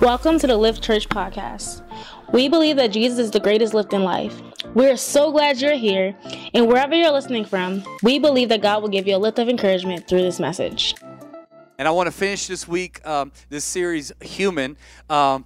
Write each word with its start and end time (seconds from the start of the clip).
Welcome 0.00 0.38
to 0.38 0.46
the 0.46 0.56
Lift 0.56 0.82
Church 0.82 1.10
podcast. 1.10 1.82
We 2.32 2.48
believe 2.48 2.76
that 2.76 2.90
Jesus 2.90 3.18
is 3.18 3.30
the 3.32 3.38
greatest 3.38 3.74
lift 3.74 3.92
in 3.92 4.02
life. 4.02 4.40
We're 4.72 4.96
so 4.96 5.30
glad 5.30 5.60
you're 5.60 5.74
here, 5.74 6.16
and 6.54 6.66
wherever 6.66 6.94
you're 6.94 7.10
listening 7.10 7.44
from, 7.44 7.84
we 8.02 8.18
believe 8.18 8.48
that 8.48 8.62
God 8.62 8.80
will 8.80 8.88
give 8.88 9.06
you 9.06 9.16
a 9.16 9.18
lift 9.18 9.38
of 9.38 9.50
encouragement 9.50 10.08
through 10.08 10.22
this 10.22 10.40
message. 10.40 10.94
And 11.78 11.86
I 11.86 11.90
want 11.90 12.06
to 12.06 12.12
finish 12.12 12.46
this 12.46 12.66
week, 12.66 13.06
um, 13.06 13.30
this 13.50 13.64
series, 13.64 14.10
Human, 14.22 14.78
um, 15.10 15.44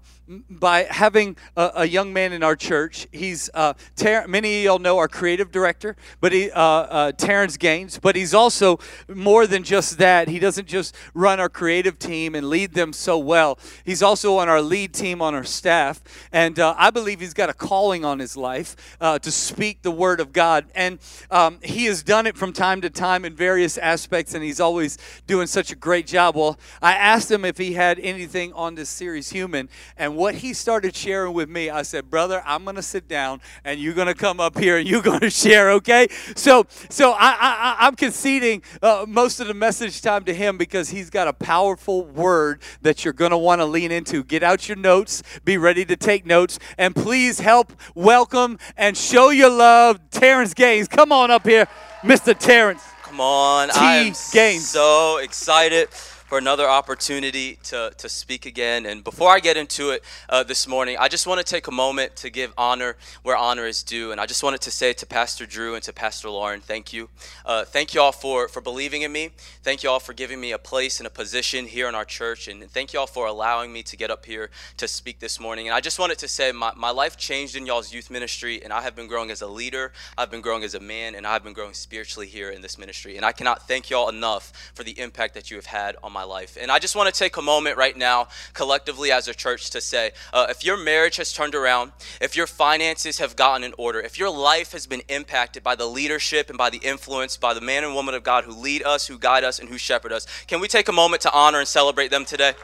by 0.48 0.84
having 0.84 1.36
a, 1.57 1.70
a, 1.77 1.84
young 1.84 2.12
man 2.12 2.32
in 2.32 2.43
our 2.43 2.57
church. 2.57 3.07
He's 3.12 3.50
uh, 3.52 3.75
Ter- 3.95 4.27
many 4.27 4.58
of 4.58 4.64
y'all 4.64 4.79
know 4.79 4.96
our 4.96 5.08
creative 5.08 5.52
director, 5.52 5.96
but 6.20 6.32
he 6.32 6.50
uh, 6.50 6.61
uh, 6.61 7.12
Terrence 7.12 7.58
Gaines. 7.58 7.98
But 7.98 8.16
he's 8.16 8.32
also 8.32 8.79
more 9.08 9.46
than 9.46 9.62
just 9.64 9.98
that. 9.98 10.29
He 10.29 10.39
doesn't 10.39 10.66
just 10.66 10.95
run 11.12 11.40
our 11.40 11.50
creative 11.50 11.98
team 11.98 12.34
and 12.34 12.48
lead 12.48 12.72
them 12.72 12.95
so 12.95 13.18
well. 13.18 13.58
He's 13.84 14.02
also 14.02 14.39
on 14.39 14.48
our 14.48 14.62
lead 14.62 14.95
team 14.95 15.21
on 15.21 15.34
our 15.34 15.45
staff, 15.45 16.03
and 16.32 16.59
uh, 16.59 16.75
I 16.79 16.90
believe 16.90 17.20
he's 17.20 17.34
got 17.34 17.50
a 17.50 17.54
calling 17.54 18.04
on 18.04 18.18
his 18.18 18.36
life 18.36 18.96
uh, 19.00 19.18
to 19.18 19.31
speak 19.31 19.82
the 19.82 19.90
word 19.90 20.20
of 20.20 20.32
God. 20.32 20.64
And 20.75 20.98
um, 21.31 21.59
he 21.62 21.84
has 21.84 22.03
done 22.03 22.26
it 22.26 22.36
from 22.36 22.53
time 22.53 22.81
to 22.81 22.90
time 22.90 23.26
in 23.26 23.34
various 23.34 23.76
aspects, 23.76 24.32
and 24.34 24.43
he's 24.43 24.61
always 24.61 24.96
doing 25.26 25.46
such 25.46 25.70
a 25.70 25.76
great 25.76 26.06
job. 26.06 26.34
Well, 26.34 26.59
I 26.81 26.95
asked 26.95 27.31
him 27.31 27.45
if 27.45 27.59
he 27.59 27.75
had 27.75 27.98
anything 27.98 28.54
on 28.54 28.75
this 28.75 28.89
series, 28.89 29.31
Human, 29.31 29.68
and 29.98 30.14
what 30.17 30.36
he 30.36 30.53
started 30.53 30.95
sharing 30.95 31.32
with 31.32 31.49
me, 31.49 31.71
I 31.71 31.82
said, 31.82 32.11
brother, 32.11 32.42
I'm 32.45 32.64
going 32.64 32.77
to 32.77 32.83
sit 32.83 33.09
down 33.09 33.41
and 33.64 33.81
you're 33.81 33.95
going 33.95 34.06
to 34.06 34.14
come 34.14 34.41
up 34.41 34.59
here 34.59 34.77
and 34.77 34.89
you're 34.89 35.03
going 35.11 35.20
to 35.20 35.31
share, 35.31 35.70
okay? 35.73 36.09
So, 36.37 36.67
so 36.89 37.12
I, 37.12 37.77
I, 37.81 37.87
am 37.87 37.95
conceding 37.95 38.62
uh, 38.83 39.05
most 39.09 39.41
of 39.41 39.47
the 39.47 39.55
message 39.55 40.03
time 40.03 40.25
to 40.25 40.34
him 40.34 40.59
because 40.59 40.91
he's 40.91 41.11
got 41.11 41.28
a 41.28 41.33
powerful 41.33 42.05
word 42.05 42.62
that 42.83 43.05
you're 43.05 43.14
going 43.14 43.31
to 43.31 43.39
want 43.39 43.61
to 43.61 43.64
lean 43.64 43.92
into. 43.92 44.25
Get 44.25 44.42
out 44.42 44.69
your 44.69 44.77
notes, 44.77 45.23
be 45.45 45.59
ready 45.59 45.84
to 45.84 45.97
take 45.97 46.27
notes, 46.27 46.59
and 46.78 46.95
please 46.95 47.41
help 47.41 47.73
welcome 47.95 48.59
and 48.77 48.97
show 48.97 49.31
your 49.31 49.51
love, 49.51 50.01
Terrence 50.11 50.55
Gaines. 50.55 50.89
Come 50.89 51.12
on 51.12 51.31
up 51.31 51.47
here, 51.47 51.67
Mr. 52.03 52.39
Terrence. 52.39 52.83
Come 53.03 53.21
on, 53.21 53.69
T. 53.69 53.75
I 53.77 53.97
am 53.97 54.15
Gaines. 54.33 54.69
so 54.69 55.19
excited 55.19 55.89
for 56.35 56.39
another 56.39 56.69
opportunity 56.69 57.61
to, 57.63 57.93
to 57.97 58.09
speak 58.09 58.45
again. 58.45 58.87
And 58.87 59.05
before 59.05 59.31
I 59.31 59.39
get 59.39 59.57
into 59.57 59.91
it 59.91 60.03
uh, 60.29 60.43
this 60.43 60.67
morning, 60.67 60.97
I 60.99 61.07
just 61.07 61.29
want 61.29 61.39
to 61.39 61.45
take 61.45 61.69
a 61.69 61.71
moment 61.71 62.17
to 62.17 62.29
give 62.29 62.53
honor 62.59 62.97
where 63.23 63.37
honor 63.37 63.67
is 63.67 63.85
due. 63.85 64.11
And 64.11 64.21
I 64.21 64.27
just 64.27 64.43
wanted 64.43 64.61
to 64.62 64.73
say 64.73 64.93
to 64.95 65.07
Pastor 65.07 65.47
Drew 65.47 65.77
and 65.77 65.85
to 65.85 65.93
Pastor 65.93 66.29
Lauren, 66.29 66.61
thank 66.61 66.93
you. 66.93 67.09
Uh, 67.47 67.65
thank 67.65 67.95
you 67.95 68.01
all 68.01 68.11
for, 68.11 68.49
for 68.49 68.61
believing 68.61 69.03
in 69.03 69.12
me. 69.12 69.31
Thank 69.62 69.85
you 69.85 69.91
all 69.91 70.01
for 70.01 70.12
giving 70.12 70.41
me 70.41 70.51
a 70.51 70.59
place 70.59 70.99
and 70.99 71.07
a 71.07 71.11
position 71.11 71.67
here 71.67 71.89
in 71.89 71.95
our 71.95 72.05
church. 72.05 72.49
And 72.49 72.69
thank 72.69 72.93
you 72.93 72.99
all 72.99 73.07
for 73.07 73.29
allowing 73.29 73.73
me 73.73 73.85
to 73.85 73.97
get 73.97 74.11
up 74.11 74.27
here 74.27 74.51
to 74.79 74.89
speak 74.89 75.21
this 75.21 75.39
morning. 75.39 75.69
And 75.69 75.75
I 75.77 75.81
just 75.81 76.01
wanted 76.01 76.19
to 76.19 76.27
say 76.27 76.51
my, 76.51 76.73
my 76.75 76.91
life 76.91 77.17
changed 77.17 77.55
in 77.55 77.65
y'all's 77.65 77.95
youth 77.95 78.11
ministry, 78.11 78.61
and 78.61 78.73
I 78.73 78.81
have 78.81 78.97
been 78.97 79.07
growing 79.07 79.31
as 79.31 79.41
a 79.41 79.47
leader, 79.47 79.93
I've 80.19 80.33
been 80.33 80.41
growing 80.41 80.65
as 80.65 80.75
a 80.75 80.81
man, 80.81 81.15
and 81.15 81.29
I've 81.29 81.45
been 81.45 81.53
growing 81.53 81.75
spiritually 81.75 82.27
here 82.27 82.51
in 82.51 82.61
this 82.61 82.77
ministry. 82.77 83.17
And 83.17 83.25
I 83.25 83.31
cannot 83.31 83.69
thank 83.69 83.89
y'all 83.89 84.09
enough 84.09 84.53
for 84.75 84.83
the 84.83 84.99
impact 84.99 85.35
that 85.35 85.49
you 85.49 85.57
have 85.57 85.67
had 85.67 85.95
on 86.03 86.12
my 86.12 86.23
my 86.25 86.34
life. 86.34 86.56
And 86.61 86.70
I 86.70 86.78
just 86.78 86.97
want 86.97 87.12
to 87.12 87.19
take 87.19 87.36
a 87.36 87.42
moment 87.42 87.77
right 87.77 87.97
now, 87.97 88.28
collectively 88.53 89.12
as 89.12 89.28
a 89.28 89.34
church, 89.34 89.70
to 89.70 89.80
say 89.80 90.12
uh, 90.33 90.47
if 90.48 90.64
your 90.64 90.77
marriage 90.77 91.16
has 91.16 91.33
turned 91.33 91.55
around, 91.55 91.92
if 92.20 92.36
your 92.36 92.47
finances 92.47 93.19
have 93.19 93.36
gotten 93.36 93.64
in 93.64 93.75
order, 93.78 94.00
if 94.00 94.19
your 94.19 94.31
life 94.31 94.72
has 94.72 94.86
been 94.86 95.03
impacted 95.08 95.62
by 95.62 95.75
the 95.75 95.86
leadership 95.86 96.48
and 96.48 96.58
by 96.58 96.70
the 96.70 96.78
influence 96.78 97.36
by 97.36 97.55
the 97.55 97.61
man 97.61 97.84
and 97.84 97.94
woman 97.94 98.14
of 98.14 98.22
God 98.22 98.44
who 98.44 98.53
lead 98.53 98.83
us, 98.84 99.06
who 99.06 99.19
guide 99.19 99.44
us, 99.44 99.58
and 99.58 99.69
who 99.69 99.78
shepherd 99.78 100.12
us, 100.12 100.27
can 100.47 100.61
we 100.61 100.69
take 100.69 100.89
a 100.89 100.92
moment 100.92 101.22
to 101.22 101.33
honor 101.33 101.58
and 101.58 101.69
celebrate 101.69 102.11
them 102.11 102.25
today? 102.25 102.55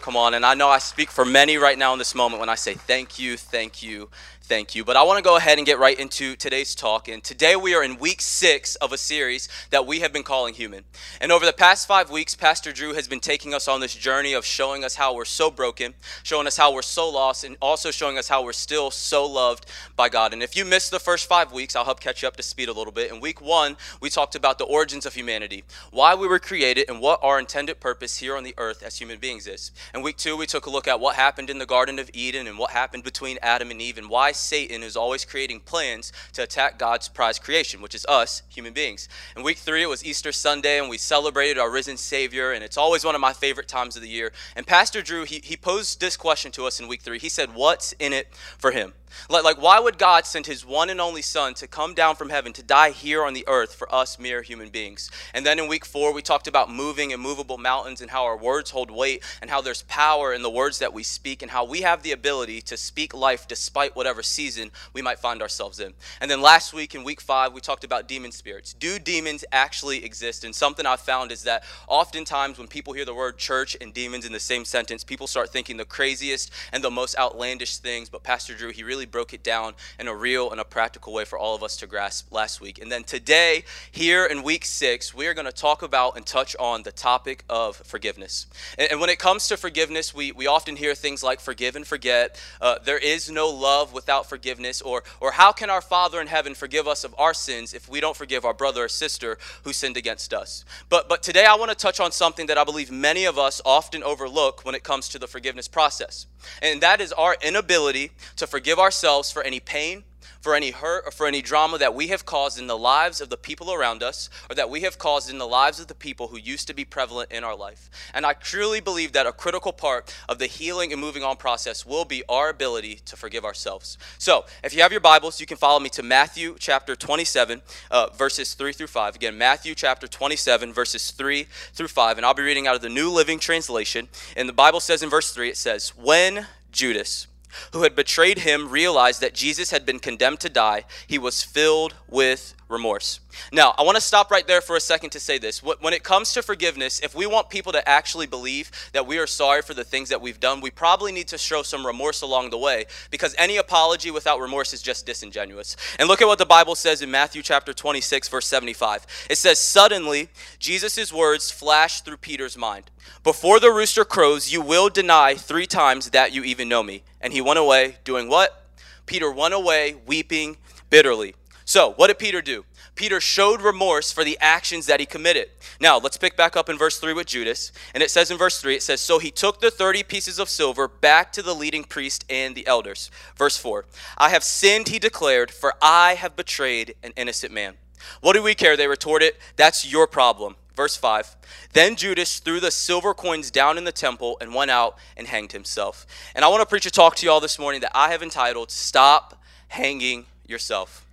Come 0.00 0.16
on, 0.16 0.34
and 0.34 0.44
I 0.44 0.52
know 0.52 0.68
I 0.68 0.78
speak 0.78 1.10
for 1.10 1.24
many 1.24 1.56
right 1.56 1.78
now 1.78 1.94
in 1.94 1.98
this 1.98 2.14
moment 2.14 2.40
when 2.40 2.50
I 2.50 2.56
say 2.56 2.74
thank 2.74 3.18
you, 3.18 3.38
thank 3.38 3.82
you, 3.82 4.10
Thank 4.46 4.74
you. 4.74 4.84
But 4.84 4.98
I 4.98 5.04
want 5.04 5.16
to 5.16 5.24
go 5.24 5.38
ahead 5.38 5.56
and 5.56 5.66
get 5.66 5.78
right 5.78 5.98
into 5.98 6.36
today's 6.36 6.74
talk. 6.74 7.08
And 7.08 7.24
today 7.24 7.56
we 7.56 7.74
are 7.74 7.82
in 7.82 7.96
week 7.96 8.20
six 8.20 8.74
of 8.74 8.92
a 8.92 8.98
series 8.98 9.48
that 9.70 9.86
we 9.86 10.00
have 10.00 10.12
been 10.12 10.22
calling 10.22 10.52
Human. 10.52 10.84
And 11.18 11.32
over 11.32 11.46
the 11.46 11.52
past 11.54 11.88
five 11.88 12.10
weeks, 12.10 12.34
Pastor 12.34 12.70
Drew 12.70 12.92
has 12.92 13.08
been 13.08 13.20
taking 13.20 13.54
us 13.54 13.68
on 13.68 13.80
this 13.80 13.94
journey 13.94 14.34
of 14.34 14.44
showing 14.44 14.84
us 14.84 14.96
how 14.96 15.14
we're 15.14 15.24
so 15.24 15.50
broken, 15.50 15.94
showing 16.24 16.46
us 16.46 16.58
how 16.58 16.74
we're 16.74 16.82
so 16.82 17.08
lost, 17.08 17.42
and 17.42 17.56
also 17.62 17.90
showing 17.90 18.18
us 18.18 18.28
how 18.28 18.44
we're 18.44 18.52
still 18.52 18.90
so 18.90 19.24
loved 19.24 19.64
by 19.96 20.10
God. 20.10 20.34
And 20.34 20.42
if 20.42 20.58
you 20.58 20.66
missed 20.66 20.90
the 20.90 21.00
first 21.00 21.26
five 21.26 21.50
weeks, 21.50 21.74
I'll 21.74 21.86
help 21.86 22.00
catch 22.00 22.20
you 22.20 22.28
up 22.28 22.36
to 22.36 22.42
speed 22.42 22.68
a 22.68 22.74
little 22.74 22.92
bit. 22.92 23.10
In 23.10 23.20
week 23.20 23.40
one, 23.40 23.78
we 24.02 24.10
talked 24.10 24.34
about 24.34 24.58
the 24.58 24.64
origins 24.64 25.06
of 25.06 25.14
humanity, 25.14 25.64
why 25.90 26.14
we 26.14 26.28
were 26.28 26.38
created, 26.38 26.90
and 26.90 27.00
what 27.00 27.18
our 27.22 27.40
intended 27.40 27.80
purpose 27.80 28.18
here 28.18 28.36
on 28.36 28.44
the 28.44 28.54
earth 28.58 28.82
as 28.82 28.98
human 28.98 29.18
beings 29.18 29.46
is. 29.46 29.72
In 29.94 30.02
week 30.02 30.18
two, 30.18 30.36
we 30.36 30.44
took 30.44 30.66
a 30.66 30.70
look 30.70 30.86
at 30.86 31.00
what 31.00 31.16
happened 31.16 31.48
in 31.48 31.56
the 31.56 31.64
Garden 31.64 31.98
of 31.98 32.10
Eden 32.12 32.46
and 32.46 32.58
what 32.58 32.72
happened 32.72 33.04
between 33.04 33.38
Adam 33.40 33.70
and 33.70 33.80
Eve 33.80 33.96
and 33.96 34.10
why 34.10 34.33
Satan 34.36 34.82
is 34.82 34.96
always 34.96 35.24
creating 35.24 35.60
plans 35.60 36.12
to 36.32 36.42
attack 36.42 36.78
God's 36.78 37.08
prized 37.08 37.42
creation, 37.42 37.80
which 37.80 37.94
is 37.94 38.06
us, 38.06 38.42
human 38.48 38.72
beings. 38.72 39.08
In 39.36 39.42
week 39.42 39.58
three, 39.58 39.82
it 39.82 39.88
was 39.88 40.04
Easter 40.04 40.32
Sunday, 40.32 40.78
and 40.78 40.88
we 40.88 40.98
celebrated 40.98 41.58
our 41.58 41.70
risen 41.70 41.96
Savior, 41.96 42.52
and 42.52 42.64
it's 42.64 42.76
always 42.76 43.04
one 43.04 43.14
of 43.14 43.20
my 43.20 43.32
favorite 43.32 43.68
times 43.68 43.96
of 43.96 44.02
the 44.02 44.08
year. 44.08 44.32
And 44.56 44.66
Pastor 44.66 45.02
Drew, 45.02 45.24
he, 45.24 45.40
he 45.42 45.56
posed 45.56 46.00
this 46.00 46.16
question 46.16 46.52
to 46.52 46.66
us 46.66 46.80
in 46.80 46.88
week 46.88 47.02
three. 47.02 47.18
He 47.18 47.28
said, 47.28 47.54
What's 47.54 47.92
in 47.98 48.12
it 48.12 48.34
for 48.58 48.70
him? 48.70 48.92
Like, 49.28 49.44
like, 49.44 49.60
why 49.60 49.78
would 49.80 49.98
God 49.98 50.26
send 50.26 50.46
his 50.46 50.66
one 50.66 50.90
and 50.90 51.00
only 51.00 51.22
son 51.22 51.54
to 51.54 51.66
come 51.66 51.94
down 51.94 52.16
from 52.16 52.30
heaven 52.30 52.52
to 52.54 52.62
die 52.62 52.90
here 52.90 53.24
on 53.24 53.34
the 53.34 53.44
earth 53.46 53.74
for 53.74 53.92
us 53.94 54.18
mere 54.18 54.42
human 54.42 54.68
beings? 54.68 55.10
And 55.32 55.46
then 55.46 55.58
in 55.58 55.68
week 55.68 55.84
four, 55.84 56.12
we 56.12 56.22
talked 56.22 56.46
about 56.46 56.70
moving 56.70 57.10
immovable 57.10 57.58
mountains 57.58 58.00
and 58.00 58.10
how 58.10 58.24
our 58.24 58.36
words 58.36 58.70
hold 58.70 58.90
weight 58.90 59.22
and 59.40 59.50
how 59.50 59.60
there's 59.60 59.82
power 59.82 60.32
in 60.32 60.42
the 60.42 60.50
words 60.50 60.78
that 60.80 60.92
we 60.92 61.02
speak 61.02 61.42
and 61.42 61.50
how 61.50 61.64
we 61.64 61.82
have 61.82 62.02
the 62.02 62.12
ability 62.12 62.60
to 62.62 62.76
speak 62.76 63.14
life 63.14 63.46
despite 63.48 63.96
whatever 63.96 64.22
season 64.24 64.70
we 64.92 65.02
might 65.02 65.18
find 65.18 65.42
ourselves 65.42 65.80
in. 65.80 65.94
And 66.20 66.30
then 66.30 66.40
last 66.40 66.72
week 66.72 66.94
in 66.94 67.04
week 67.04 67.20
five, 67.20 67.52
we 67.52 67.60
talked 67.60 67.84
about 67.84 68.08
demon 68.08 68.32
spirits. 68.32 68.74
Do 68.74 68.98
demons 68.98 69.44
actually 69.52 70.04
exist? 70.04 70.44
And 70.44 70.54
something 70.54 70.86
I've 70.86 71.00
found 71.00 71.30
is 71.32 71.44
that 71.44 71.64
oftentimes 71.86 72.58
when 72.58 72.68
people 72.68 72.92
hear 72.92 73.04
the 73.04 73.14
word 73.14 73.38
church 73.38 73.76
and 73.80 73.92
demons 73.92 74.24
in 74.24 74.32
the 74.32 74.40
same 74.40 74.64
sentence, 74.64 75.04
people 75.04 75.26
start 75.26 75.50
thinking 75.50 75.76
the 75.76 75.84
craziest 75.84 76.50
and 76.72 76.82
the 76.82 76.90
most 76.90 77.16
outlandish 77.18 77.78
things. 77.78 78.08
But 78.08 78.22
Pastor 78.22 78.54
Drew, 78.54 78.70
he 78.70 78.82
really 78.82 79.06
broke 79.06 79.34
it 79.34 79.42
down 79.42 79.74
in 79.98 80.08
a 80.08 80.14
real 80.14 80.50
and 80.50 80.60
a 80.60 80.64
practical 80.64 81.12
way 81.12 81.24
for 81.24 81.38
all 81.38 81.54
of 81.54 81.62
us 81.62 81.76
to 81.78 81.86
grasp 81.86 82.32
last 82.32 82.60
week. 82.60 82.80
And 82.80 82.90
then 82.90 83.04
today, 83.04 83.64
here 83.92 84.24
in 84.24 84.42
week 84.42 84.64
six, 84.64 85.14
we 85.14 85.26
are 85.26 85.34
going 85.34 85.46
to 85.46 85.52
talk 85.52 85.82
about 85.82 86.16
and 86.16 86.24
touch 86.24 86.56
on 86.58 86.82
the 86.82 86.92
topic 86.92 87.44
of 87.48 87.76
forgiveness. 87.76 88.46
And, 88.78 88.92
and 88.92 89.00
when 89.00 89.10
it 89.10 89.18
comes 89.18 89.48
to 89.48 89.56
forgiveness, 89.56 90.14
we, 90.14 90.32
we 90.32 90.46
often 90.46 90.76
hear 90.76 90.94
things 90.94 91.22
like 91.22 91.40
forgive 91.40 91.76
and 91.76 91.86
forget. 91.86 92.40
Uh, 92.60 92.78
there 92.84 92.98
is 92.98 93.30
no 93.30 93.48
love 93.48 93.92
without 93.92 94.13
forgiveness. 94.22 94.80
Or, 94.80 95.02
or 95.20 95.32
how 95.32 95.52
can 95.52 95.70
our 95.70 95.80
Father 95.80 96.20
in 96.20 96.26
heaven 96.26 96.54
forgive 96.54 96.86
us 96.86 97.04
of 97.04 97.14
our 97.18 97.34
sins 97.34 97.74
if 97.74 97.88
we 97.88 98.00
don't 98.00 98.16
forgive 98.16 98.44
our 98.44 98.54
brother 98.54 98.84
or 98.84 98.88
sister 98.88 99.38
who 99.64 99.72
sinned 99.72 99.96
against 99.96 100.32
us? 100.32 100.64
But, 100.88 101.08
but 101.08 101.22
today, 101.22 101.44
I 101.44 101.54
want 101.56 101.70
to 101.70 101.76
touch 101.76 102.00
on 102.00 102.12
something 102.12 102.46
that 102.46 102.58
I 102.58 102.64
believe 102.64 102.90
many 102.90 103.24
of 103.24 103.38
us 103.38 103.60
often 103.64 104.02
overlook 104.02 104.64
when 104.64 104.74
it 104.74 104.84
comes 104.84 105.08
to 105.10 105.18
the 105.18 105.26
forgiveness 105.26 105.68
process. 105.68 106.26
And 106.62 106.80
that 106.80 107.00
is 107.00 107.12
our 107.12 107.36
inability 107.42 108.12
to 108.36 108.46
forgive 108.46 108.78
ourselves 108.78 109.30
for 109.30 109.42
any 109.42 109.60
pain, 109.60 110.04
for 110.44 110.54
any 110.54 110.72
hurt, 110.72 111.04
or 111.06 111.10
for 111.10 111.26
any 111.26 111.40
drama 111.40 111.78
that 111.78 111.94
we 111.94 112.08
have 112.08 112.26
caused 112.26 112.58
in 112.58 112.66
the 112.66 112.76
lives 112.76 113.22
of 113.22 113.30
the 113.30 113.36
people 113.38 113.72
around 113.72 114.02
us, 114.02 114.28
or 114.50 114.54
that 114.54 114.68
we 114.68 114.82
have 114.82 114.98
caused 114.98 115.30
in 115.30 115.38
the 115.38 115.46
lives 115.46 115.80
of 115.80 115.86
the 115.86 115.94
people 115.94 116.28
who 116.28 116.36
used 116.36 116.66
to 116.66 116.74
be 116.74 116.84
prevalent 116.84 117.32
in 117.32 117.42
our 117.42 117.56
life. 117.56 117.88
And 118.12 118.26
I 118.26 118.34
truly 118.34 118.80
believe 118.80 119.12
that 119.12 119.26
a 119.26 119.32
critical 119.32 119.72
part 119.72 120.14
of 120.28 120.38
the 120.38 120.46
healing 120.46 120.92
and 120.92 121.00
moving 121.00 121.22
on 121.22 121.38
process 121.38 121.86
will 121.86 122.04
be 122.04 122.22
our 122.28 122.50
ability 122.50 122.96
to 123.06 123.16
forgive 123.16 123.42
ourselves. 123.42 123.96
So, 124.18 124.44
if 124.62 124.74
you 124.74 124.82
have 124.82 124.92
your 124.92 125.00
Bibles, 125.00 125.40
you 125.40 125.46
can 125.46 125.56
follow 125.56 125.80
me 125.80 125.88
to 125.88 126.02
Matthew 126.02 126.56
chapter 126.58 126.94
27, 126.94 127.62
uh, 127.90 128.08
verses 128.10 128.52
3 128.52 128.74
through 128.74 128.88
5. 128.88 129.14
Again, 129.14 129.38
Matthew 129.38 129.74
chapter 129.74 130.06
27, 130.06 130.74
verses 130.74 131.10
3 131.10 131.46
through 131.72 131.88
5. 131.88 132.18
And 132.18 132.26
I'll 132.26 132.34
be 132.34 132.42
reading 132.42 132.66
out 132.66 132.76
of 132.76 132.82
the 132.82 132.90
New 132.90 133.10
Living 133.10 133.38
Translation. 133.38 134.08
And 134.36 134.46
the 134.46 134.52
Bible 134.52 134.80
says 134.80 135.02
in 135.02 135.08
verse 135.08 135.32
3, 135.32 135.48
it 135.48 135.56
says, 135.56 135.94
When 135.96 136.48
Judas, 136.70 137.28
who 137.72 137.82
had 137.82 137.94
betrayed 137.94 138.38
him 138.38 138.70
realized 138.70 139.20
that 139.20 139.34
Jesus 139.34 139.70
had 139.70 139.86
been 139.86 139.98
condemned 139.98 140.40
to 140.40 140.48
die, 140.48 140.84
he 141.06 141.18
was 141.18 141.42
filled 141.42 141.94
with 142.08 142.54
remorse. 142.74 143.20
Now, 143.50 143.74
I 143.78 143.82
want 143.82 143.96
to 143.96 144.02
stop 144.02 144.30
right 144.30 144.46
there 144.46 144.60
for 144.60 144.76
a 144.76 144.80
second 144.80 145.10
to 145.10 145.20
say 145.20 145.38
this. 145.38 145.62
When 145.62 145.94
it 145.94 146.02
comes 146.02 146.32
to 146.34 146.42
forgiveness, 146.42 147.00
if 147.00 147.14
we 147.14 147.26
want 147.26 147.48
people 147.48 147.72
to 147.72 147.88
actually 147.88 148.26
believe 148.26 148.70
that 148.92 149.06
we 149.06 149.16
are 149.18 149.26
sorry 149.26 149.62
for 149.62 149.72
the 149.72 149.82
things 149.82 150.10
that 150.10 150.20
we've 150.20 150.38
done, 150.38 150.60
we 150.60 150.70
probably 150.70 151.10
need 151.10 151.28
to 151.28 151.38
show 151.38 151.62
some 151.62 151.86
remorse 151.86 152.20
along 152.20 152.50
the 152.50 152.58
way 152.58 152.84
because 153.10 153.34
any 153.38 153.56
apology 153.56 154.10
without 154.10 154.40
remorse 154.40 154.74
is 154.74 154.82
just 154.82 155.06
disingenuous. 155.06 155.76
And 155.98 156.06
look 156.06 156.20
at 156.20 156.28
what 156.28 156.38
the 156.38 156.44
Bible 156.44 156.74
says 156.74 157.00
in 157.00 157.10
Matthew 157.10 157.42
chapter 157.42 157.72
26 157.72 158.28
verse 158.28 158.46
75. 158.46 159.06
It 159.30 159.38
says, 159.38 159.58
"Suddenly, 159.58 160.28
Jesus' 160.58 161.12
words 161.12 161.50
flashed 161.50 162.04
through 162.04 162.18
Peter's 162.18 162.58
mind. 162.58 162.90
Before 163.22 163.58
the 163.58 163.70
rooster 163.70 164.04
crows, 164.04 164.52
you 164.52 164.60
will 164.60 164.90
deny 164.90 165.34
3 165.34 165.66
times 165.66 166.10
that 166.10 166.32
you 166.32 166.44
even 166.44 166.68
know 166.68 166.82
me." 166.82 167.04
And 167.20 167.32
he 167.32 167.40
went 167.40 167.58
away 167.58 167.98
doing 168.04 168.28
what? 168.28 168.60
Peter 169.06 169.30
went 169.30 169.54
away 169.54 169.94
weeping 170.06 170.56
bitterly. 170.90 171.34
So, 171.64 171.92
what 171.92 172.08
did 172.08 172.18
Peter 172.18 172.42
do? 172.42 172.64
Peter 172.94 173.20
showed 173.20 173.62
remorse 173.62 174.12
for 174.12 174.22
the 174.22 174.38
actions 174.40 174.86
that 174.86 175.00
he 175.00 175.06
committed. 175.06 175.48
Now, 175.80 175.98
let's 175.98 176.16
pick 176.16 176.36
back 176.36 176.56
up 176.56 176.68
in 176.68 176.78
verse 176.78 176.98
3 176.98 177.12
with 177.12 177.26
Judas. 177.26 177.72
And 177.94 178.02
it 178.02 178.10
says 178.10 178.30
in 178.30 178.36
verse 178.36 178.60
3, 178.60 178.76
it 178.76 178.82
says, 178.82 179.00
So 179.00 179.18
he 179.18 179.30
took 179.30 179.60
the 179.60 179.70
30 179.70 180.02
pieces 180.04 180.38
of 180.38 180.48
silver 180.48 180.86
back 180.86 181.32
to 181.32 181.42
the 181.42 181.54
leading 181.54 181.84
priest 181.84 182.24
and 182.28 182.54
the 182.54 182.66
elders. 182.66 183.10
Verse 183.36 183.56
4, 183.56 183.86
I 184.18 184.28
have 184.28 184.44
sinned, 184.44 184.88
he 184.88 184.98
declared, 184.98 185.50
for 185.50 185.74
I 185.82 186.14
have 186.14 186.36
betrayed 186.36 186.94
an 187.02 187.12
innocent 187.16 187.52
man. 187.52 187.74
What 188.20 188.34
do 188.34 188.42
we 188.42 188.54
care? 188.54 188.76
They 188.76 188.86
retorted, 188.86 189.34
That's 189.56 189.90
your 189.90 190.06
problem. 190.06 190.56
Verse 190.74 190.96
5 190.96 191.36
Then 191.72 191.96
Judas 191.96 192.40
threw 192.40 192.60
the 192.60 192.70
silver 192.70 193.14
coins 193.14 193.50
down 193.50 193.78
in 193.78 193.84
the 193.84 193.92
temple 193.92 194.36
and 194.40 194.54
went 194.54 194.70
out 194.70 194.98
and 195.16 195.26
hanged 195.26 195.52
himself. 195.52 196.06
And 196.34 196.44
I 196.44 196.48
want 196.48 196.60
to 196.60 196.66
preach 196.66 196.86
a 196.86 196.90
talk 196.90 197.16
to 197.16 197.26
you 197.26 197.32
all 197.32 197.40
this 197.40 197.58
morning 197.58 197.80
that 197.80 197.92
I 197.94 198.10
have 198.10 198.22
entitled, 198.22 198.70
Stop 198.70 199.40
Hanging 199.68 200.26
Yourself. 200.46 201.03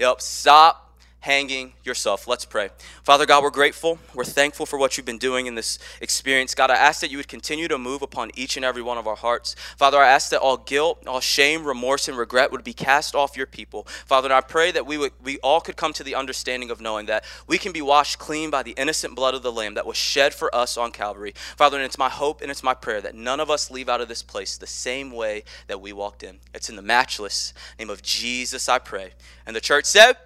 Yep, 0.00 0.22
stop 0.22 0.89
hanging 1.20 1.74
yourself. 1.84 2.26
Let's 2.26 2.44
pray. 2.44 2.70
Father 3.02 3.26
God, 3.26 3.42
we're 3.42 3.50
grateful. 3.50 3.98
We're 4.14 4.24
thankful 4.24 4.66
for 4.66 4.78
what 4.78 4.96
you've 4.96 5.06
been 5.06 5.18
doing 5.18 5.46
in 5.46 5.54
this 5.54 5.78
experience. 6.00 6.54
God, 6.54 6.70
I 6.70 6.76
ask 6.76 7.00
that 7.02 7.10
you 7.10 7.18
would 7.18 7.28
continue 7.28 7.68
to 7.68 7.78
move 7.78 8.02
upon 8.02 8.30
each 8.34 8.56
and 8.56 8.64
every 8.64 8.82
one 8.82 8.96
of 8.96 9.06
our 9.06 9.16
hearts. 9.16 9.54
Father, 9.76 9.98
I 9.98 10.08
ask 10.08 10.30
that 10.30 10.40
all 10.40 10.56
guilt, 10.56 11.06
all 11.06 11.20
shame, 11.20 11.64
remorse, 11.64 12.08
and 12.08 12.16
regret 12.16 12.50
would 12.50 12.64
be 12.64 12.72
cast 12.72 13.14
off 13.14 13.36
your 13.36 13.46
people. 13.46 13.86
Father, 14.06 14.26
and 14.26 14.32
I 14.32 14.40
pray 14.40 14.70
that 14.72 14.86
we 14.86 14.96
would 14.96 15.12
we 15.22 15.38
all 15.38 15.60
could 15.60 15.76
come 15.76 15.92
to 15.94 16.04
the 16.04 16.14
understanding 16.14 16.70
of 16.70 16.80
knowing 16.80 17.06
that 17.06 17.24
we 17.46 17.58
can 17.58 17.72
be 17.72 17.82
washed 17.82 18.18
clean 18.18 18.50
by 18.50 18.62
the 18.62 18.72
innocent 18.72 19.14
blood 19.14 19.34
of 19.34 19.42
the 19.42 19.52
Lamb 19.52 19.74
that 19.74 19.86
was 19.86 19.96
shed 19.96 20.32
for 20.32 20.54
us 20.54 20.76
on 20.76 20.90
Calvary. 20.90 21.34
Father, 21.56 21.76
and 21.76 21.84
it's 21.84 21.98
my 21.98 22.08
hope 22.08 22.40
and 22.40 22.50
it's 22.50 22.62
my 22.62 22.74
prayer 22.74 23.00
that 23.02 23.14
none 23.14 23.40
of 23.40 23.50
us 23.50 23.70
leave 23.70 23.88
out 23.88 24.00
of 24.00 24.08
this 24.08 24.22
place 24.22 24.56
the 24.56 24.66
same 24.66 25.10
way 25.10 25.44
that 25.66 25.80
we 25.80 25.92
walked 25.92 26.22
in. 26.22 26.38
It's 26.54 26.70
in 26.70 26.76
the 26.76 26.82
matchless 26.82 27.52
name 27.78 27.90
of 27.90 28.02
Jesus 28.02 28.68
I 28.68 28.78
pray. 28.78 29.10
And 29.46 29.54
the 29.54 29.60
church 29.60 29.84
said, 29.84 30.16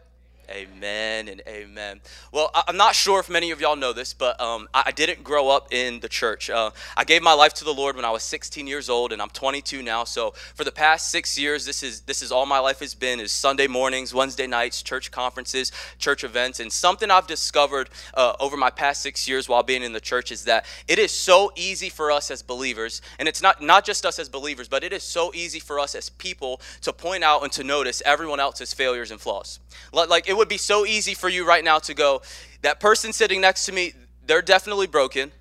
Amen 0.50 1.28
and 1.28 1.42
amen. 1.48 2.00
Well, 2.30 2.50
I'm 2.54 2.76
not 2.76 2.94
sure 2.94 3.20
if 3.20 3.30
many 3.30 3.50
of 3.50 3.60
y'all 3.60 3.76
know 3.76 3.92
this, 3.92 4.12
but 4.12 4.38
um, 4.40 4.68
I 4.74 4.90
didn't 4.90 5.24
grow 5.24 5.48
up 5.48 5.72
in 5.72 6.00
the 6.00 6.08
church. 6.08 6.50
Uh, 6.50 6.70
I 6.96 7.04
gave 7.04 7.22
my 7.22 7.32
life 7.32 7.54
to 7.54 7.64
the 7.64 7.72
Lord 7.72 7.96
when 7.96 8.04
I 8.04 8.10
was 8.10 8.22
16 8.22 8.66
years 8.66 8.90
old, 8.90 9.12
and 9.12 9.22
I'm 9.22 9.30
22 9.30 9.82
now. 9.82 10.04
So 10.04 10.32
for 10.54 10.64
the 10.64 10.72
past 10.72 11.10
six 11.10 11.38
years, 11.38 11.64
this 11.64 11.82
is 11.82 12.02
this 12.02 12.20
is 12.20 12.30
all 12.30 12.44
my 12.44 12.58
life 12.58 12.80
has 12.80 12.94
been: 12.94 13.20
is 13.20 13.32
Sunday 13.32 13.66
mornings, 13.66 14.12
Wednesday 14.12 14.46
nights, 14.46 14.82
church 14.82 15.10
conferences, 15.10 15.72
church 15.98 16.24
events. 16.24 16.60
And 16.60 16.70
something 16.72 17.10
I've 17.10 17.26
discovered 17.26 17.88
uh, 18.12 18.34
over 18.38 18.56
my 18.56 18.70
past 18.70 19.02
six 19.02 19.26
years 19.26 19.48
while 19.48 19.62
being 19.62 19.82
in 19.82 19.92
the 19.92 20.00
church 20.00 20.30
is 20.30 20.44
that 20.44 20.66
it 20.86 20.98
is 20.98 21.10
so 21.10 21.52
easy 21.56 21.88
for 21.88 22.10
us 22.10 22.30
as 22.30 22.42
believers, 22.42 23.00
and 23.18 23.28
it's 23.28 23.40
not 23.40 23.62
not 23.62 23.84
just 23.84 24.04
us 24.04 24.18
as 24.18 24.28
believers, 24.28 24.68
but 24.68 24.84
it 24.84 24.92
is 24.92 25.02
so 25.02 25.32
easy 25.34 25.60
for 25.60 25.80
us 25.80 25.94
as 25.94 26.10
people 26.10 26.60
to 26.82 26.92
point 26.92 27.24
out 27.24 27.42
and 27.42 27.52
to 27.52 27.64
notice 27.64 28.02
everyone 28.04 28.40
else's 28.40 28.74
failures 28.74 29.10
and 29.10 29.20
flaws. 29.20 29.58
Like 29.92 30.28
it 30.28 30.33
would 30.36 30.48
be 30.48 30.58
so 30.58 30.84
easy 30.84 31.14
for 31.14 31.28
you 31.28 31.46
right 31.46 31.64
now 31.64 31.78
to 31.80 31.94
go, 31.94 32.22
that 32.62 32.80
person 32.80 33.12
sitting 33.12 33.40
next 33.40 33.66
to 33.66 33.72
me, 33.72 33.92
they're 34.26 34.42
definitely 34.42 34.86
broken. 34.86 35.32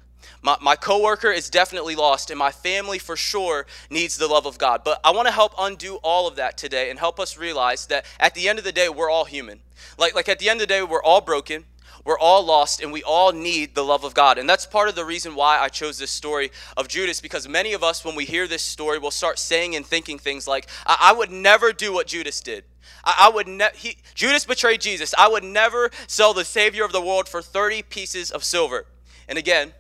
My, 0.41 0.57
my 0.61 0.75
coworker 0.75 1.31
is 1.31 1.49
definitely 1.49 1.95
lost, 1.95 2.29
and 2.29 2.37
my 2.37 2.51
family 2.51 2.99
for 2.99 3.15
sure 3.15 3.65
needs 3.89 4.17
the 4.17 4.27
love 4.27 4.45
of 4.45 4.57
God. 4.57 4.81
But 4.83 4.99
I 5.03 5.11
want 5.11 5.27
to 5.27 5.33
help 5.33 5.53
undo 5.57 5.95
all 6.03 6.27
of 6.27 6.35
that 6.35 6.57
today 6.57 6.89
and 6.89 6.99
help 6.99 7.19
us 7.19 7.37
realize 7.37 7.85
that 7.87 8.05
at 8.19 8.35
the 8.35 8.49
end 8.49 8.59
of 8.59 8.65
the 8.65 8.73
day, 8.73 8.89
we're 8.89 9.09
all 9.09 9.23
human. 9.23 9.61
Like, 9.97 10.15
like 10.15 10.27
at 10.27 10.39
the 10.39 10.49
end 10.49 10.59
of 10.59 10.67
the 10.67 10.73
day, 10.73 10.83
we're 10.83 11.03
all 11.03 11.21
broken. 11.21 11.63
We're 12.05 12.19
all 12.19 12.43
lost 12.43 12.81
and 12.81 12.91
we 12.91 13.01
all 13.03 13.31
need 13.31 13.75
the 13.75 13.83
love 13.83 14.03
of 14.03 14.13
God. 14.13 14.37
And 14.37 14.49
that's 14.49 14.65
part 14.65 14.89
of 14.89 14.95
the 14.95 15.05
reason 15.05 15.35
why 15.35 15.59
I 15.59 15.69
chose 15.69 15.97
this 15.97 16.11
story 16.11 16.51
of 16.75 16.87
Judas 16.87 17.21
because 17.21 17.47
many 17.47 17.73
of 17.73 17.83
us, 17.83 18.03
when 18.03 18.15
we 18.15 18.25
hear 18.25 18.47
this 18.47 18.61
story, 18.61 18.99
will 18.99 19.11
start 19.11 19.39
saying 19.39 19.75
and 19.75 19.85
thinking 19.85 20.19
things 20.19 20.47
like, 20.47 20.67
I, 20.85 20.97
I 20.99 21.13
would 21.13 21.31
never 21.31 21.71
do 21.71 21.93
what 21.93 22.07
Judas 22.07 22.41
did. 22.41 22.65
I, 23.05 23.27
I 23.27 23.29
would 23.29 23.47
ne- 23.47 23.69
he, 23.75 23.97
Judas 24.15 24.45
betrayed 24.45 24.81
Jesus. 24.81 25.13
I 25.17 25.29
would 25.29 25.43
never 25.43 25.91
sell 26.07 26.33
the 26.33 26.45
Savior 26.45 26.83
of 26.83 26.91
the 26.91 27.01
world 27.01 27.29
for 27.29 27.41
30 27.41 27.83
pieces 27.83 28.31
of 28.31 28.43
silver. 28.43 28.85
And 29.29 29.37
again, 29.37 29.73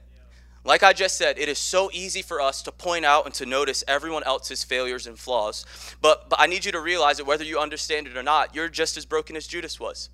like 0.65 0.81
I 0.81 0.93
just 0.93 1.17
said, 1.17 1.37
it 1.37 1.49
is 1.49 1.57
so 1.57 1.89
easy 1.91 2.21
for 2.21 2.39
us 2.39 2.61
to 2.61 2.71
point 2.71 3.03
out 3.03 3.25
and 3.25 3.33
to 3.35 3.45
notice 3.45 3.83
everyone 3.85 4.23
else's 4.23 4.63
failures 4.63 5.07
and 5.07 5.19
flaws. 5.19 5.65
But, 6.01 6.29
but 6.29 6.39
I 6.39 6.47
need 6.47 6.63
you 6.63 6.71
to 6.71 6.79
realize 6.79 7.17
that 7.17 7.25
whether 7.25 7.43
you 7.43 7.59
understand 7.59 8.07
it 8.07 8.15
or 8.15 8.23
not, 8.23 8.55
you're 8.55 8.69
just 8.69 8.95
as 8.95 9.05
broken 9.05 9.35
as 9.35 9.45
Judas 9.45 9.77
was. 9.77 10.09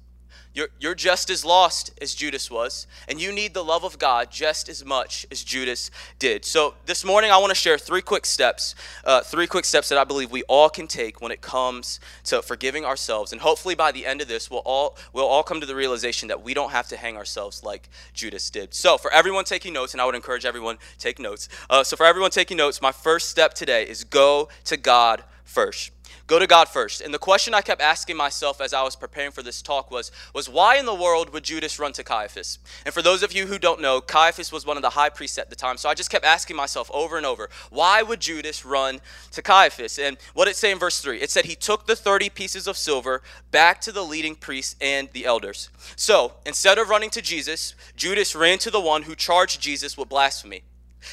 You're, 0.51 0.69
you're 0.79 0.95
just 0.95 1.29
as 1.29 1.45
lost 1.45 1.91
as 2.01 2.15
Judas 2.15 2.49
was, 2.49 2.87
and 3.07 3.21
you 3.21 3.31
need 3.31 3.53
the 3.53 3.63
love 3.63 3.83
of 3.83 3.99
God 3.99 4.31
just 4.31 4.67
as 4.67 4.83
much 4.83 5.27
as 5.31 5.43
Judas 5.43 5.91
did. 6.17 6.43
So, 6.43 6.73
this 6.87 7.05
morning, 7.05 7.29
I 7.29 7.37
want 7.37 7.51
to 7.51 7.55
share 7.55 7.77
three 7.77 8.01
quick 8.01 8.25
steps, 8.25 8.73
uh, 9.05 9.21
three 9.21 9.45
quick 9.45 9.63
steps 9.63 9.89
that 9.89 9.99
I 9.99 10.03
believe 10.03 10.31
we 10.31 10.41
all 10.43 10.69
can 10.69 10.87
take 10.87 11.21
when 11.21 11.31
it 11.31 11.41
comes 11.41 11.99
to 12.25 12.41
forgiving 12.41 12.83
ourselves. 12.83 13.31
And 13.31 13.41
hopefully, 13.41 13.75
by 13.75 13.91
the 13.91 14.07
end 14.07 14.21
of 14.21 14.27
this, 14.27 14.49
we'll 14.49 14.61
all, 14.65 14.97
we'll 15.13 15.27
all 15.27 15.43
come 15.43 15.59
to 15.59 15.67
the 15.67 15.75
realization 15.75 16.27
that 16.29 16.41
we 16.41 16.55
don't 16.55 16.71
have 16.71 16.87
to 16.87 16.97
hang 16.97 17.15
ourselves 17.15 17.63
like 17.63 17.87
Judas 18.13 18.49
did. 18.49 18.73
So, 18.73 18.97
for 18.97 19.13
everyone 19.13 19.45
taking 19.45 19.73
notes, 19.73 19.93
and 19.93 20.01
I 20.01 20.05
would 20.05 20.15
encourage 20.15 20.45
everyone 20.45 20.79
take 20.97 21.19
notes. 21.19 21.47
Uh, 21.69 21.83
so, 21.83 21.95
for 21.95 22.07
everyone 22.07 22.31
taking 22.31 22.57
notes, 22.57 22.81
my 22.81 22.91
first 22.91 23.29
step 23.29 23.53
today 23.53 23.83
is 23.87 24.03
go 24.03 24.49
to 24.65 24.77
God 24.77 25.23
first. 25.43 25.91
Go 26.27 26.39
to 26.39 26.47
God 26.47 26.67
first. 26.67 27.01
And 27.01 27.13
the 27.13 27.19
question 27.19 27.53
I 27.53 27.61
kept 27.61 27.81
asking 27.81 28.17
myself 28.17 28.61
as 28.61 28.73
I 28.73 28.83
was 28.83 28.95
preparing 28.95 29.31
for 29.31 29.41
this 29.41 29.61
talk 29.61 29.89
was, 29.91 30.11
was 30.33 30.47
why 30.47 30.77
in 30.77 30.85
the 30.85 30.93
world 30.93 31.31
would 31.31 31.43
Judas 31.43 31.79
run 31.79 31.93
to 31.93 32.03
Caiaphas? 32.03 32.59
And 32.85 32.93
for 32.93 33.01
those 33.01 33.23
of 33.23 33.33
you 33.33 33.47
who 33.47 33.57
don't 33.57 33.81
know, 33.81 34.01
Caiaphas 34.01 34.51
was 34.51 34.65
one 34.65 34.77
of 34.77 34.83
the 34.83 34.91
high 34.91 35.09
priests 35.09 35.37
at 35.37 35.49
the 35.49 35.55
time. 35.55 35.77
So 35.77 35.89
I 35.89 35.93
just 35.93 36.09
kept 36.09 36.25
asking 36.25 36.55
myself 36.55 36.89
over 36.93 37.17
and 37.17 37.25
over, 37.25 37.49
why 37.69 38.01
would 38.01 38.19
Judas 38.19 38.63
run 38.65 39.01
to 39.31 39.41
Caiaphas? 39.41 39.97
And 39.97 40.17
what 40.33 40.47
it 40.47 40.55
say 40.55 40.71
in 40.71 40.79
verse 40.79 41.01
3? 41.01 41.19
It 41.19 41.31
said 41.31 41.45
he 41.45 41.55
took 41.55 41.87
the 41.87 41.95
30 41.95 42.29
pieces 42.29 42.67
of 42.67 42.77
silver 42.77 43.21
back 43.51 43.81
to 43.81 43.91
the 43.91 44.03
leading 44.03 44.35
priests 44.35 44.75
and 44.79 45.09
the 45.13 45.25
elders. 45.25 45.69
So 45.95 46.33
instead 46.45 46.77
of 46.77 46.89
running 46.89 47.09
to 47.11 47.21
Jesus, 47.21 47.75
Judas 47.95 48.35
ran 48.35 48.59
to 48.59 48.71
the 48.71 48.79
one 48.79 49.03
who 49.03 49.15
charged 49.15 49.61
Jesus 49.61 49.97
with 49.97 50.09
blasphemy. 50.09 50.63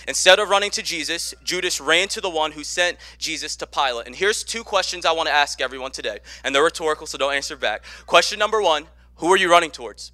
Instead 0.09 0.38
of 0.38 0.49
running 0.49 0.71
to 0.73 0.83
Jesus, 0.83 1.35
Judas 1.43 1.81
ran 1.81 2.09
to 2.09 2.21
the 2.21 2.31
one 2.31 2.53
who 2.53 2.65
sent 2.65 2.99
Jesus 3.19 3.56
to 3.56 3.67
Pilate. 3.67 4.06
And 4.06 4.17
here's 4.17 4.43
two 4.43 4.65
questions 4.65 5.05
I 5.05 5.12
want 5.12 5.29
to 5.29 5.35
ask 5.35 5.61
everyone 5.61 5.93
today. 5.93 6.19
And 6.44 6.55
they're 6.55 6.65
rhetorical, 6.65 7.06
so 7.06 7.19
don't 7.19 7.35
answer 7.35 7.56
back. 7.56 7.85
Question 8.06 8.38
number 8.38 8.61
one 8.61 8.87
Who 9.17 9.33
are 9.33 9.37
you 9.37 9.50
running 9.50 9.71
towards? 9.71 10.12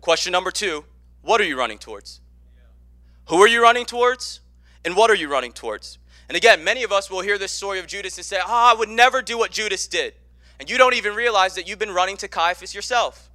Question 0.00 0.32
number 0.32 0.50
two 0.50 0.84
What 1.22 1.40
are 1.40 1.44
you 1.44 1.58
running 1.58 1.78
towards? 1.78 2.20
Who 3.28 3.36
are 3.36 3.48
you 3.48 3.62
running 3.62 3.86
towards? 3.86 4.40
And 4.84 4.96
what 4.96 5.10
are 5.10 5.14
you 5.14 5.28
running 5.28 5.52
towards? 5.52 5.98
And 6.28 6.36
again, 6.36 6.64
many 6.64 6.82
of 6.82 6.92
us 6.92 7.10
will 7.10 7.20
hear 7.20 7.38
this 7.38 7.52
story 7.52 7.78
of 7.78 7.86
Judas 7.86 8.16
and 8.16 8.24
say, 8.24 8.38
Oh, 8.40 8.72
I 8.72 8.74
would 8.76 8.88
never 8.88 9.22
do 9.22 9.38
what 9.38 9.50
Judas 9.50 9.86
did. 9.86 10.14
And 10.58 10.70
you 10.70 10.78
don't 10.78 10.94
even 10.94 11.14
realize 11.14 11.54
that 11.54 11.68
you've 11.68 11.78
been 11.78 11.92
running 11.92 12.16
to 12.18 12.28
Caiaphas 12.28 12.74
yourself. 12.74 13.30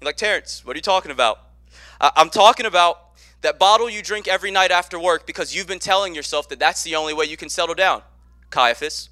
You're 0.00 0.06
like, 0.06 0.16
Terrence, 0.16 0.64
what 0.64 0.76
are 0.76 0.78
you 0.78 0.82
talking 0.82 1.10
about? 1.10 1.40
I'm 2.00 2.30
talking 2.30 2.64
about 2.64 3.09
that 3.42 3.58
bottle 3.58 3.88
you 3.88 4.02
drink 4.02 4.28
every 4.28 4.50
night 4.50 4.70
after 4.70 4.98
work 4.98 5.26
because 5.26 5.54
you've 5.54 5.66
been 5.66 5.78
telling 5.78 6.14
yourself 6.14 6.48
that 6.48 6.58
that's 6.58 6.82
the 6.82 6.96
only 6.96 7.14
way 7.14 7.26
you 7.26 7.36
can 7.36 7.48
settle 7.48 7.74
down, 7.74 8.02
Caiaphas. 8.50 9.08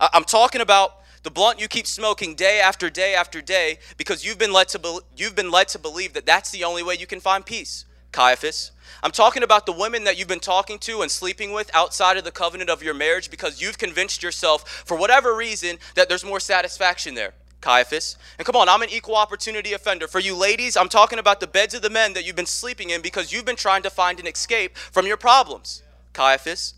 I'm 0.00 0.24
talking 0.24 0.60
about 0.60 1.02
the 1.22 1.30
blunt 1.30 1.60
you 1.60 1.68
keep 1.68 1.86
smoking 1.86 2.34
day 2.34 2.60
after 2.60 2.88
day 2.88 3.14
after 3.14 3.40
day 3.40 3.78
because 3.96 4.24
you've 4.24 4.38
been 4.38 4.52
led 4.52 4.68
to 4.68 4.78
be- 4.78 5.00
you've 5.16 5.34
been 5.34 5.50
led 5.50 5.68
to 5.68 5.78
believe 5.78 6.12
that 6.12 6.26
that's 6.26 6.50
the 6.50 6.64
only 6.64 6.82
way 6.82 6.94
you 6.94 7.06
can 7.06 7.20
find 7.20 7.44
peace, 7.44 7.84
Caiaphas. 8.12 8.70
I'm 9.02 9.10
talking 9.10 9.42
about 9.42 9.66
the 9.66 9.72
women 9.72 10.04
that 10.04 10.18
you've 10.18 10.28
been 10.28 10.40
talking 10.40 10.78
to 10.80 11.02
and 11.02 11.10
sleeping 11.10 11.52
with 11.52 11.70
outside 11.74 12.16
of 12.16 12.24
the 12.24 12.30
covenant 12.30 12.70
of 12.70 12.82
your 12.82 12.94
marriage 12.94 13.30
because 13.30 13.60
you've 13.60 13.78
convinced 13.78 14.22
yourself 14.22 14.68
for 14.86 14.96
whatever 14.96 15.34
reason 15.34 15.78
that 15.96 16.08
there's 16.08 16.24
more 16.24 16.40
satisfaction 16.40 17.14
there. 17.14 17.34
Caiaphas. 17.66 18.16
And 18.38 18.46
come 18.46 18.54
on, 18.54 18.68
I'm 18.68 18.82
an 18.82 18.90
equal 18.90 19.16
opportunity 19.16 19.72
offender. 19.72 20.06
For 20.06 20.20
you 20.20 20.36
ladies, 20.36 20.76
I'm 20.76 20.88
talking 20.88 21.18
about 21.18 21.40
the 21.40 21.48
beds 21.48 21.74
of 21.74 21.82
the 21.82 21.90
men 21.90 22.12
that 22.12 22.24
you've 22.24 22.36
been 22.36 22.46
sleeping 22.46 22.90
in 22.90 23.02
because 23.02 23.32
you've 23.32 23.44
been 23.44 23.56
trying 23.56 23.82
to 23.82 23.90
find 23.90 24.20
an 24.20 24.28
escape 24.28 24.76
from 24.76 25.04
your 25.04 25.16
problems. 25.16 25.82
Caiaphas. 26.12 26.74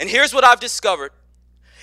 And 0.00 0.10
here's 0.10 0.34
what 0.34 0.42
I've 0.42 0.58
discovered 0.58 1.12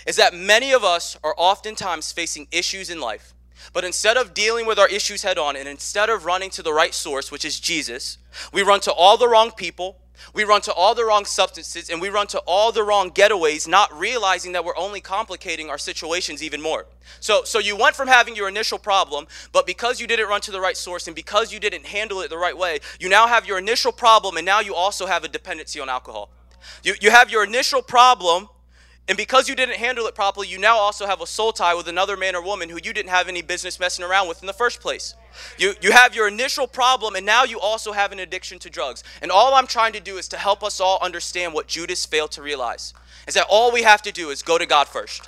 is 0.05 0.17
that 0.17 0.33
many 0.33 0.73
of 0.73 0.83
us 0.83 1.17
are 1.23 1.33
oftentimes 1.37 2.11
facing 2.11 2.47
issues 2.51 2.89
in 2.89 2.99
life. 2.99 3.33
But 3.71 3.85
instead 3.85 4.17
of 4.17 4.33
dealing 4.33 4.65
with 4.65 4.77
our 4.77 4.89
issues 4.89 5.23
head 5.23 5.37
on 5.37 5.55
and 5.55 5.67
instead 5.67 6.09
of 6.09 6.25
running 6.25 6.49
to 6.51 6.61
the 6.61 6.73
right 6.73 6.93
source, 6.93 7.31
which 7.31 7.45
is 7.45 7.61
Jesus, 7.61 8.17
we 8.51 8.61
run 8.61 8.81
to 8.81 8.91
all 8.91 9.15
the 9.15 9.29
wrong 9.29 9.51
people, 9.51 9.95
we 10.33 10.43
run 10.43 10.61
to 10.61 10.73
all 10.73 10.95
the 10.95 11.05
wrong 11.05 11.25
substances 11.25 11.89
and 11.89 12.01
we 12.01 12.09
run 12.09 12.27
to 12.27 12.39
all 12.39 12.71
the 12.71 12.83
wrong 12.83 13.11
getaways, 13.11 13.67
not 13.67 13.91
realizing 13.97 14.51
that 14.53 14.63
we're 14.63 14.77
only 14.77 15.01
complicating 15.01 15.69
our 15.69 15.77
situations 15.77 16.43
even 16.43 16.61
more. 16.61 16.85
So, 17.19 17.43
so 17.43 17.59
you 17.59 17.75
went 17.75 17.95
from 17.95 18.07
having 18.07 18.35
your 18.35 18.47
initial 18.47 18.77
problem, 18.77 19.27
but 19.51 19.65
because 19.65 19.99
you 19.99 20.07
didn't 20.07 20.27
run 20.27 20.41
to 20.41 20.51
the 20.51 20.61
right 20.61 20.77
source 20.77 21.07
and 21.07 21.15
because 21.15 21.51
you 21.51 21.59
didn't 21.59 21.85
handle 21.85 22.21
it 22.21 22.29
the 22.29 22.38
right 22.38 22.57
way, 22.57 22.79
you 22.99 23.09
now 23.09 23.27
have 23.27 23.45
your 23.45 23.57
initial 23.57 23.91
problem 23.91 24.38
and 24.38 24.45
now 24.45 24.59
you 24.59 24.75
also 24.75 25.05
have 25.05 25.23
a 25.23 25.27
dependency 25.27 25.79
on 25.79 25.89
alcohol. 25.89 26.29
You, 26.83 26.95
you 27.01 27.11
have 27.11 27.29
your 27.31 27.43
initial 27.43 27.81
problem 27.81 28.49
and 29.09 29.17
because 29.17 29.49
you 29.49 29.55
didn't 29.55 29.77
handle 29.77 30.05
it 30.05 30.13
properly, 30.13 30.47
you 30.47 30.59
now 30.59 30.77
also 30.77 31.07
have 31.07 31.19
a 31.19 31.25
soul 31.25 31.51
tie 31.51 31.73
with 31.73 31.87
another 31.87 32.15
man 32.15 32.35
or 32.35 32.43
woman 32.43 32.69
who 32.69 32.79
you 32.83 32.93
didn't 32.93 33.09
have 33.09 33.27
any 33.27 33.41
business 33.41 33.79
messing 33.79 34.05
around 34.05 34.27
with 34.27 34.41
in 34.41 34.45
the 34.45 34.53
first 34.53 34.81
place. 34.81 35.15
You, 35.57 35.73
you 35.81 35.91
have 35.91 36.15
your 36.15 36.27
initial 36.27 36.67
problem, 36.67 37.15
and 37.15 37.25
now 37.25 37.43
you 37.43 37.59
also 37.59 37.91
have 37.91 38.11
an 38.11 38.19
addiction 38.19 38.59
to 38.59 38.69
drugs. 38.69 39.03
And 39.23 39.31
all 39.31 39.55
I'm 39.55 39.65
trying 39.65 39.93
to 39.93 39.99
do 39.99 40.17
is 40.17 40.27
to 40.27 40.37
help 40.37 40.63
us 40.63 40.79
all 40.79 40.99
understand 41.01 41.55
what 41.55 41.65
Judas 41.65 42.05
failed 42.05 42.29
to 42.33 42.43
realize 42.43 42.93
is 43.27 43.33
that 43.33 43.47
all 43.49 43.71
we 43.71 43.81
have 43.81 44.03
to 44.03 44.11
do 44.11 44.29
is 44.29 44.43
go 44.43 44.59
to 44.59 44.67
God 44.67 44.87
first. 44.87 45.27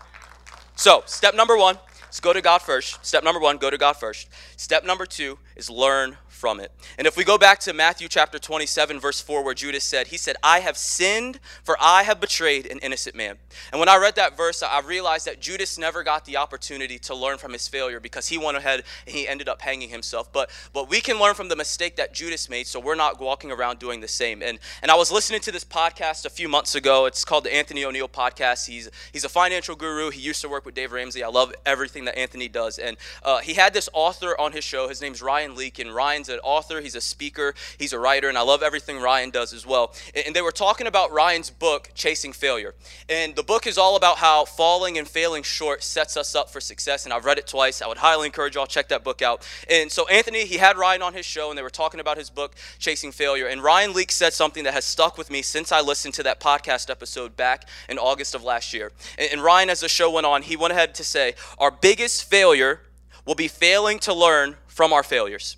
So, 0.75 1.01
step 1.07 1.33
number 1.33 1.57
one 1.57 1.79
is 2.11 2.19
go 2.19 2.33
to 2.33 2.41
God 2.41 2.61
first. 2.61 3.03
Step 3.03 3.23
number 3.23 3.39
one, 3.39 3.57
go 3.57 3.71
to 3.71 3.79
God 3.79 3.93
first. 3.93 4.29
Step 4.57 4.85
number 4.85 5.07
two 5.07 5.39
is 5.55 5.71
learn 5.71 6.17
from 6.41 6.59
it. 6.59 6.71
And 6.97 7.05
if 7.05 7.15
we 7.15 7.23
go 7.23 7.37
back 7.37 7.59
to 7.59 7.71
Matthew 7.71 8.07
chapter 8.07 8.39
27, 8.39 8.99
verse 8.99 9.21
4, 9.21 9.43
where 9.43 9.53
Judas 9.53 9.83
said, 9.83 10.07
He 10.07 10.17
said, 10.17 10.37
I 10.41 10.61
have 10.61 10.75
sinned, 10.75 11.39
for 11.63 11.77
I 11.79 12.01
have 12.01 12.19
betrayed 12.19 12.65
an 12.65 12.79
innocent 12.79 13.15
man. 13.15 13.37
And 13.71 13.79
when 13.79 13.87
I 13.87 13.97
read 13.97 14.15
that 14.15 14.35
verse, 14.35 14.63
I 14.63 14.79
realized 14.79 15.27
that 15.27 15.39
Judas 15.39 15.77
never 15.77 16.01
got 16.01 16.25
the 16.25 16.37
opportunity 16.37 16.97
to 16.97 17.13
learn 17.13 17.37
from 17.37 17.53
his 17.53 17.67
failure 17.67 17.99
because 17.99 18.27
he 18.27 18.39
went 18.39 18.57
ahead 18.57 18.83
and 19.05 19.15
he 19.15 19.27
ended 19.27 19.47
up 19.47 19.61
hanging 19.61 19.89
himself. 19.89 20.33
But 20.33 20.49
but 20.73 20.89
we 20.89 20.99
can 20.99 21.19
learn 21.19 21.35
from 21.35 21.47
the 21.47 21.55
mistake 21.55 21.95
that 21.97 22.11
Judas 22.11 22.49
made, 22.49 22.65
so 22.65 22.79
we're 22.79 22.95
not 22.95 23.21
walking 23.21 23.51
around 23.51 23.77
doing 23.77 24.01
the 24.01 24.07
same. 24.07 24.41
And 24.41 24.57
and 24.81 24.89
I 24.89 24.95
was 24.95 25.11
listening 25.11 25.41
to 25.41 25.51
this 25.51 25.63
podcast 25.63 26.25
a 26.25 26.31
few 26.31 26.49
months 26.49 26.73
ago. 26.73 27.05
It's 27.05 27.23
called 27.23 27.43
the 27.43 27.53
Anthony 27.53 27.83
ONeal 27.83 28.09
podcast. 28.09 28.65
He's 28.65 28.89
he's 29.13 29.25
a 29.25 29.29
financial 29.29 29.75
guru. 29.75 30.09
He 30.09 30.21
used 30.21 30.41
to 30.41 30.49
work 30.49 30.65
with 30.65 30.73
Dave 30.73 30.91
Ramsey. 30.91 31.23
I 31.23 31.27
love 31.27 31.53
everything 31.67 32.05
that 32.05 32.17
Anthony 32.17 32.47
does. 32.47 32.79
And 32.79 32.97
uh, 33.21 33.41
he 33.41 33.53
had 33.53 33.75
this 33.75 33.89
author 33.93 34.35
on 34.41 34.53
his 34.53 34.63
show. 34.63 34.87
His 34.87 35.01
name's 35.01 35.21
Ryan 35.21 35.55
Leak, 35.55 35.77
and 35.77 35.93
Ryan's 35.93 36.30
an 36.31 36.39
author. 36.43 36.81
He's 36.81 36.95
a 36.95 37.01
speaker, 37.01 37.53
he's 37.77 37.93
a 37.93 37.99
writer, 37.99 38.29
and 38.29 38.37
I 38.37 38.41
love 38.41 38.63
everything 38.63 38.99
Ryan 38.99 39.29
does 39.29 39.53
as 39.53 39.65
well. 39.65 39.93
And 40.25 40.35
they 40.35 40.41
were 40.41 40.51
talking 40.51 40.87
about 40.87 41.11
Ryan's 41.11 41.49
book, 41.49 41.91
Chasing 41.93 42.33
Failure. 42.33 42.73
And 43.09 43.35
the 43.35 43.43
book 43.43 43.67
is 43.67 43.77
all 43.77 43.95
about 43.95 44.17
how 44.17 44.45
falling 44.45 44.97
and 44.97 45.07
failing 45.07 45.43
short 45.43 45.83
sets 45.83 46.17
us 46.17 46.35
up 46.35 46.49
for 46.49 46.61
success. 46.61 47.05
And 47.05 47.13
I've 47.13 47.25
read 47.25 47.37
it 47.37 47.47
twice. 47.47 47.81
I 47.81 47.87
would 47.87 47.97
highly 47.97 48.25
encourage 48.25 48.55
y'all 48.55 48.65
check 48.65 48.89
that 48.89 49.03
book 49.03 49.21
out. 49.21 49.47
And 49.69 49.91
so 49.91 50.07
Anthony, 50.07 50.45
he 50.45 50.57
had 50.57 50.77
Ryan 50.77 51.01
on 51.01 51.13
his 51.13 51.25
show, 51.25 51.49
and 51.49 51.57
they 51.57 51.63
were 51.63 51.69
talking 51.69 51.99
about 51.99 52.17
his 52.17 52.29
book, 52.29 52.55
Chasing 52.79 53.11
Failure. 53.11 53.47
And 53.47 53.61
Ryan 53.61 53.93
Leak 53.93 54.11
said 54.11 54.33
something 54.33 54.63
that 54.63 54.73
has 54.73 54.85
stuck 54.85 55.17
with 55.17 55.29
me 55.29 55.41
since 55.41 55.71
I 55.71 55.81
listened 55.81 56.13
to 56.15 56.23
that 56.23 56.39
podcast 56.39 56.89
episode 56.89 57.35
back 57.35 57.67
in 57.89 57.97
August 57.97 58.35
of 58.35 58.43
last 58.43 58.73
year. 58.73 58.91
And 59.17 59.43
Ryan, 59.43 59.69
as 59.69 59.81
the 59.81 59.89
show 59.89 60.11
went 60.11 60.25
on, 60.25 60.41
he 60.41 60.55
went 60.55 60.71
ahead 60.71 60.95
to 60.95 61.03
say, 61.03 61.35
Our 61.57 61.71
biggest 61.71 62.23
failure 62.23 62.81
will 63.25 63.35
be 63.35 63.47
failing 63.47 63.99
to 63.99 64.13
learn 64.13 64.55
from 64.67 64.93
our 64.93 65.03
failures. 65.03 65.57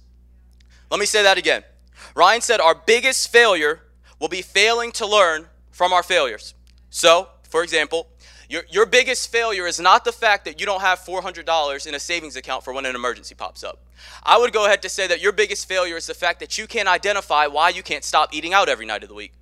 Let 0.94 1.00
me 1.00 1.08
say 1.08 1.24
that 1.24 1.40
again. 1.40 1.64
Ryan 2.16 2.42
said 2.42 2.62
our 2.62 2.76
biggest 2.76 3.32
failure 3.32 3.82
will 4.20 4.28
be 4.28 4.44
failing 4.44 4.92
to 4.92 5.08
learn 5.08 5.48
from 5.72 5.92
our 5.92 6.04
failures. 6.04 6.54
So, 6.92 7.30
for 7.50 7.64
example, 7.64 8.10
your, 8.48 8.62
your 8.70 8.86
biggest 8.86 9.32
failure 9.32 9.66
is 9.66 9.80
not 9.80 10.06
the 10.06 10.12
fact 10.12 10.46
that 10.46 10.60
you 10.60 10.68
don't 10.68 10.82
have 10.82 11.00
$400 11.00 11.88
in 11.88 11.96
a 11.96 12.00
savings 12.00 12.36
account 12.36 12.64
for 12.64 12.74
when 12.74 12.86
an 12.86 12.94
emergency 12.94 13.34
pops 13.34 13.64
up. 13.64 13.84
I 14.22 14.38
would 14.38 14.54
go 14.54 14.68
ahead 14.68 14.84
to 14.84 14.90
say 14.90 15.08
that 15.08 15.20
your 15.20 15.32
biggest 15.32 15.68
failure 15.68 15.98
is 15.98 16.06
the 16.06 16.14
fact 16.14 16.40
that 16.42 16.60
you 16.60 16.68
can't 16.68 16.88
identify 16.88 17.48
why 17.48 17.70
you 17.70 17.82
can't 17.82 18.04
stop 18.04 18.32
eating 18.32 18.54
out 18.54 18.70
every 18.70 18.86
night 18.86 19.02
of 19.02 19.10
the 19.10 19.16
week. 19.16 19.34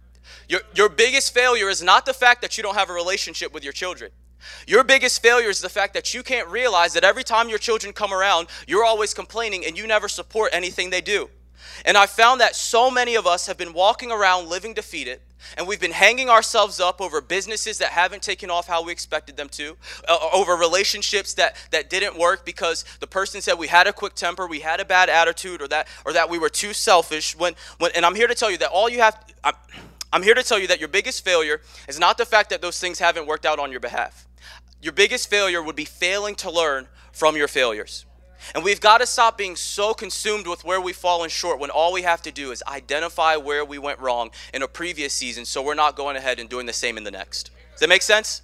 Your, 0.48 0.62
your 0.74 0.88
biggest 0.88 1.34
failure 1.34 1.68
is 1.68 1.84
not 1.84 2.06
the 2.06 2.14
fact 2.14 2.42
that 2.44 2.56
you 2.56 2.64
don't 2.64 2.76
have 2.76 2.90
a 2.90 2.94
relationship 2.94 3.54
with 3.54 3.66
your 3.66 3.74
children. 3.74 4.12
Your 4.68 4.86
biggest 4.86 5.22
failure 5.22 5.50
is 5.50 5.60
the 5.60 5.68
fact 5.68 5.96
that 5.96 6.14
you 6.14 6.24
can't 6.24 6.48
realize 6.48 6.94
that 6.94 7.04
every 7.04 7.26
time 7.26 7.50
your 7.50 7.58
children 7.58 7.92
come 7.92 8.14
around, 8.14 8.48
you're 8.68 8.86
always 8.86 9.14
complaining 9.14 9.66
and 9.66 9.78
you 9.78 9.86
never 9.86 10.08
support 10.08 10.52
anything 10.54 10.90
they 10.90 11.02
do. 11.02 11.30
And 11.86 11.98
I 11.98 12.06
found 12.06 12.42
that 12.42 12.56
so 12.56 12.92
many 12.92 13.16
of 13.16 13.26
us 13.26 13.48
have 13.48 13.58
been 13.58 13.74
walking 13.74 14.12
around 14.12 14.50
living 14.50 14.74
defeated, 14.74 15.20
and 15.58 15.68
we've 15.68 15.80
been 15.80 15.92
hanging 15.92 16.30
ourselves 16.30 16.80
up 16.80 17.02
over 17.02 17.22
businesses 17.22 17.78
that 17.80 17.90
haven't 17.90 18.22
taken 18.22 18.50
off 18.50 18.68
how 18.68 18.84
we 18.84 18.92
expected 18.92 19.38
them 19.38 19.50
to, 19.50 19.76
uh, 20.08 20.30
over 20.34 20.56
relationships 20.56 21.34
that, 21.34 21.56
that 21.72 21.90
didn't 21.90 22.18
work 22.18 22.46
because 22.46 22.86
the 23.00 23.08
person 23.08 23.42
said 23.42 23.58
we 23.58 23.68
had 23.68 23.88
a 23.88 23.94
quick 23.94 24.14
temper, 24.14 24.48
we 24.48 24.60
had 24.60 24.80
a 24.80 24.86
bad 24.86 25.10
attitude, 25.10 25.62
or 25.62 25.68
that, 25.68 25.88
or 26.06 26.14
that 26.14 26.30
we 26.30 26.38
were 26.38 26.50
too 26.50 26.74
selfish. 26.74 27.36
When, 27.36 27.56
when, 27.80 27.92
and 27.96 28.06
I'm 28.06 28.16
here 28.16 28.28
to 28.28 28.36
tell 28.36 28.52
you 28.52 28.58
that 28.60 28.70
all 28.70 28.90
you 28.90 29.02
have, 29.02 29.18
I'm, 29.44 29.56
I'm 30.14 30.24
here 30.24 30.36
to 30.36 30.44
tell 30.44 30.60
you 30.60 30.68
that 30.68 30.80
your 30.80 30.90
biggest 30.90 31.24
failure 31.24 31.62
is 31.88 32.00
not 32.00 32.18
the 32.18 32.26
fact 32.26 32.50
that 32.50 32.62
those 32.62 32.80
things 32.80 33.00
haven't 33.00 33.26
worked 33.26 33.46
out 33.46 33.60
on 33.60 33.72
your 33.72 33.80
behalf. 33.80 34.28
Your 34.82 34.94
biggest 34.94 35.30
failure 35.30 35.62
would 35.62 35.76
be 35.76 35.86
failing 35.86 36.36
to 36.36 36.52
learn 36.52 36.88
from 37.12 37.36
your 37.36 37.48
failures. 37.48 38.06
And 38.56 38.64
we've 38.64 38.82
got 38.82 39.00
to 39.00 39.06
stop 39.06 39.38
being 39.38 39.56
so 39.56 39.94
consumed 39.94 40.48
with 40.48 40.64
where 40.64 40.82
we've 40.82 40.96
fallen 40.96 41.30
short 41.30 41.60
when 41.60 41.70
all 41.70 41.94
we 41.94 42.02
have 42.02 42.22
to 42.24 42.32
do 42.32 42.52
is 42.52 42.64
identify 42.68 43.36
where 43.36 43.64
we 43.64 43.78
went 43.78 44.00
wrong 44.00 44.32
in 44.54 44.62
a 44.62 44.68
previous 44.68 45.14
season 45.14 45.46
so 45.46 45.62
we're 45.62 45.74
not 45.74 45.96
going 45.96 46.16
ahead 46.16 46.40
and 46.40 46.50
doing 46.50 46.66
the 46.66 46.74
same 46.74 46.98
in 46.98 47.04
the 47.04 47.12
next. 47.12 47.52
Does 47.72 47.82
that 47.82 47.90
make 47.90 48.02
sense? 48.02 48.42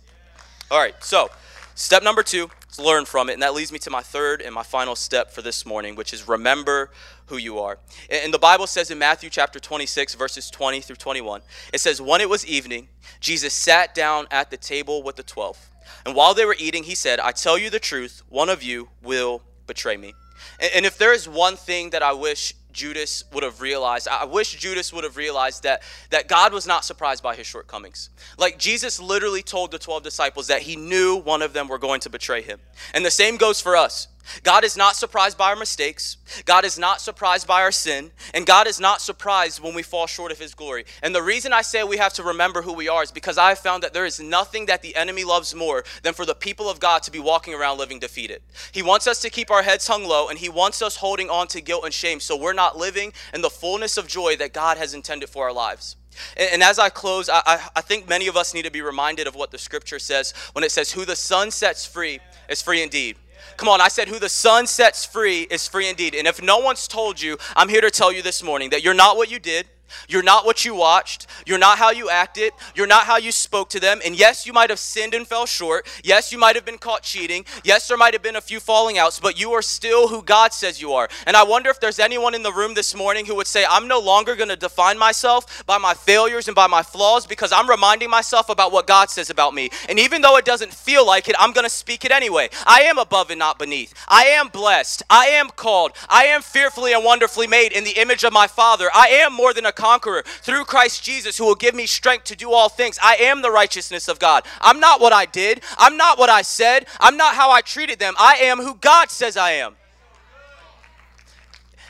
All 0.70 0.80
right, 0.80 0.96
so 1.04 1.30
step 1.75 2.04
number 2.04 2.24
two 2.24 2.50
is 2.70 2.80
learn 2.80 3.06
from 3.06 3.30
it. 3.30 3.34
And 3.34 3.42
that 3.42 3.54
leads 3.54 3.72
me 3.72 3.80
to 3.80 3.89
my 3.89 4.01
third 4.01 4.42
and 4.42 4.54
my 4.54 4.63
final 4.63 4.96
step 4.96 5.32
for 5.32 5.42
this 5.42 5.66
morning, 5.66 5.96
which 5.96 6.13
is 6.13 6.27
remember 6.27 6.92
who 7.27 7.38
you 7.38 7.60
are. 7.60 7.80
And 8.10 8.34
the 8.34 8.39
Bible 8.39 8.68
says 8.68 8.92
in 8.92 8.98
Matthew 8.98 9.30
chapter 9.30 9.60
26, 9.60 10.16
verses 10.16 10.50
20 10.50 10.82
through 10.82 10.96
21, 10.98 11.42
it 11.74 11.80
says, 11.80 12.01
When 12.01 12.22
it 12.22 12.30
was 12.30 12.46
evening, 12.46 12.89
Jesus 13.20 13.54
sat 13.54 13.94
down 13.96 14.27
at 14.32 14.50
the 14.50 14.58
table 14.58 15.04
with 15.04 15.16
the 15.16 15.24
twelve. 15.24 15.70
And 16.06 16.16
while 16.16 16.34
they 16.34 16.46
were 16.46 16.56
eating, 16.60 16.84
he 16.84 16.96
said, 16.96 17.20
I 17.20 17.32
tell 17.32 17.58
you 17.58 17.70
the 17.70 17.80
truth, 17.80 18.24
one 18.30 18.50
of 18.50 18.63
you 18.63 18.89
will 19.01 19.42
betray 19.68 19.98
me. 19.98 20.14
And, 20.60 20.72
and 20.76 20.86
if 20.86 20.98
there 20.98 21.14
is 21.14 21.28
one 21.28 21.56
thing 21.56 21.92
that 21.92 22.02
I 22.02 22.14
wish 22.14 22.54
Judas 22.78 23.24
would 23.34 23.44
have 23.44 23.60
realized. 23.60 24.08
I 24.08 24.26
wish 24.26 24.54
Judas 24.54 24.94
would 24.94 25.04
have 25.04 25.18
realized 25.18 25.64
that, 25.64 25.82
that 26.12 26.28
God 26.28 26.54
was 26.54 26.68
not 26.68 26.86
surprised 26.86 27.24
by 27.24 27.36
his 27.36 27.48
shortcomings. 27.48 28.12
Like 28.38 28.60
Jesus 28.60 29.00
literally 29.00 29.42
told 29.42 29.72
the 29.72 29.80
12 29.80 30.04
disciples 30.04 30.46
that 30.48 30.62
he 30.62 30.76
knew 30.76 31.18
one 31.18 31.42
of 31.42 31.54
them 31.54 31.68
were 31.68 31.80
going 31.80 32.02
to 32.02 32.10
betray 32.12 32.44
him. 32.44 32.60
And 32.94 33.04
the 33.04 33.10
same 33.10 33.38
goes 33.38 33.60
for 33.60 33.76
us. 33.76 34.08
God 34.43 34.63
is 34.63 34.77
not 34.77 34.96
surprised 34.96 35.38
by 35.38 35.50
our 35.50 35.55
mistakes. 35.55 36.17
God 36.46 36.65
is 36.65 36.77
not 36.77 37.01
surprised 37.01 37.48
by 37.48 37.62
our 37.62 37.72
sin. 37.72 38.12
And 38.34 38.46
God 38.46 38.67
is 38.67 38.79
not 38.79 39.01
surprised 39.01 39.62
when 39.62 39.74
we 39.74 39.84
fall 39.84 40.07
short 40.07 40.31
of 40.31 40.39
His 40.39 40.53
glory. 40.53 40.86
And 41.01 41.13
the 41.13 41.22
reason 41.22 41.53
I 41.53 41.62
say 41.62 41.84
we 41.84 41.98
have 41.98 42.13
to 42.13 42.24
remember 42.24 42.62
who 42.62 42.74
we 42.74 42.89
are 42.89 43.03
is 43.03 43.12
because 43.12 43.38
I 43.38 43.50
have 43.50 43.60
found 43.60 43.84
that 43.84 43.93
there 43.93 44.05
is 44.05 44.19
nothing 44.19 44.65
that 44.67 44.81
the 44.81 44.96
enemy 44.96 45.24
loves 45.24 45.55
more 45.55 45.84
than 46.03 46.13
for 46.13 46.25
the 46.25 46.36
people 46.36 46.69
of 46.69 46.79
God 46.79 47.03
to 47.03 47.12
be 47.12 47.19
walking 47.19 47.53
around 47.53 47.77
living 47.77 48.00
defeated. 48.00 48.41
He 48.72 48.81
wants 48.81 49.07
us 49.07 49.22
to 49.22 49.29
keep 49.29 49.51
our 49.51 49.63
heads 49.63 49.88
hung 49.88 50.03
low 50.03 50.29
and 50.29 50.38
He 50.38 50.50
wants 50.50 50.81
us 50.81 50.98
holding 50.98 51.29
on 51.29 51.48
to 51.48 51.62
guilt 51.62 51.86
and 51.86 51.93
shame 51.93 52.19
so 52.19 52.36
we're 52.36 52.53
not 52.53 52.77
living 52.77 53.13
in 53.34 53.41
the 53.41 53.50
fullness 53.50 53.98
of 53.98 54.07
joy 54.07 54.36
that 54.38 54.53
God 54.53 54.77
has 54.77 54.93
intended 54.93 55.29
for 55.29 55.46
our 55.46 55.53
lives. 55.53 55.96
And, 56.36 56.63
as 56.63 56.79
I 56.79 56.89
close, 56.89 57.29
I, 57.29 57.41
I, 57.46 57.69
I 57.75 57.81
think 57.81 58.10
many 58.10 58.27
of 58.27 58.36
us 58.36 58.53
need 58.53 58.65
to 58.65 58.72
be 58.72 58.81
reminded 58.81 59.27
of 59.27 59.36
what 59.36 59.51
the 59.51 59.57
scripture 59.57 60.00
says 60.00 60.34
when 60.53 60.63
it 60.63 60.72
says, 60.72 60.91
Who 60.91 61.05
the 61.05 61.15
Son 61.15 61.51
sets 61.51 61.86
free 61.86 62.19
is 62.50 62.62
free 62.62 62.81
indeed. 62.81 63.17
Come 63.58 63.70
on, 63.70 63.82
I 63.82 63.88
said, 63.88 64.08
who 64.08 64.20
the 64.20 64.30
Son 64.30 64.68
sets 64.68 65.04
free 65.04 65.42
is 65.50 65.68
free 65.68 65.90
indeed. 65.90 66.14
And 66.14 66.28
if 66.28 66.42
no 66.42 66.60
one's 66.60 66.88
told 66.88 67.20
you, 67.20 67.38
I'm 67.56 67.70
here 67.70 67.82
to 67.82 67.90
tell 67.90 68.14
you 68.14 68.22
this 68.22 68.44
morning 68.44 68.70
that 68.70 68.84
you're 68.84 68.94
not 68.94 69.18
what 69.18 69.32
you 69.32 69.40
did. 69.40 69.68
You're 70.08 70.24
not 70.24 70.46
what 70.46 70.65
you 70.65 70.75
watched. 70.75 71.27
You're 71.46 71.58
not 71.58 71.77
how 71.77 71.91
you 71.91 72.10
acted. 72.10 72.53
You're 72.75 72.88
not 72.88 73.06
how 73.06 73.17
you 73.17 73.32
spoke 73.32 73.70
to 73.70 73.79
them. 73.79 74.00
And 74.06 74.17
yes, 74.17 74.46
you 74.46 74.53
might 74.53 74.70
have 74.70 74.79
sinned 74.79 75.13
and 75.13 75.27
fell 75.27 75.46
short. 75.46 75.88
Yes, 76.03 76.32
you 76.32 76.38
might 76.38 76.56
have 76.56 76.65
been 76.65 76.77
caught 76.77 77.03
cheating. 77.03 77.46
Yes, 77.63 77.88
there 77.88 77.98
might 77.98 78.13
have 78.13 78.24
been 78.24 78.36
a 78.36 78.41
few 78.41 78.60
falling 78.60 78.98
outs, 78.98 79.20
but 79.20 79.39
you 79.39 79.51
are 79.53 79.62
still 79.62 80.08
who 80.08 80.22
God 80.22 80.53
says 80.53 80.82
you 80.82 80.94
are. 80.94 81.10
And 81.25 81.36
I 81.36 81.44
wonder 81.44 81.70
if 81.70 81.79
there's 81.79 82.00
anyone 82.00 82.36
in 82.36 82.44
the 82.44 82.51
room 82.51 82.74
this 82.74 82.96
morning 82.96 83.25
who 83.25 83.36
would 83.36 83.48
say, 83.48 83.65
I'm 83.70 83.88
no 83.88 84.00
longer 84.00 84.36
going 84.36 84.50
to 84.50 84.56
define 84.56 84.98
myself 84.98 85.65
by 85.65 85.77
my 85.77 85.94
failures 85.94 86.48
and 86.48 86.56
by 86.56 86.67
my 86.67 86.84
flaws 86.84 87.27
because 87.27 87.51
I'm 87.51 87.70
reminding 87.70 88.10
myself 88.10 88.50
about 88.50 88.72
what 88.72 88.88
God 88.88 89.10
says 89.10 89.29
about 89.29 89.53
me. 89.53 89.70
And 89.89 90.00
even 90.00 90.22
though 90.22 90.38
it 90.38 90.46
doesn't 90.46 90.74
feel 90.74 91.06
like 91.06 91.29
it, 91.29 91.36
I'm 91.39 91.51
going 91.53 91.65
to 91.65 91.70
speak 91.70 92.06
it 92.06 92.12
anyway. 92.12 92.50
I 92.65 92.82
am 92.82 92.98
above 92.98 93.29
and 93.29 93.39
not 93.39 93.60
beneath. 93.60 93.94
I 94.08 94.25
am 94.25 94.48
blessed. 94.48 95.03
I 95.10 95.27
am 95.27 95.50
called. 95.50 95.94
I 96.10 96.25
am 96.25 96.41
fearfully 96.41 96.94
and 96.94 97.03
wonderfully 97.03 97.48
made 97.48 97.72
in 97.72 97.84
the 97.84 98.00
image 98.00 98.24
of 98.24 98.34
my 98.34 98.48
Father. 98.48 98.89
I 98.94 99.08
am 99.08 99.34
more 99.34 99.53
than 99.53 99.65
a 99.65 99.72
conqueror 99.77 100.24
through 100.41 100.65
Christ 100.65 101.03
Jesus 101.03 101.38
who 101.38 101.46
will 101.46 101.55
give 101.55 101.75
me 101.75 101.86
strength 101.86 102.25
to 102.25 102.36
do 102.36 102.51
all 102.51 102.67
things. 102.67 103.00
I 103.01 103.15
am 103.15 103.41
the 103.41 103.51
righteousness 103.51 104.10
of 104.10 104.19
God. 104.19 104.43
I'm 104.60 104.79
not 104.79 105.00
what 105.00 105.13
I 105.13 105.25
did. 105.25 105.62
I'm 105.77 105.96
not 105.96 106.17
what 106.17 106.29
I 106.29 106.41
said. 106.41 106.88
I'm 107.00 107.15
not 107.15 107.36
how 107.36 107.51
I 107.51 107.62
treated 107.62 108.00
them. 108.00 108.15
I 108.19 108.36
am 108.41 108.57
who 108.57 108.75
God 108.75 109.10
says 109.12 109.38
I 109.38 109.51
am. 109.51 109.75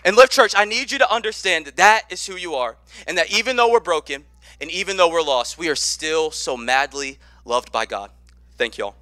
And 0.03 0.15
Lift 0.15 0.31
Church, 0.31 0.53
I 0.55 0.65
need 0.65 0.91
you 0.91 0.99
to 0.99 1.11
understand 1.11 1.65
that 1.65 1.77
that 1.77 2.03
is 2.09 2.25
who 2.27 2.35
you 2.35 2.55
are. 2.55 2.77
And 3.07 3.17
that 3.17 3.31
even 3.31 3.55
though 3.55 3.71
we're 3.71 3.79
broken 3.79 4.25
and 4.61 4.69
even 4.69 4.97
though 4.97 5.09
we're 5.09 5.21
lost, 5.21 5.57
we 5.57 5.69
are 5.69 5.75
still 5.75 6.29
so 6.31 6.55
madly 6.55 7.19
loved 7.45 7.71
by 7.71 7.85
God. 7.85 8.11
Thank 8.57 8.77
you 8.77 8.85
all. 8.85 8.95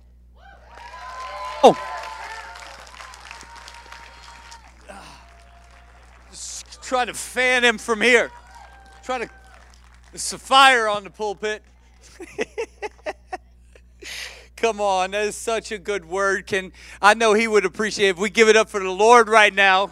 Oh. 1.63 1.75
Just 6.31 6.83
trying 6.83 7.07
to 7.07 7.13
fan 7.13 7.63
him 7.63 7.77
from 7.77 8.01
here. 8.01 8.31
Try 9.05 9.19
to. 9.19 9.29
There's 10.12 10.33
a 10.33 10.39
fire 10.39 10.88
on 10.88 11.03
the 11.03 11.12
pulpit. 11.12 11.62
Come 14.55 14.81
on, 14.81 15.12
that 15.12 15.25
is 15.25 15.35
such 15.35 15.71
a 15.71 15.77
good 15.77 16.05
word. 16.05 16.47
Can 16.47 16.71
I 17.00 17.13
know 17.13 17.35
he 17.35 17.47
would 17.47 17.65
appreciate 17.65 18.09
if 18.09 18.17
we 18.17 18.31
give 18.31 18.50
it 18.50 18.57
up 18.57 18.67
for 18.67 18.79
the 18.79 18.89
Lord 18.89 19.29
right 19.29 19.53
now. 19.53 19.91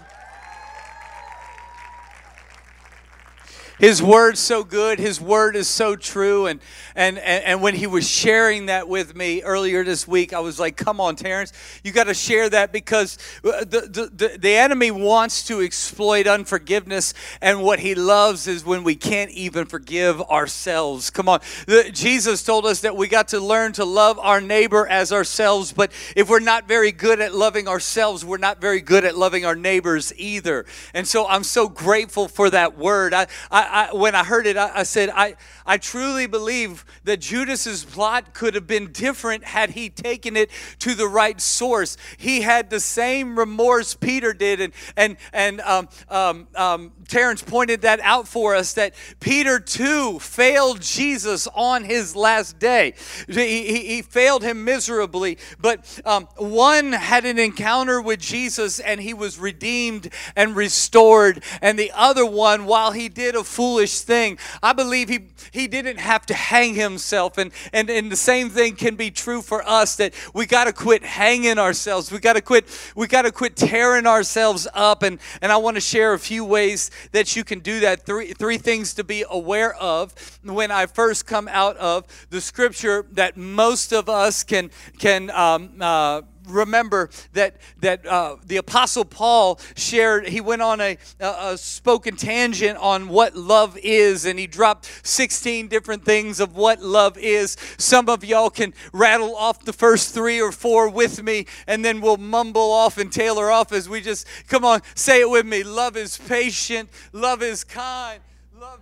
His 3.79 4.03
word's 4.03 4.39
so 4.39 4.63
good. 4.63 4.99
His 4.99 5.19
word 5.19 5.55
is 5.55 5.67
so 5.67 5.95
true. 5.95 6.45
And, 6.45 6.59
and, 6.95 7.17
and, 7.17 7.43
and 7.43 7.61
when 7.61 7.73
he 7.73 7.87
was 7.87 8.07
sharing 8.07 8.67
that 8.67 8.87
with 8.87 9.15
me 9.15 9.41
earlier 9.41 9.83
this 9.83 10.07
week, 10.07 10.31
I 10.31 10.39
was 10.39 10.59
like, 10.59 10.77
come 10.77 11.01
on, 11.01 11.15
Terrence, 11.15 11.53
you 11.83 11.91
got 11.91 12.05
to 12.05 12.13
share 12.13 12.49
that 12.49 12.71
because 12.71 13.17
uh, 13.43 13.61
the, 13.61 14.11
the, 14.13 14.37
the, 14.37 14.53
enemy 14.53 14.91
wants 14.91 15.43
to 15.47 15.61
exploit 15.61 16.27
unforgiveness. 16.27 17.15
And 17.41 17.63
what 17.63 17.79
he 17.79 17.95
loves 17.95 18.47
is 18.47 18.63
when 18.63 18.83
we 18.83 18.95
can't 18.95 19.31
even 19.31 19.65
forgive 19.65 20.21
ourselves. 20.21 21.09
Come 21.09 21.27
on. 21.27 21.39
The, 21.65 21.89
Jesus 21.91 22.43
told 22.43 22.65
us 22.65 22.81
that 22.81 22.95
we 22.95 23.07
got 23.07 23.29
to 23.29 23.39
learn 23.39 23.73
to 23.73 23.85
love 23.85 24.19
our 24.19 24.39
neighbor 24.39 24.87
as 24.87 25.11
ourselves. 25.11 25.73
But 25.73 25.91
if 26.15 26.29
we're 26.29 26.39
not 26.39 26.67
very 26.67 26.91
good 26.91 27.19
at 27.19 27.33
loving 27.33 27.67
ourselves, 27.67 28.23
we're 28.23 28.37
not 28.37 28.61
very 28.61 28.81
good 28.81 29.03
at 29.03 29.17
loving 29.17 29.45
our 29.45 29.55
neighbors 29.55 30.13
either. 30.15 30.65
And 30.93 31.07
so 31.07 31.27
I'm 31.27 31.43
so 31.43 31.67
grateful 31.67 32.27
for 32.27 32.51
that 32.51 32.77
word. 32.77 33.13
I, 33.13 33.27
I, 33.49 33.62
I, 33.63 33.89
I, 33.89 33.93
when 33.93 34.15
I 34.15 34.23
heard 34.23 34.47
it, 34.47 34.57
I, 34.57 34.79
I 34.79 34.83
said, 34.83 35.09
I, 35.09 35.35
I 35.65 35.77
truly 35.77 36.27
believe 36.27 36.85
that 37.03 37.21
Judas's 37.21 37.83
plot 37.83 38.33
could 38.33 38.55
have 38.55 38.67
been 38.67 38.91
different 38.91 39.43
had 39.43 39.71
he 39.71 39.89
taken 39.89 40.35
it 40.35 40.49
to 40.79 40.93
the 40.95 41.07
right 41.07 41.39
source. 41.39 41.97
He 42.17 42.41
had 42.41 42.69
the 42.69 42.79
same 42.79 43.37
remorse 43.37 43.93
Peter 43.93 44.33
did, 44.33 44.59
and 44.59 44.73
and 44.95 45.17
and 45.31 45.61
um, 45.61 45.89
um, 46.09 46.47
um, 46.55 46.91
Terrence 47.07 47.41
pointed 47.41 47.81
that 47.81 47.99
out 48.01 48.27
for 48.27 48.55
us 48.55 48.73
that 48.73 48.93
Peter 49.19 49.59
too 49.59 50.19
failed 50.19 50.81
Jesus 50.81 51.47
on 51.53 51.83
his 51.83 52.15
last 52.15 52.59
day. 52.59 52.93
He, 53.27 53.65
he, 53.65 53.85
he 53.87 54.01
failed 54.01 54.43
him 54.43 54.63
miserably, 54.63 55.37
but 55.59 56.01
um, 56.05 56.27
one 56.37 56.91
had 56.91 57.25
an 57.25 57.39
encounter 57.39 58.01
with 58.01 58.19
Jesus 58.19 58.79
and 58.79 59.01
he 59.01 59.13
was 59.13 59.39
redeemed 59.39 60.09
and 60.35 60.55
restored, 60.55 61.43
and 61.61 61.77
the 61.77 61.91
other 61.93 62.25
one, 62.25 62.65
while 62.65 62.91
he 62.91 63.09
did 63.09 63.35
a 63.35 63.43
foolish 63.43 64.01
thing, 64.01 64.37
I 64.61 64.73
believe 64.73 65.09
he 65.09 65.29
he 65.51 65.67
didn't 65.67 65.97
have 65.97 66.25
to 66.27 66.33
hang 66.33 66.75
himself. 66.75 67.37
And, 67.37 67.51
and, 67.71 67.89
and 67.89 68.11
the 68.11 68.15
same 68.15 68.49
thing 68.49 68.75
can 68.75 68.95
be 68.95 69.11
true 69.11 69.41
for 69.41 69.67
us 69.67 69.95
that 69.97 70.13
we 70.33 70.45
got 70.45 70.65
to 70.65 70.73
quit 70.73 71.03
hanging 71.03 71.59
ourselves. 71.59 72.11
We 72.11 72.19
got 72.19 72.33
to 72.33 72.41
quit, 72.41 72.65
we 72.95 73.07
got 73.07 73.23
to 73.23 73.31
quit 73.31 73.55
tearing 73.55 74.07
ourselves 74.07 74.67
up. 74.73 75.03
And, 75.03 75.19
and 75.41 75.51
I 75.51 75.57
want 75.57 75.75
to 75.75 75.81
share 75.81 76.13
a 76.13 76.19
few 76.19 76.45
ways 76.45 76.91
that 77.11 77.35
you 77.35 77.43
can 77.43 77.59
do 77.59 77.79
that. 77.81 78.05
Three, 78.05 78.33
three 78.33 78.57
things 78.57 78.93
to 78.95 79.03
be 79.03 79.23
aware 79.29 79.73
of 79.75 80.39
when 80.43 80.71
I 80.71 80.85
first 80.85 81.25
come 81.25 81.47
out 81.47 81.77
of 81.77 82.05
the 82.29 82.41
scripture 82.41 83.05
that 83.11 83.37
most 83.37 83.93
of 83.93 84.09
us 84.09 84.43
can, 84.43 84.71
can 84.99 85.29
um, 85.31 85.73
uh, 85.79 86.21
remember 86.47 87.09
that 87.33 87.57
that 87.79 88.05
uh, 88.05 88.35
the 88.45 88.57
apostle 88.57 89.05
paul 89.05 89.59
shared 89.75 90.27
he 90.27 90.41
went 90.41 90.61
on 90.61 90.81
a, 90.81 90.97
a, 91.19 91.57
spoken 91.57 92.15
tangent 92.15 92.77
on 92.77 93.07
what 93.07 93.35
love 93.35 93.77
is 93.83 94.25
and 94.25 94.39
he 94.39 94.47
dropped 94.47 94.89
16 95.03 95.67
different 95.67 96.05
things 96.05 96.39
of 96.39 96.55
what 96.55 96.81
love 96.81 97.17
is. 97.17 97.57
Some 97.77 98.09
of 98.09 98.23
y'all 98.23 98.49
can 98.49 98.73
rattle 98.91 99.35
off 99.35 99.63
the 99.63 99.73
first 99.73 100.13
three 100.13 100.41
or 100.41 100.51
four 100.51 100.89
with 100.89 101.23
me 101.23 101.45
and 101.67 101.83
then 101.83 102.01
we'll 102.01 102.17
mumble 102.17 102.71
off 102.71 102.97
and 102.97 103.11
tailor 103.11 103.51
off 103.51 103.71
as 103.71 103.87
we 103.87 104.01
just 104.01 104.27
come 104.47 104.65
on 104.65 104.81
say 104.95 105.21
it 105.21 105.29
with 105.29 105.45
me. 105.45 105.63
Love 105.63 105.97
is 105.97 106.17
patient. 106.17 106.89
Love 107.11 107.43
is 107.43 107.63
kind. 107.63 108.19
Love 108.59 108.79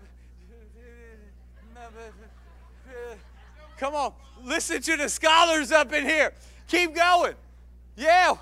come 3.78 3.96
on 3.96 4.14
listen 4.44 4.82
to 4.82 4.98
the 4.98 5.10
scholars 5.10 5.72
up 5.72 5.94
in 5.94 6.04
here. 6.04 6.34
Keep 6.68 6.96
going 6.96 7.36
yeah. 7.96 8.36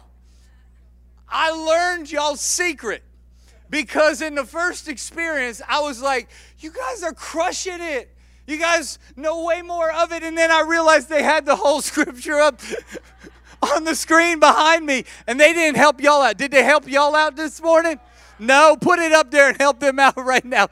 I 1.28 1.52
learned 1.52 2.12
y'all's 2.12 2.42
secret 2.42 3.04
because 3.70 4.22
in 4.22 4.36
the 4.36 4.46
first 4.46 4.88
experience, 4.88 5.62
I 5.68 5.82
was 5.82 6.02
like, 6.02 6.30
you 6.60 6.72
guys 6.72 7.04
are 7.04 7.14
crushing 7.14 7.80
it. 7.80 8.16
You 8.48 8.58
guys 8.58 8.98
know 9.16 9.44
way 9.44 9.62
more 9.62 9.92
of 9.92 10.12
it. 10.12 10.24
And 10.24 10.36
then 10.36 10.50
I 10.50 10.62
realized 10.62 11.08
they 11.08 11.22
had 11.22 11.46
the 11.46 11.56
whole 11.56 11.82
scripture 11.84 12.40
up 12.40 12.62
on 13.62 13.84
the 13.84 13.96
screen 13.96 14.40
behind 14.40 14.86
me 14.86 15.06
and 15.28 15.40
they 15.40 15.54
didn't 15.54 15.78
help 15.78 16.02
y'all 16.02 16.22
out. 16.22 16.38
Did 16.38 16.52
they 16.52 16.64
help 16.64 16.88
y'all 16.88 17.16
out 17.16 17.36
this 17.36 17.62
morning? 17.62 18.00
No, 18.40 18.78
put 18.80 19.00
it 19.00 19.12
up 19.12 19.30
there 19.32 19.50
and 19.50 19.58
help 19.58 19.80
them 19.80 20.00
out 20.00 20.18
right 20.18 20.46
now. 20.46 20.70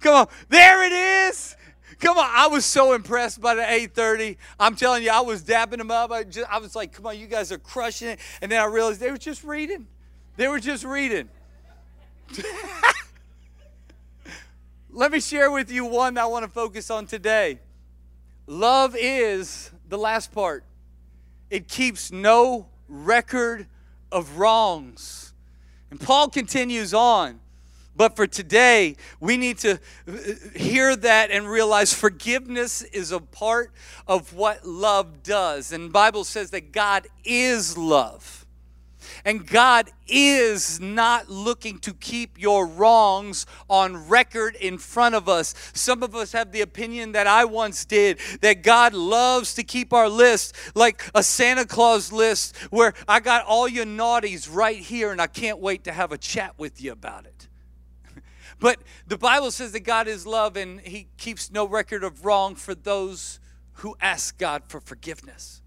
Come 0.00 0.14
on. 0.14 0.26
There 0.48 0.84
it 0.84 0.92
is. 0.92 1.56
Come 2.00 2.16
on, 2.16 2.26
I 2.28 2.48
was 2.48 2.64
so 2.64 2.94
impressed 2.94 3.42
by 3.42 3.54
the 3.54 3.62
830. 3.62 4.38
I'm 4.58 4.74
telling 4.74 5.02
you, 5.02 5.10
I 5.10 5.20
was 5.20 5.42
dapping 5.42 5.78
them 5.78 5.90
up. 5.90 6.10
I, 6.10 6.24
just, 6.24 6.50
I 6.50 6.58
was 6.58 6.74
like, 6.74 6.92
come 6.92 7.06
on, 7.06 7.18
you 7.18 7.26
guys 7.26 7.52
are 7.52 7.58
crushing 7.58 8.08
it. 8.08 8.18
And 8.40 8.50
then 8.50 8.60
I 8.60 8.64
realized 8.64 9.00
they 9.00 9.10
were 9.10 9.18
just 9.18 9.44
reading. 9.44 9.86
They 10.36 10.48
were 10.48 10.60
just 10.60 10.84
reading. 10.84 11.28
Let 14.90 15.12
me 15.12 15.20
share 15.20 15.50
with 15.50 15.70
you 15.70 15.84
one 15.84 16.14
that 16.14 16.22
I 16.22 16.26
want 16.26 16.44
to 16.44 16.50
focus 16.50 16.90
on 16.90 17.06
today. 17.06 17.60
Love 18.46 18.96
is 18.98 19.70
the 19.88 19.98
last 19.98 20.32
part, 20.32 20.64
it 21.50 21.68
keeps 21.68 22.10
no 22.10 22.66
record 22.88 23.66
of 24.10 24.38
wrongs. 24.38 25.34
And 25.90 26.00
Paul 26.00 26.28
continues 26.28 26.94
on. 26.94 27.39
But 28.00 28.16
for 28.16 28.26
today, 28.26 28.96
we 29.20 29.36
need 29.36 29.58
to 29.58 29.72
uh, 30.08 30.12
hear 30.56 30.96
that 30.96 31.30
and 31.30 31.46
realize 31.46 31.92
forgiveness 31.92 32.80
is 32.80 33.12
a 33.12 33.20
part 33.20 33.72
of 34.06 34.32
what 34.32 34.66
love 34.66 35.22
does. 35.22 35.70
And 35.70 35.92
Bible 35.92 36.24
says 36.24 36.48
that 36.52 36.72
God 36.72 37.08
is 37.26 37.76
love. 37.76 38.46
And 39.26 39.46
God 39.46 39.90
is 40.08 40.80
not 40.80 41.28
looking 41.28 41.78
to 41.80 41.92
keep 41.92 42.40
your 42.40 42.66
wrongs 42.66 43.44
on 43.68 44.08
record 44.08 44.56
in 44.56 44.78
front 44.78 45.14
of 45.14 45.28
us. 45.28 45.54
Some 45.74 46.02
of 46.02 46.16
us 46.16 46.32
have 46.32 46.52
the 46.52 46.62
opinion 46.62 47.12
that 47.12 47.26
I 47.26 47.44
once 47.44 47.84
did 47.84 48.18
that 48.40 48.62
God 48.62 48.94
loves 48.94 49.52
to 49.56 49.62
keep 49.62 49.92
our 49.92 50.08
list 50.08 50.56
like 50.74 51.02
a 51.14 51.22
Santa 51.22 51.66
Claus 51.66 52.12
list 52.12 52.56
where 52.70 52.94
I 53.06 53.20
got 53.20 53.44
all 53.44 53.68
your 53.68 53.84
naughties 53.84 54.48
right 54.50 54.78
here 54.78 55.12
and 55.12 55.20
I 55.20 55.26
can't 55.26 55.58
wait 55.58 55.84
to 55.84 55.92
have 55.92 56.12
a 56.12 56.18
chat 56.18 56.54
with 56.56 56.80
you 56.80 56.92
about 56.92 57.26
it. 57.26 57.49
But 58.60 58.78
the 59.06 59.18
Bible 59.18 59.50
says 59.50 59.72
that 59.72 59.80
God 59.80 60.06
is 60.06 60.26
love 60.26 60.56
and 60.56 60.80
he 60.80 61.08
keeps 61.16 61.50
no 61.50 61.66
record 61.66 62.04
of 62.04 62.24
wrong 62.24 62.54
for 62.54 62.74
those 62.74 63.40
who 63.74 63.96
ask 64.00 64.38
God 64.38 64.62
for 64.68 64.80
forgiveness. 64.80 65.62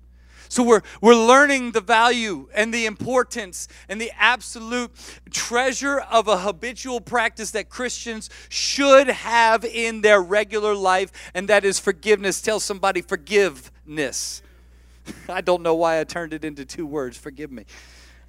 So 0.47 0.61
we're, 0.61 0.81
we're 1.01 1.15
learning 1.15 1.71
the 1.71 1.81
value 1.81 2.47
and 2.53 2.71
the 2.71 2.85
importance 2.85 3.67
and 3.89 3.99
the 3.99 4.11
absolute 4.19 4.91
treasure 5.31 5.99
of 5.99 6.27
a 6.27 6.37
habitual 6.37 7.01
practice 7.01 7.49
that 7.51 7.69
Christians 7.69 8.29
should 8.49 9.07
have 9.07 9.65
in 9.65 10.01
their 10.01 10.21
regular 10.21 10.75
life, 10.75 11.11
and 11.33 11.49
that 11.49 11.65
is 11.65 11.79
forgiveness. 11.79 12.39
Tell 12.39 12.59
somebody 12.59 13.01
forgiveness. 13.01 14.43
I 15.27 15.41
don't 15.41 15.63
know 15.63 15.73
why 15.73 15.99
I 15.99 16.03
turned 16.03 16.33
it 16.33 16.45
into 16.45 16.65
two 16.65 16.85
words. 16.85 17.17
Forgive 17.17 17.51
me. 17.51 17.65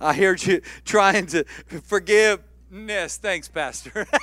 I 0.01 0.15
heard 0.15 0.43
you 0.47 0.63
trying 0.87 1.27
to 1.27 1.45
forgiveness. 2.75 3.17
Thanks, 3.19 3.47
Pastor. 3.47 4.05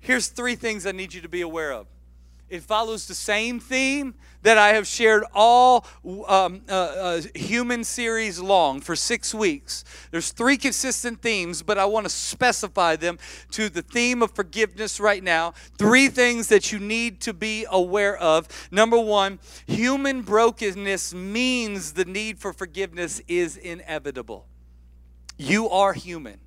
Here's 0.00 0.28
three 0.28 0.56
things 0.56 0.86
I 0.86 0.92
need 0.92 1.14
you 1.14 1.22
to 1.22 1.28
be 1.28 1.40
aware 1.40 1.72
of. 1.72 1.86
It 2.50 2.62
follows 2.62 3.08
the 3.08 3.14
same 3.14 3.60
theme 3.60 4.14
that 4.42 4.58
I 4.58 4.74
have 4.74 4.86
shared 4.86 5.24
all 5.34 5.86
um, 6.28 6.60
uh, 6.68 6.72
uh, 6.72 7.22
human 7.34 7.82
series 7.82 8.38
long 8.38 8.82
for 8.82 8.94
six 8.94 9.34
weeks. 9.34 9.84
There's 10.10 10.32
three 10.32 10.58
consistent 10.58 11.22
themes, 11.22 11.62
but 11.62 11.78
I 11.78 11.86
want 11.86 12.04
to 12.04 12.10
specify 12.10 12.96
them 12.96 13.18
to 13.52 13.70
the 13.70 13.80
theme 13.80 14.22
of 14.22 14.32
forgiveness 14.32 15.00
right 15.00 15.22
now. 15.22 15.54
Three 15.78 16.08
things 16.08 16.48
that 16.48 16.72
you 16.72 16.78
need 16.78 17.22
to 17.22 17.32
be 17.32 17.64
aware 17.70 18.18
of. 18.18 18.48
Number 18.70 18.98
one, 18.98 19.38
human 19.66 20.20
brokenness 20.20 21.14
means 21.14 21.94
the 21.94 22.04
need 22.04 22.38
for 22.38 22.52
forgiveness 22.52 23.22
is 23.28 23.56
inevitable. 23.56 24.46
You 25.42 25.68
are 25.70 25.92
human. 25.92 26.38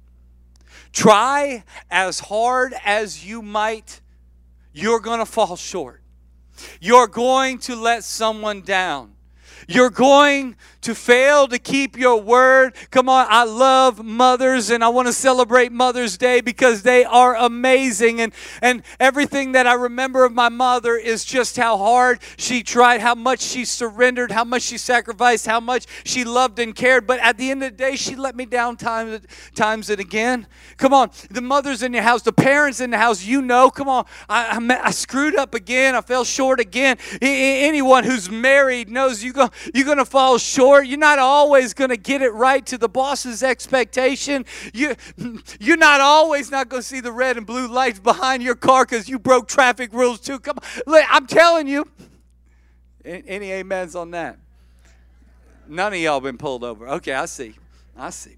Try 0.93 1.65
as 1.91 2.19
hard 2.19 2.73
as 2.85 3.25
you 3.25 3.41
might, 3.41 3.99
you're 4.71 5.01
going 5.01 5.19
to 5.19 5.25
fall 5.25 5.57
short. 5.57 6.01
You're 6.79 7.07
going 7.07 7.59
to 7.59 7.75
let 7.75 8.05
someone 8.05 8.61
down. 8.61 9.14
You're 9.67 9.89
going 9.89 10.55
to 10.81 10.93
fail 10.93 11.47
to 11.47 11.57
keep 11.57 11.97
your 11.97 12.21
word. 12.21 12.75
Come 12.91 13.09
on, 13.09 13.25
I 13.29 13.43
love 13.43 14.05
mothers 14.05 14.69
and 14.69 14.83
I 14.83 14.89
want 14.89 15.07
to 15.07 15.13
celebrate 15.13 15.71
Mother's 15.71 16.17
Day 16.17 16.41
because 16.41 16.83
they 16.83 17.03
are 17.03 17.35
amazing. 17.35 18.21
And, 18.21 18.33
and 18.61 18.83
everything 18.99 19.53
that 19.53 19.65
I 19.65 19.73
remember 19.73 20.25
of 20.25 20.31
my 20.31 20.49
mother 20.49 20.95
is 20.95 21.25
just 21.25 21.57
how 21.57 21.77
hard 21.77 22.19
she 22.37 22.61
tried, 22.61 23.01
how 23.01 23.15
much 23.15 23.41
she 23.41 23.65
surrendered, 23.65 24.31
how 24.31 24.43
much 24.43 24.61
she 24.61 24.77
sacrificed, 24.77 25.47
how 25.47 25.59
much 25.59 25.87
she 26.03 26.23
loved 26.23 26.59
and 26.59 26.75
cared. 26.75 27.07
But 27.07 27.19
at 27.19 27.37
the 27.37 27.49
end 27.49 27.63
of 27.63 27.71
the 27.71 27.77
day, 27.77 27.95
she 27.95 28.15
let 28.15 28.35
me 28.35 28.45
down 28.45 28.77
times, 28.77 29.21
times 29.55 29.89
and 29.89 29.99
again. 29.99 30.45
Come 30.77 30.93
on, 30.93 31.09
the 31.31 31.41
mothers 31.41 31.81
in 31.81 31.93
your 31.93 32.03
house, 32.03 32.21
the 32.21 32.33
parents 32.33 32.79
in 32.79 32.91
the 32.91 32.97
house, 32.97 33.23
you 33.23 33.41
know, 33.41 33.71
come 33.71 33.89
on, 33.89 34.05
I, 34.29 34.59
I, 34.59 34.87
I 34.87 34.91
screwed 34.91 35.35
up 35.35 35.55
again. 35.55 35.95
I 35.95 36.01
fell 36.01 36.23
short 36.23 36.59
again. 36.59 36.97
Anyone 37.21 38.03
who's 38.03 38.29
married 38.29 38.89
knows 38.89 39.23
you 39.23 39.33
go, 39.33 39.49
you're 39.73 39.85
going 39.85 39.97
to 39.97 40.05
fall 40.05 40.37
short. 40.37 40.87
You're 40.87 40.97
not 40.97 41.19
always 41.19 41.73
going 41.73 41.89
to 41.89 41.97
get 41.97 42.21
it 42.21 42.31
right 42.31 42.65
to 42.67 42.77
the 42.77 42.89
boss's 42.89 43.43
expectation. 43.43 44.45
You, 44.73 44.95
you're 45.59 45.77
not 45.77 46.01
always 46.01 46.51
not 46.51 46.69
going 46.69 46.81
to 46.81 46.87
see 46.87 47.01
the 47.01 47.11
red 47.11 47.37
and 47.37 47.45
blue 47.45 47.67
lights 47.67 47.99
behind 47.99 48.43
your 48.43 48.55
car 48.55 48.85
because 48.85 49.09
you 49.09 49.19
broke 49.19 49.47
traffic 49.47 49.93
rules 49.93 50.19
too. 50.19 50.39
Come 50.39 50.57
on. 50.87 51.03
I'm 51.09 51.27
telling 51.27 51.67
you. 51.67 51.89
Any 53.03 53.53
amens 53.53 53.95
on 53.95 54.11
that? 54.11 54.39
None 55.67 55.93
of 55.93 55.99
y'all 55.99 56.19
been 56.19 56.37
pulled 56.37 56.63
over. 56.63 56.87
Okay, 56.87 57.13
I 57.13 57.25
see. 57.25 57.55
I 57.97 58.09
see. 58.09 58.37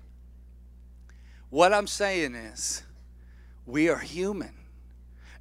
What 1.49 1.73
I'm 1.73 1.88
saying 1.88 2.36
is, 2.36 2.84
we 3.65 3.89
are 3.89 3.97
human. 3.97 4.53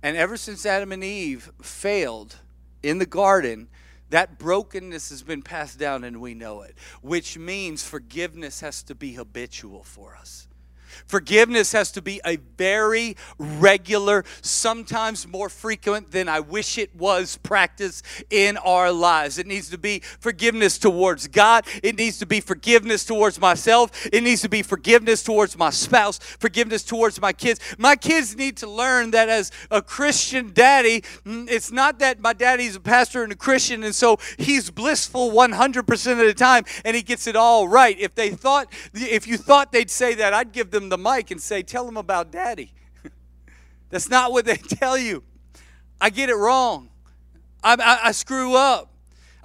And 0.02 0.16
ever 0.16 0.36
since 0.36 0.64
Adam 0.64 0.92
and 0.92 1.02
Eve 1.02 1.50
failed 1.60 2.36
in 2.82 2.98
the 2.98 3.06
garden, 3.06 3.68
that 4.10 4.38
brokenness 4.38 5.10
has 5.10 5.22
been 5.22 5.42
passed 5.42 5.78
down 5.78 6.04
and 6.04 6.20
we 6.20 6.34
know 6.34 6.62
it, 6.62 6.76
which 7.02 7.36
means 7.36 7.82
forgiveness 7.82 8.60
has 8.60 8.82
to 8.84 8.94
be 8.94 9.14
habitual 9.14 9.82
for 9.82 10.16
us. 10.16 10.48
Forgiveness 11.06 11.72
has 11.72 11.92
to 11.92 12.02
be 12.02 12.20
a 12.24 12.36
very 12.56 13.16
regular, 13.38 14.24
sometimes 14.42 15.26
more 15.26 15.48
frequent 15.48 16.10
than 16.10 16.28
I 16.28 16.40
wish 16.40 16.78
it 16.78 16.94
was 16.94 17.36
practice 17.42 18.02
in 18.30 18.56
our 18.58 18.90
lives. 18.92 19.38
It 19.38 19.46
needs 19.46 19.70
to 19.70 19.78
be 19.78 20.00
forgiveness 20.20 20.78
towards 20.78 21.28
God. 21.28 21.66
It 21.82 21.96
needs 21.96 22.18
to 22.18 22.26
be 22.26 22.40
forgiveness 22.40 23.04
towards 23.04 23.40
myself. 23.40 24.06
It 24.12 24.22
needs 24.22 24.42
to 24.42 24.48
be 24.48 24.62
forgiveness 24.62 25.22
towards 25.22 25.56
my 25.56 25.70
spouse, 25.70 26.18
forgiveness 26.18 26.82
towards 26.82 27.20
my 27.20 27.32
kids. 27.32 27.60
My 27.78 27.96
kids 27.96 28.36
need 28.36 28.56
to 28.58 28.68
learn 28.68 29.10
that 29.12 29.28
as 29.28 29.50
a 29.70 29.82
Christian 29.82 30.52
daddy, 30.52 31.02
mm, 31.24 31.48
it's 31.50 31.70
not 31.70 31.98
that 31.98 32.20
my 32.20 32.32
daddy's 32.32 32.76
a 32.76 32.80
pastor 32.80 33.22
and 33.22 33.32
a 33.32 33.36
Christian 33.36 33.84
and 33.84 33.94
so 33.94 34.18
he's 34.38 34.70
blissful 34.70 35.30
100% 35.30 36.12
of 36.12 36.18
the 36.18 36.34
time 36.34 36.64
and 36.84 36.96
he 36.96 37.02
gets 37.02 37.26
it 37.26 37.36
all 37.36 37.68
right. 37.68 37.98
If 37.98 38.14
they 38.14 38.30
thought 38.30 38.72
if 38.94 39.26
you 39.26 39.36
thought 39.36 39.72
they'd 39.72 39.90
say 39.90 40.14
that, 40.14 40.32
I'd 40.32 40.52
give 40.52 40.70
them 40.70 40.85
the 40.88 40.98
mic 40.98 41.30
and 41.30 41.40
say, 41.40 41.62
Tell 41.62 41.86
them 41.86 41.96
about 41.96 42.30
daddy. 42.30 42.72
That's 43.90 44.08
not 44.08 44.32
what 44.32 44.44
they 44.44 44.56
tell 44.56 44.98
you. 44.98 45.22
I 46.00 46.10
get 46.10 46.28
it 46.28 46.36
wrong. 46.36 46.90
I, 47.62 47.74
I, 47.74 48.08
I 48.08 48.12
screw 48.12 48.54
up. 48.54 48.90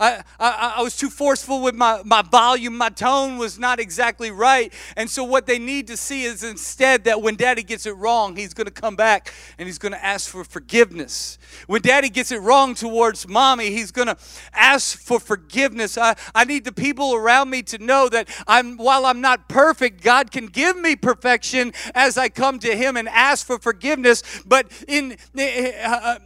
I, 0.02 0.24
I, 0.40 0.74
I 0.78 0.82
was 0.82 0.98
too 0.98 1.12
forceful 1.12 1.62
with 1.62 1.76
my, 1.76 2.02
my 2.04 2.24
volume. 2.24 2.76
My 2.76 2.90
tone 2.90 3.38
was 3.38 3.60
not 3.60 3.80
exactly 3.80 4.32
right. 4.32 4.74
And 4.98 5.08
so, 5.08 5.24
what 5.24 5.46
they 5.46 5.60
need 5.60 5.86
to 5.88 5.98
see 5.98 6.24
is 6.24 6.44
instead 6.44 7.04
that 7.04 7.22
when 7.22 7.36
daddy 7.36 7.62
gets 7.62 7.86
it 7.86 7.92
wrong, 7.92 8.36
he's 8.36 8.56
going 8.56 8.66
to 8.66 8.74
come 8.74 8.96
back 8.96 9.32
and 9.60 9.68
he's 9.68 9.78
going 9.78 9.92
to 9.92 10.04
ask 10.04 10.28
for 10.28 10.44
forgiveness. 10.44 11.38
When 11.68 11.84
daddy 11.84 12.10
gets 12.10 12.32
it 12.32 12.40
wrong 12.42 12.74
towards 12.74 13.28
mommy, 13.28 13.70
he's 13.70 13.92
going 13.92 14.08
to 14.08 14.18
ask 14.54 14.98
for 14.98 15.20
forgiveness. 15.20 16.00
I, 16.00 16.16
I 16.34 16.46
need 16.46 16.66
the 16.66 16.72
people 16.72 17.14
around 17.14 17.52
me 17.52 17.62
to 17.64 17.78
know 17.78 18.10
that 18.10 18.28
I'm, 18.48 18.78
while 18.78 19.06
I'm 19.06 19.22
not 19.22 19.48
perfect, 19.48 20.02
God 20.02 20.32
can 20.32 20.48
give 20.48 20.78
me 20.78 20.96
perfection 20.96 21.74
as 21.94 22.18
I 22.18 22.30
come 22.30 22.58
to 22.60 22.76
him 22.76 22.98
and 22.98 23.08
ask 23.08 23.46
for 23.46 23.60
forgiveness. 23.60 24.24
But 24.46 24.72
in. 24.88 25.18
Uh, 25.38 25.82
uh 25.84 26.20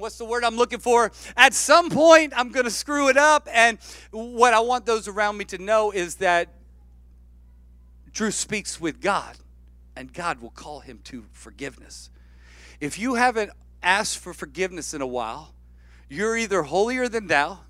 what's 0.00 0.18
the 0.18 0.24
word 0.24 0.44
I'm 0.44 0.56
looking 0.56 0.78
for? 0.78 1.10
At 1.36 1.54
some 1.54 1.90
point, 1.90 2.32
I'm 2.36 2.50
going 2.50 2.64
to 2.64 2.70
screw 2.70 3.08
it 3.08 3.16
up. 3.16 3.48
And 3.52 3.78
what 4.10 4.54
I 4.54 4.60
want 4.60 4.86
those 4.86 5.08
around 5.08 5.36
me 5.36 5.44
to 5.46 5.58
know 5.58 5.90
is 5.90 6.16
that 6.16 6.48
Drew 8.12 8.30
speaks 8.30 8.80
with 8.80 9.00
God, 9.00 9.36
and 9.94 10.12
God 10.12 10.40
will 10.40 10.50
call 10.50 10.80
him 10.80 11.00
to 11.04 11.26
forgiveness. 11.32 12.10
If 12.80 12.98
you 12.98 13.14
haven't 13.14 13.50
asked 13.82 14.18
for 14.18 14.32
forgiveness 14.32 14.94
in 14.94 15.02
a 15.02 15.06
while, 15.06 15.52
you're 16.08 16.36
either 16.36 16.62
holier 16.62 17.08
than 17.08 17.26
thou, 17.26 17.60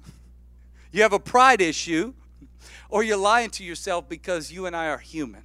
you 0.93 1.03
have 1.03 1.13
a 1.13 1.19
pride 1.19 1.61
issue, 1.61 2.15
or 2.89 3.03
you're 3.03 3.17
lying 3.17 3.51
to 3.51 3.65
yourself 3.65 4.09
because 4.09 4.53
you 4.53 4.67
and 4.67 4.77
I 4.77 4.87
are 4.87 4.99
human. 4.99 5.43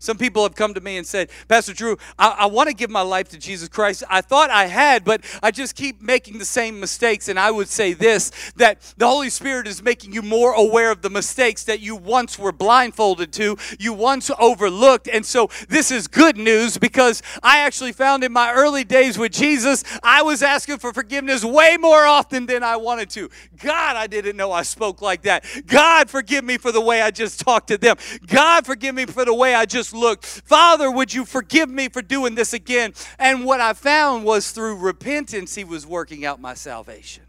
Some 0.00 0.16
people 0.16 0.42
have 0.44 0.54
come 0.54 0.72
to 0.72 0.80
me 0.80 0.96
and 0.96 1.06
said, 1.06 1.30
Pastor 1.46 1.74
Drew, 1.74 1.98
I, 2.18 2.30
I 2.40 2.46
want 2.46 2.70
to 2.70 2.74
give 2.74 2.88
my 2.88 3.02
life 3.02 3.28
to 3.28 3.38
Jesus 3.38 3.68
Christ. 3.68 4.02
I 4.08 4.22
thought 4.22 4.48
I 4.48 4.64
had, 4.64 5.04
but 5.04 5.22
I 5.42 5.50
just 5.50 5.76
keep 5.76 6.00
making 6.00 6.38
the 6.38 6.46
same 6.46 6.80
mistakes. 6.80 7.28
And 7.28 7.38
I 7.38 7.50
would 7.50 7.68
say 7.68 7.92
this 7.92 8.32
that 8.56 8.94
the 8.96 9.06
Holy 9.06 9.28
Spirit 9.28 9.68
is 9.68 9.82
making 9.82 10.14
you 10.14 10.22
more 10.22 10.54
aware 10.54 10.90
of 10.90 11.02
the 11.02 11.10
mistakes 11.10 11.64
that 11.64 11.80
you 11.80 11.94
once 11.94 12.38
were 12.38 12.50
blindfolded 12.50 13.30
to, 13.34 13.58
you 13.78 13.92
once 13.92 14.30
overlooked. 14.38 15.06
And 15.06 15.24
so 15.24 15.50
this 15.68 15.90
is 15.90 16.08
good 16.08 16.38
news 16.38 16.78
because 16.78 17.22
I 17.42 17.58
actually 17.58 17.92
found 17.92 18.24
in 18.24 18.32
my 18.32 18.52
early 18.52 18.84
days 18.84 19.18
with 19.18 19.32
Jesus, 19.32 19.84
I 20.02 20.22
was 20.22 20.42
asking 20.42 20.78
for 20.78 20.94
forgiveness 20.94 21.44
way 21.44 21.76
more 21.78 22.06
often 22.06 22.46
than 22.46 22.62
I 22.62 22.76
wanted 22.76 23.10
to. 23.10 23.28
God, 23.62 23.96
I 23.96 24.06
didn't 24.06 24.38
know 24.38 24.50
I 24.50 24.62
spoke 24.62 25.02
like 25.02 25.22
that. 25.22 25.44
God, 25.66 26.08
forgive 26.08 26.42
me 26.42 26.56
for 26.56 26.72
the 26.72 26.80
way 26.80 27.02
I 27.02 27.10
just 27.10 27.40
talked 27.40 27.68
to 27.68 27.76
them. 27.76 27.96
God, 28.26 28.64
forgive 28.64 28.94
me 28.94 29.04
for 29.04 29.26
the 29.26 29.34
way 29.34 29.54
I 29.54 29.66
just 29.66 29.89
looked. 29.92 30.24
Father, 30.24 30.90
would 30.90 31.12
you 31.12 31.24
forgive 31.24 31.68
me 31.68 31.88
for 31.88 32.02
doing 32.02 32.34
this 32.34 32.52
again? 32.52 32.92
And 33.18 33.44
what 33.44 33.60
I 33.60 33.72
found 33.72 34.24
was 34.24 34.50
through 34.52 34.76
repentance, 34.76 35.54
He 35.54 35.64
was 35.64 35.86
working 35.86 36.24
out 36.24 36.40
my 36.40 36.54
salvation. 36.54 37.24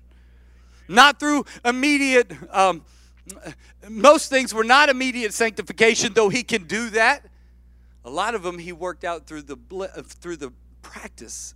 Not 0.87 1.19
through 1.19 1.45
immediate, 1.63 2.31
um, 2.49 2.83
most 3.89 4.29
things 4.29 4.53
were 4.53 4.63
not 4.63 4.89
immediate 4.89 5.33
sanctification, 5.33 6.13
though 6.13 6.29
He 6.29 6.43
can 6.43 6.65
do 6.65 6.89
that. 6.91 7.25
A 8.03 8.09
lot 8.09 8.35
of 8.35 8.43
them 8.43 8.59
He 8.59 8.71
worked 8.71 9.03
out 9.03 9.27
through 9.27 9.43
the, 9.43 9.57
through 10.03 10.37
the 10.37 10.51
practice 10.81 11.55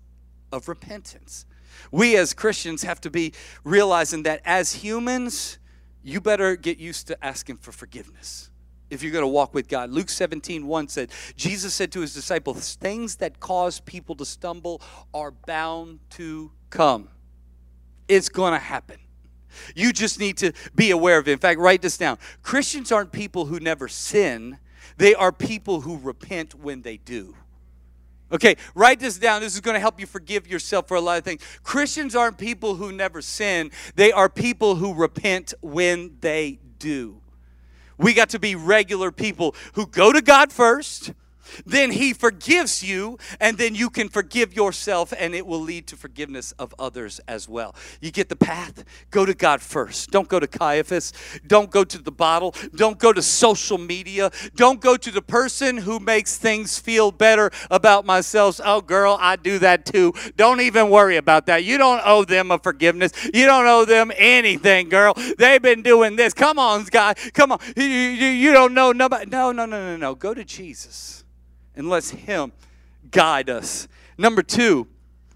of 0.51 0.67
repentance. 0.67 1.45
We 1.91 2.15
as 2.17 2.33
Christians 2.33 2.83
have 2.83 3.01
to 3.01 3.09
be 3.09 3.33
realizing 3.63 4.23
that 4.23 4.41
as 4.45 4.73
humans, 4.73 5.57
you 6.03 6.21
better 6.21 6.55
get 6.55 6.77
used 6.77 7.07
to 7.07 7.25
asking 7.25 7.57
for 7.57 7.71
forgiveness 7.71 8.49
if 8.89 9.01
you're 9.01 9.11
going 9.11 9.23
to 9.23 9.27
walk 9.27 9.53
with 9.53 9.67
God. 9.67 9.89
Luke 9.89 10.09
17, 10.09 10.65
1 10.65 10.87
said, 10.87 11.11
Jesus 11.35 11.73
said 11.73 11.91
to 11.93 12.01
his 12.01 12.13
disciples, 12.13 12.75
Things 12.75 13.17
that 13.17 13.39
cause 13.39 13.79
people 13.79 14.15
to 14.15 14.25
stumble 14.25 14.81
are 15.13 15.31
bound 15.31 15.99
to 16.11 16.51
come. 16.69 17.09
It's 18.07 18.29
going 18.29 18.53
to 18.53 18.59
happen. 18.59 18.97
You 19.75 19.93
just 19.93 20.19
need 20.19 20.37
to 20.37 20.51
be 20.75 20.91
aware 20.91 21.17
of 21.17 21.27
it. 21.27 21.31
In 21.31 21.39
fact, 21.39 21.59
write 21.59 21.81
this 21.81 21.97
down. 21.97 22.17
Christians 22.43 22.91
aren't 22.91 23.11
people 23.11 23.45
who 23.45 23.59
never 23.59 23.87
sin, 23.87 24.59
they 24.97 25.15
are 25.15 25.31
people 25.31 25.81
who 25.81 25.97
repent 25.97 26.55
when 26.55 26.81
they 26.81 26.97
do. 26.97 27.35
Okay, 28.31 28.55
write 28.73 28.99
this 28.99 29.17
down. 29.17 29.41
This 29.41 29.53
is 29.53 29.61
going 29.61 29.75
to 29.75 29.79
help 29.79 29.99
you 29.99 30.07
forgive 30.07 30.47
yourself 30.47 30.87
for 30.87 30.95
a 30.95 31.01
lot 31.01 31.17
of 31.17 31.23
things. 31.23 31.41
Christians 31.63 32.15
aren't 32.15 32.37
people 32.37 32.75
who 32.75 32.91
never 32.91 33.21
sin, 33.21 33.71
they 33.95 34.11
are 34.11 34.29
people 34.29 34.75
who 34.75 34.93
repent 34.93 35.53
when 35.61 36.17
they 36.21 36.59
do. 36.79 37.21
We 37.97 38.13
got 38.13 38.29
to 38.29 38.39
be 38.39 38.55
regular 38.55 39.11
people 39.11 39.55
who 39.73 39.87
go 39.87 40.11
to 40.11 40.21
God 40.21 40.51
first 40.51 41.13
then 41.65 41.91
he 41.91 42.13
forgives 42.13 42.83
you, 42.83 43.17
and 43.39 43.57
then 43.57 43.75
you 43.75 43.89
can 43.89 44.09
forgive 44.09 44.53
yourself, 44.53 45.13
and 45.17 45.33
it 45.35 45.45
will 45.45 45.59
lead 45.59 45.87
to 45.87 45.95
forgiveness 45.95 46.51
of 46.53 46.73
others 46.79 47.19
as 47.27 47.47
well. 47.47 47.75
You 48.01 48.11
get 48.11 48.29
the 48.29 48.35
path? 48.35 48.83
Go 49.11 49.25
to 49.25 49.33
God 49.33 49.61
first. 49.61 50.11
Don't 50.11 50.27
go 50.27 50.39
to 50.39 50.47
Caiaphas. 50.47 51.13
Don't 51.45 51.69
go 51.69 51.83
to 51.83 51.97
the 51.97 52.11
bottle. 52.11 52.53
Don't 52.75 52.99
go 52.99 53.13
to 53.13 53.21
social 53.21 53.77
media. 53.77 54.31
Don't 54.55 54.81
go 54.81 54.97
to 54.97 55.11
the 55.11 55.21
person 55.21 55.77
who 55.77 55.99
makes 55.99 56.37
things 56.37 56.79
feel 56.79 57.11
better 57.11 57.51
about 57.71 58.05
myself. 58.05 58.59
Oh, 58.63 58.81
girl, 58.81 59.17
I 59.19 59.35
do 59.35 59.59
that 59.59 59.85
too. 59.85 60.13
Don't 60.35 60.61
even 60.61 60.89
worry 60.89 61.17
about 61.17 61.45
that. 61.47 61.63
You 61.63 61.77
don't 61.77 62.01
owe 62.05 62.25
them 62.25 62.51
a 62.51 62.59
forgiveness. 62.59 63.11
You 63.33 63.45
don't 63.45 63.65
owe 63.65 63.85
them 63.85 64.11
anything, 64.17 64.89
girl. 64.89 65.13
They've 65.37 65.61
been 65.61 65.81
doing 65.81 66.15
this. 66.15 66.33
Come 66.33 66.59
on, 66.59 66.83
God. 66.85 67.17
Come 67.33 67.51
on. 67.51 67.59
You, 67.75 67.83
you, 67.83 68.27
you 68.27 68.53
don't 68.53 68.73
know 68.73 68.91
nobody. 68.91 69.29
No, 69.29 69.51
no, 69.51 69.65
no, 69.65 69.79
no, 69.79 69.97
no. 69.97 70.15
Go 70.15 70.33
to 70.33 70.43
Jesus 70.43 71.25
and 71.75 71.89
let's 71.89 72.11
Him 72.11 72.51
guide 73.11 73.49
us. 73.49 73.87
Number 74.17 74.41
two, 74.41 74.87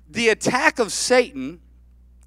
the 0.10 0.30
attack 0.30 0.80
of 0.80 0.92
Satan, 0.92 1.60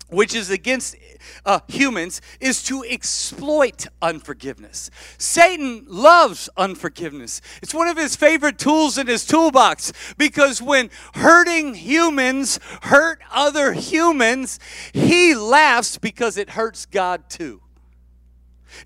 which 0.09 0.35
is 0.35 0.51
against 0.51 0.97
uh, 1.45 1.61
humans, 1.69 2.21
is 2.41 2.63
to 2.65 2.85
exploit 2.85 3.87
unforgiveness. 4.01 4.91
Satan 5.19 5.85
loves 5.89 6.49
unforgiveness. 6.57 7.41
It's 7.63 7.75
one 7.75 7.89
of 7.89 7.97
his 7.97 8.15
favorite 8.15 8.59
tools 8.59 8.99
in 8.99 9.07
his 9.07 9.25
toolbox 9.25 9.93
because 10.19 10.61
when 10.61 10.91
hurting 11.15 11.75
humans 11.75 12.61
hurt 12.83 13.21
other 13.33 13.73
humans, 13.73 14.59
he 14.93 15.35
laughs 15.35 15.99
because 15.99 16.37
it 16.37 16.51
hurts 16.51 16.87
God 16.87 17.29
too. 17.29 17.62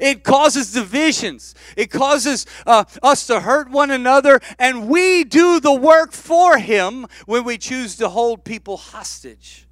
It 0.01 0.25
causes 0.25 0.73
divisions. 0.73 1.55
It 1.77 1.91
causes 1.91 2.47
uh, 2.67 2.85
us 3.03 3.27
to 3.27 3.41
hurt 3.41 3.71
one 3.71 3.91
another, 3.91 4.41
and 4.59 4.89
we 4.89 5.25
do 5.25 5.61
the 5.61 5.73
work 5.73 6.13
for 6.13 6.59
Him 6.59 7.07
when 7.27 7.45
we 7.45 7.59
choose 7.59 7.97
to 7.97 8.09
hold 8.09 8.45
people 8.45 8.77
hostage 8.77 9.67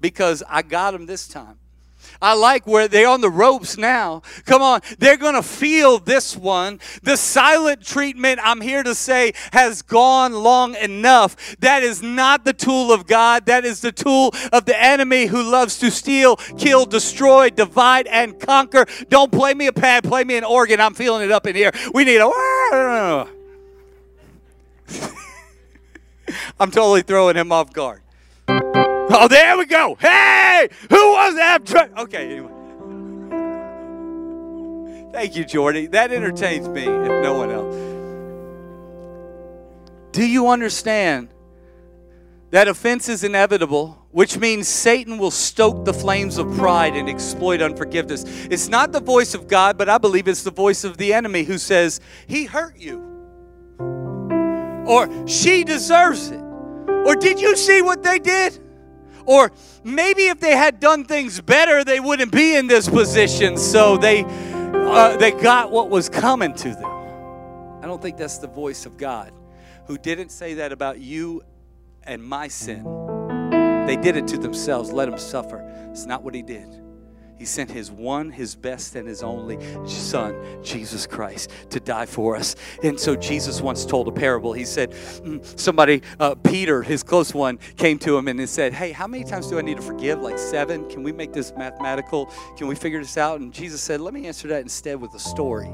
because 0.00 0.42
I 0.48 0.62
got 0.62 0.92
them 0.92 1.06
this 1.06 1.28
time. 1.28 1.58
I 2.20 2.34
like 2.34 2.66
where 2.66 2.88
they're 2.88 3.08
on 3.08 3.20
the 3.20 3.30
ropes 3.30 3.76
now. 3.76 4.22
Come 4.44 4.62
on, 4.62 4.80
they're 4.98 5.16
going 5.16 5.34
to 5.34 5.42
feel 5.42 5.98
this 5.98 6.36
one. 6.36 6.80
The 7.02 7.16
silent 7.16 7.84
treatment, 7.84 8.40
I'm 8.42 8.60
here 8.60 8.82
to 8.82 8.94
say, 8.94 9.32
has 9.52 9.82
gone 9.82 10.32
long 10.32 10.74
enough. 10.76 11.56
That 11.60 11.82
is 11.82 12.02
not 12.02 12.44
the 12.44 12.52
tool 12.52 12.92
of 12.92 13.06
God. 13.06 13.46
That 13.46 13.64
is 13.64 13.80
the 13.80 13.92
tool 13.92 14.34
of 14.52 14.64
the 14.64 14.80
enemy 14.80 15.26
who 15.26 15.42
loves 15.42 15.78
to 15.78 15.90
steal, 15.90 16.36
kill, 16.36 16.86
destroy, 16.86 17.50
divide, 17.50 18.06
and 18.06 18.38
conquer. 18.38 18.86
Don't 19.08 19.32
play 19.32 19.54
me 19.54 19.66
a 19.66 19.72
pad, 19.72 20.04
play 20.04 20.24
me 20.24 20.36
an 20.36 20.44
organ. 20.44 20.80
I'm 20.80 20.94
feeling 20.94 21.24
it 21.24 21.30
up 21.30 21.46
in 21.46 21.54
here. 21.54 21.72
We 21.92 22.04
need 22.04 22.20
a. 22.20 22.30
I'm 26.60 26.70
totally 26.70 27.02
throwing 27.02 27.36
him 27.36 27.52
off 27.52 27.72
guard. 27.72 28.02
Oh, 29.12 29.26
there 29.26 29.58
we 29.58 29.66
go. 29.66 29.96
Hey, 30.00 30.68
who 30.88 31.12
was 31.12 31.34
that? 31.34 31.92
Okay, 31.98 32.30
anyway. 32.30 32.52
Thank 35.12 35.34
you, 35.34 35.44
Jordy. 35.44 35.88
That 35.88 36.12
entertains 36.12 36.68
me, 36.68 36.82
if 36.82 37.22
no 37.22 37.34
one 37.34 37.50
else. 37.50 37.74
Do 40.12 40.24
you 40.24 40.48
understand 40.48 41.28
that 42.50 42.68
offense 42.68 43.08
is 43.08 43.24
inevitable, 43.24 43.98
which 44.12 44.38
means 44.38 44.68
Satan 44.68 45.18
will 45.18 45.32
stoke 45.32 45.84
the 45.84 45.92
flames 45.92 46.38
of 46.38 46.48
pride 46.56 46.94
and 46.94 47.08
exploit 47.08 47.60
unforgiveness? 47.60 48.24
It's 48.46 48.68
not 48.68 48.92
the 48.92 49.00
voice 49.00 49.34
of 49.34 49.48
God, 49.48 49.76
but 49.76 49.88
I 49.88 49.98
believe 49.98 50.28
it's 50.28 50.44
the 50.44 50.52
voice 50.52 50.84
of 50.84 50.98
the 50.98 51.12
enemy 51.12 51.42
who 51.42 51.58
says, 51.58 52.00
He 52.28 52.44
hurt 52.44 52.76
you. 52.76 52.98
Or 54.86 55.26
she 55.26 55.64
deserves 55.64 56.30
it. 56.30 56.40
Or 56.40 57.16
did 57.16 57.40
you 57.40 57.56
see 57.56 57.82
what 57.82 58.04
they 58.04 58.20
did? 58.20 58.69
Or 59.26 59.52
maybe 59.84 60.28
if 60.28 60.40
they 60.40 60.56
had 60.56 60.80
done 60.80 61.04
things 61.04 61.40
better, 61.40 61.84
they 61.84 62.00
wouldn't 62.00 62.32
be 62.32 62.56
in 62.56 62.66
this 62.66 62.88
position. 62.88 63.56
So 63.56 63.96
they, 63.96 64.24
uh, 64.24 65.16
they 65.16 65.30
got 65.30 65.70
what 65.70 65.90
was 65.90 66.08
coming 66.08 66.54
to 66.54 66.70
them. 66.70 66.90
I 67.82 67.86
don't 67.86 68.02
think 68.02 68.16
that's 68.16 68.38
the 68.38 68.48
voice 68.48 68.86
of 68.86 68.96
God, 68.96 69.32
who 69.86 69.96
didn't 69.96 70.30
say 70.30 70.54
that 70.54 70.72
about 70.72 70.98
you 71.00 71.42
and 72.02 72.22
my 72.22 72.48
sin. 72.48 72.84
They 73.86 73.96
did 73.96 74.16
it 74.16 74.28
to 74.28 74.38
themselves. 74.38 74.92
Let 74.92 75.08
them 75.08 75.18
suffer. 75.18 75.64
It's 75.90 76.06
not 76.06 76.22
what 76.22 76.34
He 76.34 76.42
did. 76.42 76.68
He 77.40 77.46
sent 77.46 77.70
his 77.70 77.90
one, 77.90 78.30
his 78.32 78.54
best, 78.54 78.96
and 78.96 79.08
his 79.08 79.22
only 79.22 79.58
son, 79.86 80.62
Jesus 80.62 81.06
Christ, 81.06 81.50
to 81.70 81.80
die 81.80 82.04
for 82.04 82.36
us. 82.36 82.54
And 82.82 83.00
so 83.00 83.16
Jesus 83.16 83.62
once 83.62 83.86
told 83.86 84.08
a 84.08 84.12
parable. 84.12 84.52
He 84.52 84.66
said, 84.66 84.90
mm, 84.90 85.58
somebody, 85.58 86.02
uh, 86.18 86.34
Peter, 86.34 86.82
his 86.82 87.02
close 87.02 87.32
one, 87.32 87.58
came 87.78 87.98
to 88.00 88.18
him 88.18 88.28
and 88.28 88.38
he 88.38 88.44
said, 88.44 88.74
Hey, 88.74 88.92
how 88.92 89.06
many 89.06 89.24
times 89.24 89.46
do 89.46 89.58
I 89.58 89.62
need 89.62 89.78
to 89.78 89.82
forgive? 89.82 90.20
Like 90.20 90.38
seven? 90.38 90.86
Can 90.90 91.02
we 91.02 91.12
make 91.12 91.32
this 91.32 91.54
mathematical? 91.56 92.30
Can 92.58 92.66
we 92.66 92.74
figure 92.74 93.00
this 93.00 93.16
out? 93.16 93.40
And 93.40 93.54
Jesus 93.54 93.80
said, 93.80 94.02
Let 94.02 94.12
me 94.12 94.26
answer 94.26 94.46
that 94.48 94.60
instead 94.60 95.00
with 95.00 95.14
a 95.14 95.18
story. 95.18 95.70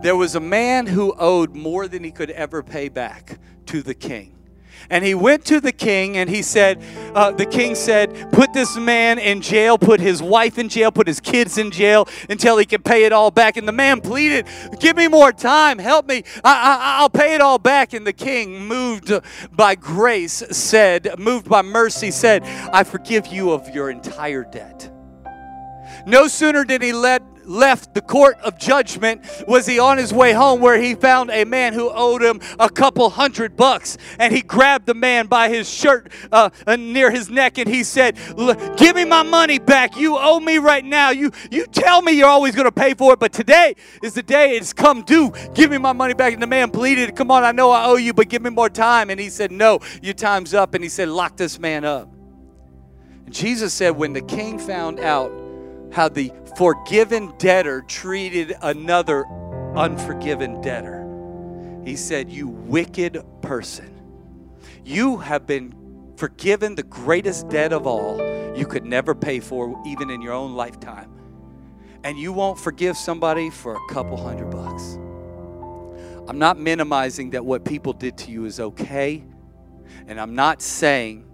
There 0.00 0.14
was 0.14 0.36
a 0.36 0.40
man 0.40 0.86
who 0.86 1.12
owed 1.18 1.56
more 1.56 1.88
than 1.88 2.04
he 2.04 2.12
could 2.12 2.30
ever 2.30 2.62
pay 2.62 2.88
back 2.88 3.40
to 3.66 3.82
the 3.82 3.94
king. 3.94 4.41
And 4.90 5.04
he 5.04 5.14
went 5.14 5.44
to 5.46 5.60
the 5.60 5.72
king 5.72 6.16
and 6.16 6.28
he 6.28 6.42
said, 6.42 6.82
uh, 7.14 7.32
The 7.32 7.46
king 7.46 7.74
said, 7.74 8.32
Put 8.32 8.52
this 8.52 8.76
man 8.76 9.18
in 9.18 9.40
jail, 9.40 9.78
put 9.78 10.00
his 10.00 10.22
wife 10.22 10.58
in 10.58 10.68
jail, 10.68 10.90
put 10.92 11.06
his 11.06 11.20
kids 11.20 11.58
in 11.58 11.70
jail 11.70 12.08
until 12.28 12.58
he 12.58 12.64
can 12.64 12.82
pay 12.82 13.04
it 13.04 13.12
all 13.12 13.30
back. 13.30 13.56
And 13.56 13.66
the 13.66 13.72
man 13.72 14.00
pleaded, 14.00 14.46
Give 14.80 14.96
me 14.96 15.08
more 15.08 15.32
time, 15.32 15.78
help 15.78 16.06
me, 16.06 16.24
I, 16.44 16.98
will 17.00 17.10
pay 17.10 17.34
it 17.34 17.40
all 17.40 17.58
back. 17.58 17.92
And 17.92 18.06
the 18.06 18.12
king, 18.12 18.66
moved 18.66 19.12
by 19.52 19.74
grace, 19.74 20.42
said, 20.50 21.18
Moved 21.18 21.48
by 21.48 21.62
mercy, 21.62 22.10
said, 22.10 22.42
I 22.72 22.84
forgive 22.84 23.26
you 23.26 23.52
of 23.52 23.68
your 23.74 23.90
entire 23.90 24.44
debt. 24.44 24.90
No 26.06 26.26
sooner 26.26 26.64
did 26.64 26.82
he 26.82 26.92
let 26.92 27.22
left 27.44 27.94
the 27.94 28.00
court 28.00 28.38
of 28.40 28.58
judgment 28.58 29.24
was 29.46 29.66
he 29.66 29.78
on 29.78 29.98
his 29.98 30.12
way 30.12 30.32
home 30.32 30.60
where 30.60 30.80
he 30.80 30.94
found 30.94 31.30
a 31.30 31.44
man 31.44 31.72
who 31.72 31.90
owed 31.90 32.22
him 32.22 32.40
a 32.58 32.68
couple 32.68 33.10
hundred 33.10 33.56
bucks? 33.56 33.98
And 34.18 34.32
he 34.32 34.42
grabbed 34.42 34.86
the 34.86 34.94
man 34.94 35.26
by 35.26 35.48
his 35.48 35.68
shirt 35.68 36.12
uh, 36.30 36.50
near 36.78 37.10
his 37.10 37.28
neck 37.30 37.58
and 37.58 37.68
he 37.68 37.84
said 37.84 38.16
give 38.76 38.96
me 38.96 39.04
my 39.04 39.22
money 39.22 39.58
back. 39.58 39.96
You 39.96 40.16
owe 40.18 40.40
me 40.40 40.58
right 40.58 40.84
now. 40.84 41.10
You 41.10 41.30
you 41.50 41.66
tell 41.66 42.02
me 42.02 42.12
you're 42.12 42.28
always 42.28 42.54
going 42.54 42.66
to 42.66 42.72
pay 42.72 42.94
for 42.94 43.14
it 43.14 43.18
but 43.18 43.32
today 43.32 43.74
is 44.02 44.14
the 44.14 44.22
day 44.22 44.56
it's 44.56 44.72
come 44.72 45.02
due. 45.02 45.32
Give 45.54 45.70
me 45.70 45.78
my 45.78 45.92
money 45.92 46.14
back. 46.14 46.32
And 46.32 46.42
the 46.42 46.46
man 46.46 46.70
pleaded 46.70 47.16
come 47.16 47.30
on 47.30 47.44
i 47.44 47.52
know 47.52 47.70
i 47.70 47.84
owe 47.84 47.96
you 47.96 48.12
but 48.12 48.28
give 48.28 48.42
me 48.42 48.50
more 48.50 48.70
time. 48.70 49.10
And 49.10 49.18
he 49.18 49.28
said 49.28 49.50
no 49.50 49.80
your 50.02 50.14
time's 50.14 50.54
up. 50.54 50.74
And 50.74 50.82
he 50.82 50.90
said 50.90 51.08
lock 51.08 51.36
this 51.36 51.58
man 51.58 51.84
up. 51.84 52.08
And 53.24 53.34
jesus 53.34 53.72
said 53.72 53.90
when 53.90 54.12
the 54.12 54.22
king 54.22 54.58
found 54.58 55.00
out 55.00 55.41
how 55.92 56.08
the 56.08 56.32
forgiven 56.56 57.32
debtor 57.38 57.82
treated 57.82 58.56
another 58.62 59.26
unforgiven 59.76 60.60
debtor. 60.60 61.00
He 61.84 61.96
said, 61.96 62.30
You 62.30 62.48
wicked 62.48 63.22
person, 63.42 64.00
you 64.84 65.18
have 65.18 65.46
been 65.46 65.74
forgiven 66.16 66.74
the 66.74 66.82
greatest 66.82 67.48
debt 67.48 67.72
of 67.72 67.86
all 67.86 68.18
you 68.56 68.66
could 68.66 68.84
never 68.84 69.14
pay 69.14 69.40
for, 69.40 69.80
even 69.86 70.10
in 70.10 70.22
your 70.22 70.32
own 70.32 70.54
lifetime. 70.54 71.10
And 72.04 72.18
you 72.18 72.32
won't 72.32 72.58
forgive 72.58 72.96
somebody 72.96 73.50
for 73.50 73.76
a 73.76 73.92
couple 73.92 74.16
hundred 74.16 74.50
bucks. 74.50 74.98
I'm 76.28 76.38
not 76.38 76.58
minimizing 76.58 77.30
that 77.30 77.44
what 77.44 77.64
people 77.64 77.92
did 77.92 78.16
to 78.18 78.30
you 78.30 78.44
is 78.44 78.60
okay. 78.60 79.24
And 80.06 80.20
I'm 80.20 80.34
not 80.34 80.62
saying 80.62 81.24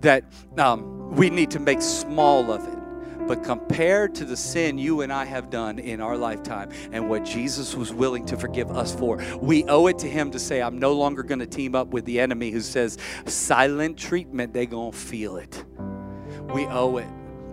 that 0.00 0.24
um, 0.58 1.14
we 1.14 1.30
need 1.30 1.50
to 1.52 1.60
make 1.60 1.82
small 1.82 2.52
of 2.52 2.66
it. 2.66 2.75
But 3.26 3.42
compared 3.42 4.14
to 4.16 4.24
the 4.24 4.36
sin 4.36 4.78
you 4.78 5.00
and 5.00 5.12
I 5.12 5.24
have 5.24 5.50
done 5.50 5.78
in 5.78 6.00
our 6.00 6.16
lifetime 6.16 6.70
and 6.92 7.08
what 7.08 7.24
Jesus 7.24 7.74
was 7.74 7.92
willing 7.92 8.24
to 8.26 8.36
forgive 8.36 8.70
us 8.70 8.94
for, 8.94 9.18
we 9.40 9.64
owe 9.64 9.86
it 9.88 9.98
to 9.98 10.08
him 10.08 10.30
to 10.30 10.38
say, 10.38 10.62
I'm 10.62 10.78
no 10.78 10.92
longer 10.92 11.22
going 11.22 11.40
to 11.40 11.46
team 11.46 11.74
up 11.74 11.88
with 11.88 12.04
the 12.04 12.20
enemy 12.20 12.50
who 12.50 12.60
says, 12.60 12.98
silent 13.26 13.98
treatment, 13.98 14.52
they 14.52 14.66
going 14.66 14.92
to 14.92 14.96
feel 14.96 15.36
it. 15.36 15.64
We 16.54 16.66
owe 16.66 16.98
it 16.98 17.08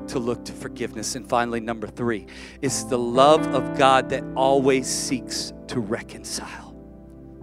to 0.10 0.20
look 0.20 0.46
to 0.46 0.54
forgiveness. 0.54 1.16
And 1.16 1.28
finally, 1.28 1.60
number 1.60 1.88
three, 1.88 2.28
it's 2.62 2.84
the 2.84 3.00
love 3.00 3.46
of 3.56 3.78
God 3.78 4.10
that 4.10 4.24
always 4.36 4.88
seeks 4.88 5.54
to 5.68 5.80
reconcile. 5.80 6.73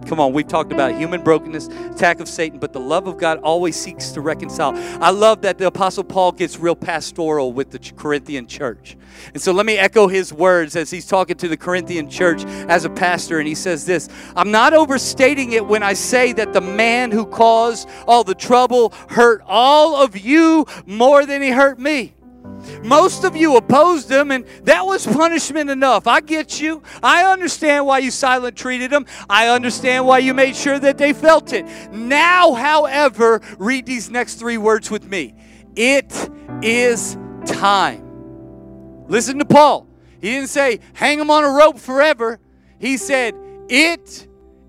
Come 0.07 0.19
on, 0.19 0.33
we've 0.33 0.47
talked 0.47 0.73
about 0.73 0.95
human 0.95 1.23
brokenness, 1.23 1.67
attack 1.67 2.19
of 2.19 2.27
Satan, 2.27 2.59
but 2.59 2.73
the 2.73 2.79
love 2.79 3.07
of 3.07 3.17
God 3.17 3.39
always 3.39 3.75
seeks 3.75 4.11
to 4.11 4.21
reconcile. 4.21 4.73
I 5.01 5.11
love 5.11 5.41
that 5.43 5.57
the 5.57 5.67
Apostle 5.67 6.03
Paul 6.03 6.31
gets 6.31 6.59
real 6.59 6.75
pastoral 6.75 7.53
with 7.53 7.71
the 7.71 7.79
Corinthian 7.95 8.47
church. 8.47 8.97
And 9.33 9.41
so 9.41 9.51
let 9.51 9.65
me 9.65 9.77
echo 9.77 10.07
his 10.07 10.33
words 10.33 10.75
as 10.75 10.89
he's 10.89 11.05
talking 11.05 11.37
to 11.37 11.47
the 11.47 11.57
Corinthian 11.57 12.09
church 12.09 12.43
as 12.45 12.85
a 12.85 12.89
pastor, 12.89 13.39
and 13.39 13.47
he 13.47 13.55
says 13.55 13.85
this 13.85 14.09
I'm 14.35 14.51
not 14.51 14.73
overstating 14.73 15.53
it 15.53 15.65
when 15.65 15.83
I 15.83 15.93
say 15.93 16.33
that 16.33 16.53
the 16.53 16.61
man 16.61 17.11
who 17.11 17.25
caused 17.25 17.87
all 18.07 18.23
the 18.23 18.35
trouble 18.35 18.93
hurt 19.09 19.41
all 19.45 19.95
of 19.95 20.17
you 20.17 20.65
more 20.85 21.25
than 21.25 21.41
he 21.41 21.49
hurt 21.51 21.79
me. 21.79 22.13
Most 22.83 23.23
of 23.23 23.35
you 23.35 23.55
opposed 23.57 24.09
them, 24.09 24.31
and 24.31 24.45
that 24.63 24.85
was 24.85 25.05
punishment 25.05 25.69
enough. 25.69 26.07
I 26.07 26.21
get 26.21 26.59
you. 26.59 26.81
I 27.01 27.31
understand 27.31 27.85
why 27.85 27.99
you 27.99 28.11
silent 28.11 28.55
treated 28.55 28.91
them. 28.91 29.05
I 29.29 29.49
understand 29.49 30.05
why 30.05 30.19
you 30.19 30.33
made 30.33 30.55
sure 30.55 30.79
that 30.79 30.97
they 30.97 31.13
felt 31.13 31.53
it. 31.53 31.65
Now, 31.91 32.53
however, 32.53 33.41
read 33.57 33.85
these 33.85 34.09
next 34.09 34.35
three 34.35 34.57
words 34.57 34.89
with 34.89 35.05
me. 35.05 35.35
It 35.75 36.29
is 36.61 37.17
time. 37.45 39.05
Listen 39.07 39.39
to 39.39 39.45
Paul. 39.45 39.87
He 40.19 40.29
didn't 40.31 40.49
say, 40.49 40.79
hang 40.93 41.19
him 41.19 41.31
on 41.31 41.43
a 41.43 41.49
rope 41.49 41.79
forever. 41.79 42.39
He 42.79 42.97
said, 42.97 43.35
it 43.69 44.27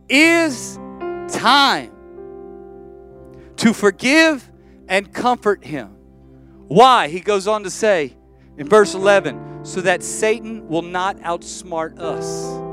is 0.09 0.79
time 1.29 1.93
to 3.57 3.73
forgive 3.73 4.51
and 4.89 5.13
comfort 5.13 5.65
him 5.65 5.92
why? 6.69 7.09
He 7.09 7.21
goes 7.21 7.47
on 7.47 7.63
to 7.65 7.71
say 7.71 8.17
in 8.57 8.69
verse 8.69 8.95
11, 8.95 9.65
so 9.65 9.81
that 9.81 10.03
Satan 10.03 10.69
will 10.69 10.83
not 10.83 11.19
outsmart 11.19 11.99
us. 11.99 12.72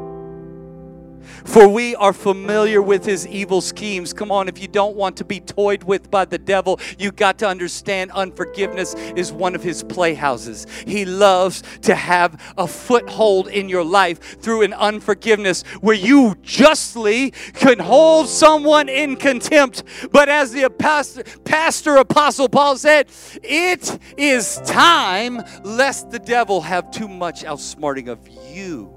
For 1.45 1.67
we 1.67 1.95
are 1.95 2.13
familiar 2.13 2.81
with 2.81 3.05
his 3.05 3.27
evil 3.27 3.61
schemes. 3.61 4.13
Come 4.13 4.31
on, 4.31 4.47
if 4.47 4.61
you 4.61 4.67
don't 4.67 4.95
want 4.95 5.17
to 5.17 5.25
be 5.25 5.39
toyed 5.39 5.83
with 5.83 6.11
by 6.11 6.25
the 6.25 6.37
devil, 6.37 6.79
you 6.97 7.11
got 7.11 7.37
to 7.39 7.47
understand 7.47 8.11
unforgiveness 8.11 8.93
is 9.15 9.31
one 9.31 9.55
of 9.55 9.63
his 9.63 9.83
playhouses. 9.83 10.67
He 10.85 11.05
loves 11.05 11.63
to 11.81 11.95
have 11.95 12.41
a 12.57 12.67
foothold 12.67 13.47
in 13.47 13.69
your 13.69 13.83
life 13.83 14.41
through 14.41 14.63
an 14.63 14.73
unforgiveness 14.73 15.63
where 15.81 15.95
you 15.95 16.35
justly 16.41 17.31
can 17.53 17.79
hold 17.79 18.27
someone 18.27 18.89
in 18.89 19.15
contempt. 19.15 19.83
But 20.11 20.29
as 20.29 20.51
the 20.51 20.69
pastor, 20.69 21.23
pastor 21.43 21.97
apostle 21.97 22.49
Paul 22.49 22.77
said, 22.77 23.09
it 23.43 23.99
is 24.17 24.61
time 24.65 25.41
lest 25.63 26.11
the 26.11 26.19
devil 26.19 26.61
have 26.61 26.91
too 26.91 27.07
much 27.07 27.43
outsmarting 27.43 28.07
of 28.07 28.19
you, 28.53 28.93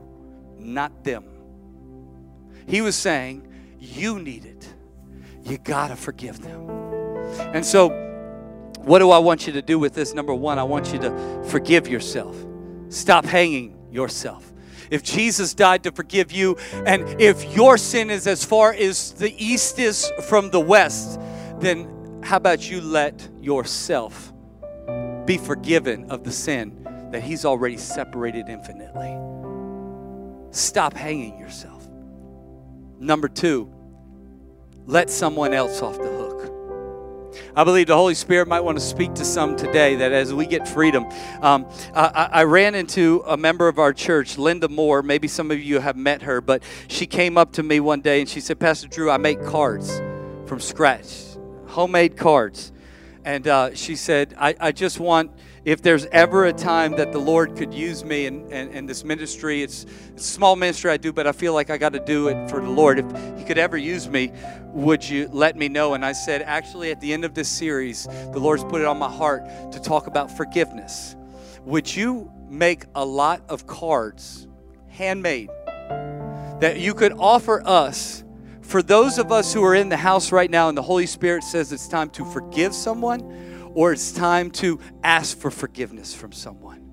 not 0.59 1.05
them. 1.05 1.32
He 2.67 2.81
was 2.81 2.97
saying, 2.97 3.47
You 3.79 4.19
need 4.19 4.45
it. 4.45 4.73
You 5.45 5.59
got 5.59 5.89
to 5.89 5.97
forgive 5.97 6.41
them. 6.41 6.69
And 7.55 7.65
so, 7.65 7.89
What 8.79 8.99
do 8.99 9.11
I 9.11 9.19
want 9.19 9.47
you 9.47 9.53
to 9.55 9.63
do 9.63 9.79
with 9.79 9.95
this? 9.95 10.13
Number 10.13 10.35
one, 10.35 10.59
I 10.59 10.65
want 10.65 10.93
you 10.93 10.99
to 11.01 11.43
forgive 11.49 11.87
yourself. 11.87 12.37
Stop 12.89 13.25
hanging 13.25 13.79
yourself. 13.91 14.53
If 14.91 15.03
Jesus 15.03 15.55
died 15.55 15.85
to 15.85 15.93
forgive 15.93 16.33
you, 16.33 16.57
and 16.85 17.21
if 17.21 17.57
your 17.57 17.79
sin 17.79 18.11
is 18.11 18.27
as 18.27 18.45
far 18.45 18.75
as 18.75 19.13
the 19.13 19.33
east 19.43 19.79
is 19.79 20.11
from 20.29 20.51
the 20.51 20.61
west, 20.61 21.19
then 21.61 22.21
how 22.23 22.37
about 22.37 22.71
you 22.71 22.81
let 22.81 23.27
yourself 23.41 24.33
be 25.25 25.39
forgiven 25.39 26.11
of 26.11 26.25
the 26.25 26.33
sin 26.33 26.87
that 27.11 27.23
He's 27.23 27.45
already 27.45 27.77
separated 27.79 28.49
infinitely? 28.49 29.17
Stop 30.51 30.93
hanging 30.93 31.39
yourself. 31.39 31.82
Number 33.03 33.27
two, 33.27 33.69
let 34.87 35.11
someone 35.11 35.53
else 35.53 35.83
off 35.83 35.99
the 35.99 36.05
hook. 36.05 37.33
I 37.57 37.65
believe 37.65 37.89
the 37.89 37.97
Holy 37.97 38.15
Spirit 38.15 38.47
might 38.47 38.61
want 38.61 38.79
to 38.79 38.85
speak 38.85 39.15
to 39.15 39.25
some 39.25 39.57
today 39.57 39.97
that 39.97 40.13
as 40.13 40.33
we 40.33 40.47
get 40.47 40.69
freedom. 40.69 41.07
Um, 41.41 41.67
I, 41.97 42.29
I, 42.33 42.45
ran 42.45 42.77
into 42.77 43.25
a 43.27 43.37
member 43.37 43.67
of 43.67 43.81
our 43.81 43.93
church, 43.93 44.39
Linda 44.39 44.69
Moore. 44.69 45.03
Maybe 45.03 45.27
some 45.27 45.51
of 45.51 45.61
you 45.61 45.81
have 45.81 45.97
met 45.97 46.23
her, 46.23 46.41
but 46.41 46.63
she 46.87 47.07
came 47.07 47.37
up 47.37 47.53
to 47.55 47.65
me 47.65 47.81
one 47.81 48.03
day 48.03 48.21
and 48.21 48.29
she 48.29 48.41
said, 48.41 48.61
Pastor 48.61 48.87
Drew, 48.87 49.11
I 49.11 49.17
make 49.17 49.43
cards 49.45 50.01
from 50.47 50.61
scratch, 50.61 51.13
homemade 51.67 52.17
cards. 52.17 52.71
And 53.25 53.49
uh, 53.49 53.75
she 53.75 53.97
said, 53.97 54.35
I, 54.39 54.55
I 54.61 54.71
just 54.71 55.01
want 55.01 55.33
if 55.65 55.81
there's 55.81 56.07
ever 56.07 56.47
a 56.47 56.53
time 56.53 56.97
that 56.97 57.13
the 57.13 57.19
Lord 57.19 57.57
could 57.57 57.73
use 57.73 58.05
me 58.05 58.27
in, 58.27 58.51
in, 58.51 58.71
in 58.71 58.87
this 58.87 59.05
ministry, 59.05 59.63
it's, 59.63 59.85
it's, 60.13 60.27
a 60.27 60.33
small 60.33 60.57
ministry 60.57 60.91
I 60.91 60.97
do, 60.97 61.13
but 61.13 61.27
I 61.27 61.33
feel 61.33 61.55
like 61.55 61.71
I 61.71 61.79
got 61.79 61.93
to 61.93 62.01
do 62.01 62.29
it 62.29 62.51
for 62.51 62.61
the 62.61 62.69
Lord. 62.69 62.99
If 62.99 63.39
He 63.39 63.45
could 63.45 63.59
ever 63.59 63.77
use 63.77 64.09
me, 64.09 64.33
would 64.67 65.09
you 65.09 65.29
let 65.31 65.57
me 65.57 65.69
know? 65.69 65.95
And 65.95 66.05
I 66.05 66.13
said, 66.13 66.43
actually, 66.43 66.91
at 66.91 67.01
the 67.01 67.13
end 67.13 67.25
of 67.25 67.35
this 67.35 67.49
series, 67.49 68.07
the 68.33 68.41
Lord's 68.41 68.65
put 68.65 68.81
it 68.81 68.87
on 68.87 68.99
my 68.99 69.11
heart 69.11 69.45
to 69.73 69.81
talk 69.81 70.09
about 70.09 70.37
forgiveness. 70.37 71.15
Would 71.65 71.95
you 71.95 72.33
make 72.49 72.87
a 72.97 73.05
lot 73.05 73.43
of 73.49 73.69
cards, 73.69 74.49
handmade, 74.89 75.49
that 76.59 76.79
you 76.81 76.93
could 76.93 77.13
offer 77.13 77.63
us? 77.65 78.25
For 78.63 78.83
those 78.83 79.19
of 79.19 79.31
us 79.31 79.53
who 79.53 79.63
are 79.63 79.77
in 79.77 79.91
the 79.91 79.97
house 79.97 80.33
right 80.33 80.51
now 80.51 80.69
and 80.69 80.77
the 80.77 80.83
Holy 80.83 81.07
Spirit 81.07 81.45
says 81.45 81.73
it's 81.73 81.87
time 81.87 82.11
to 82.11 82.25
forgive 82.25 82.75
someone, 82.75 83.52
or 83.75 83.93
it's 83.93 84.13
time 84.13 84.51
to 84.51 84.79
ask 85.03 85.39
for 85.39 85.51
forgiveness 85.51 86.15
from 86.15 86.33
someone. 86.33 86.93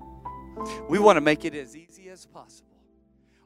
We 0.88 0.98
want 0.98 1.16
to 1.16 1.20
make 1.20 1.44
it 1.44 1.54
as 1.54 1.76
easy 1.76 2.08
as 2.08 2.26
possible. 2.26 2.68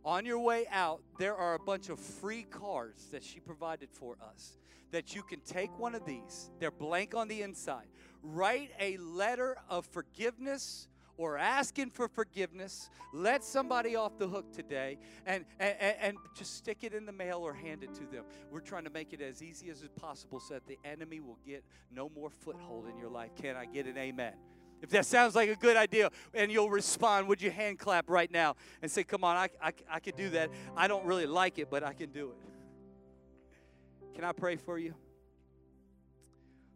On 0.04 0.26
your 0.26 0.38
way 0.38 0.66
out, 0.70 1.00
there 1.18 1.34
are 1.34 1.54
a 1.54 1.58
bunch 1.58 1.88
of 1.88 1.98
free 1.98 2.42
cards 2.50 3.06
that 3.06 3.24
she 3.24 3.40
provided 3.40 3.88
for 3.90 4.16
us 4.22 4.58
that 4.90 5.14
you 5.14 5.22
can 5.22 5.40
take 5.40 5.76
one 5.78 5.94
of 5.94 6.04
these. 6.04 6.50
They're 6.60 6.70
blank 6.70 7.14
on 7.14 7.26
the 7.26 7.42
inside. 7.42 7.86
Write 8.22 8.70
a 8.78 8.96
letter 8.98 9.56
of 9.68 9.86
forgiveness 9.86 10.88
or 11.16 11.38
asking 11.38 11.90
for 11.90 12.08
forgiveness, 12.08 12.90
let 13.12 13.44
somebody 13.44 13.96
off 13.96 14.18
the 14.18 14.26
hook 14.26 14.52
today 14.52 14.98
and, 15.26 15.44
and, 15.60 15.76
and 16.00 16.16
just 16.36 16.56
stick 16.56 16.78
it 16.82 16.92
in 16.94 17.06
the 17.06 17.12
mail 17.12 17.38
or 17.38 17.52
hand 17.54 17.82
it 17.82 17.94
to 17.94 18.06
them. 18.06 18.24
We're 18.50 18.60
trying 18.60 18.84
to 18.84 18.90
make 18.90 19.12
it 19.12 19.20
as 19.20 19.42
easy 19.42 19.70
as 19.70 19.84
possible 20.00 20.40
so 20.40 20.54
that 20.54 20.66
the 20.66 20.78
enemy 20.84 21.20
will 21.20 21.38
get 21.46 21.64
no 21.90 22.08
more 22.08 22.30
foothold 22.30 22.86
in 22.88 22.98
your 22.98 23.10
life. 23.10 23.30
Can 23.40 23.56
I 23.56 23.66
get 23.66 23.86
an 23.86 23.96
amen? 23.96 24.34
If 24.82 24.90
that 24.90 25.06
sounds 25.06 25.34
like 25.34 25.48
a 25.48 25.54
good 25.54 25.76
idea 25.76 26.10
and 26.34 26.52
you'll 26.52 26.68
respond, 26.68 27.28
would 27.28 27.40
you 27.40 27.50
hand 27.50 27.78
clap 27.78 28.10
right 28.10 28.30
now 28.30 28.56
and 28.82 28.90
say, 28.90 29.02
Come 29.02 29.24
on, 29.24 29.36
I, 29.36 29.48
I, 29.62 29.72
I 29.90 30.00
can 30.00 30.14
do 30.14 30.28
that. 30.30 30.50
I 30.76 30.88
don't 30.88 31.06
really 31.06 31.26
like 31.26 31.58
it, 31.58 31.70
but 31.70 31.82
I 31.82 31.94
can 31.94 32.10
do 32.10 32.32
it. 32.32 34.14
Can 34.14 34.24
I 34.24 34.32
pray 34.32 34.56
for 34.56 34.78
you? 34.78 34.94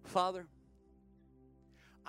Father, 0.05 0.47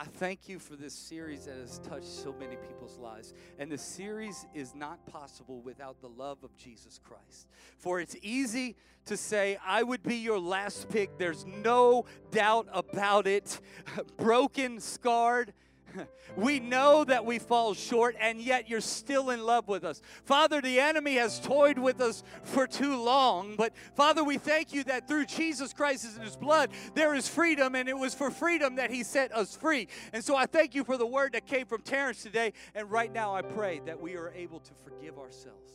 I 0.02 0.06
thank 0.06 0.48
you 0.48 0.60
for 0.60 0.78
this 0.78 0.94
series 0.94 1.44
that 1.44 1.58
has 1.58 1.80
touched 1.80 2.06
so 2.06 2.34
many 2.40 2.56
people's 2.56 2.98
lives. 2.98 3.34
And 3.58 3.70
the 3.70 3.78
series 3.78 4.48
is 4.54 4.74
not 4.74 5.06
possible 5.06 5.60
without 5.60 6.00
the 6.00 6.08
love 6.08 6.38
of 6.42 6.56
Jesus 6.56 7.02
Christ. 7.04 7.50
For 7.78 8.00
it's 8.00 8.16
easy 8.22 8.78
to 9.08 9.18
say, 9.18 9.58
I 9.66 9.84
would 9.84 10.02
be 10.02 10.16
your 10.16 10.40
last 10.40 10.88
pick. 10.88 11.18
There's 11.18 11.46
no 11.46 12.06
doubt 12.32 12.70
about 12.72 13.28
it. 13.28 13.60
Broken, 14.18 14.80
scarred, 14.80 15.52
we 16.36 16.60
know 16.60 17.04
that 17.04 17.26
we 17.26 17.40
fall 17.40 17.74
short, 17.74 18.16
and 18.20 18.42
yet 18.42 18.70
you're 18.70 18.82
still 18.82 19.30
in 19.30 19.44
love 19.44 19.68
with 19.68 19.84
us. 19.84 20.02
Father, 20.24 20.62
the 20.62 20.80
enemy 20.80 21.16
has 21.16 21.40
toyed 21.40 21.78
with 21.78 22.02
us 22.02 22.24
for 22.44 22.68
too 22.68 23.02
long, 23.02 23.56
but 23.56 23.74
Father, 23.96 24.24
we 24.24 24.38
thank 24.38 24.74
you 24.74 24.84
that 24.86 25.08
through 25.08 25.26
Jesus 25.26 25.74
Christ 25.74 26.06
and 26.16 26.24
his 26.24 26.36
blood, 26.36 26.70
there 26.96 27.16
is 27.16 27.28
freedom, 27.28 27.76
and 27.76 27.90
it 27.90 27.98
was 27.98 28.14
for 28.14 28.32
freedom 28.32 28.76
that 28.76 28.92
he 28.92 29.04
set 29.04 29.34
us 29.36 29.56
free. 29.56 29.88
And 30.14 30.24
so 30.24 30.36
I 30.36 30.46
thank 30.46 30.76
you 30.76 30.84
for 30.84 30.98
the 30.98 31.08
word 31.08 31.34
that 31.34 31.46
came 31.46 31.66
from 31.66 31.82
Terrence 31.82 32.24
today, 32.24 32.54
and 32.76 32.90
right 32.90 33.12
now 33.12 33.36
I 33.36 33.42
pray 33.42 33.82
that 33.86 34.00
we 34.00 34.16
are 34.16 34.32
able 34.36 34.60
to 34.60 34.72
forgive 34.84 35.18
ourselves. 35.18 35.72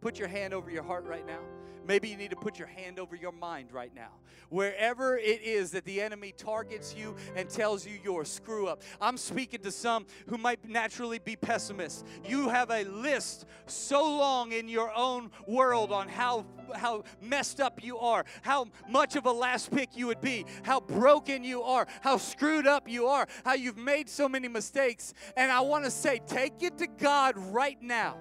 Put 0.00 0.18
your 0.18 0.28
hand 0.28 0.54
over 0.54 0.70
your 0.70 0.84
heart 0.84 1.04
right 1.04 1.26
now. 1.26 1.40
Maybe 1.88 2.10
you 2.10 2.18
need 2.18 2.30
to 2.30 2.36
put 2.36 2.58
your 2.58 2.68
hand 2.68 2.98
over 2.98 3.16
your 3.16 3.32
mind 3.32 3.72
right 3.72 3.94
now. 3.94 4.10
Wherever 4.50 5.16
it 5.16 5.40
is 5.42 5.70
that 5.70 5.86
the 5.86 6.02
enemy 6.02 6.34
targets 6.36 6.94
you 6.94 7.16
and 7.34 7.48
tells 7.48 7.86
you 7.86 7.98
you're 8.04 8.22
a 8.22 8.26
screw 8.26 8.66
up. 8.68 8.82
I'm 9.00 9.16
speaking 9.16 9.62
to 9.62 9.72
some 9.72 10.04
who 10.26 10.36
might 10.36 10.68
naturally 10.68 11.18
be 11.18 11.34
pessimists. 11.34 12.04
You 12.26 12.50
have 12.50 12.70
a 12.70 12.84
list 12.84 13.46
so 13.64 14.02
long 14.02 14.52
in 14.52 14.68
your 14.68 14.94
own 14.94 15.30
world 15.46 15.90
on 15.90 16.08
how 16.08 16.44
how 16.76 17.04
messed 17.22 17.60
up 17.60 17.82
you 17.82 17.96
are, 17.96 18.26
how 18.42 18.66
much 18.86 19.16
of 19.16 19.24
a 19.24 19.32
last 19.32 19.70
pick 19.70 19.96
you 19.96 20.06
would 20.08 20.20
be, 20.20 20.44
how 20.64 20.80
broken 20.80 21.42
you 21.42 21.62
are, 21.62 21.86
how 22.02 22.18
screwed 22.18 22.66
up 22.66 22.86
you 22.86 23.06
are, 23.06 23.26
how 23.42 23.54
you've 23.54 23.78
made 23.78 24.06
so 24.06 24.28
many 24.28 24.48
mistakes. 24.48 25.14
And 25.38 25.50
I 25.50 25.60
want 25.60 25.84
to 25.84 25.90
say, 25.90 26.20
take 26.26 26.62
it 26.62 26.76
to 26.76 26.86
God 26.86 27.38
right 27.38 27.80
now. 27.80 28.18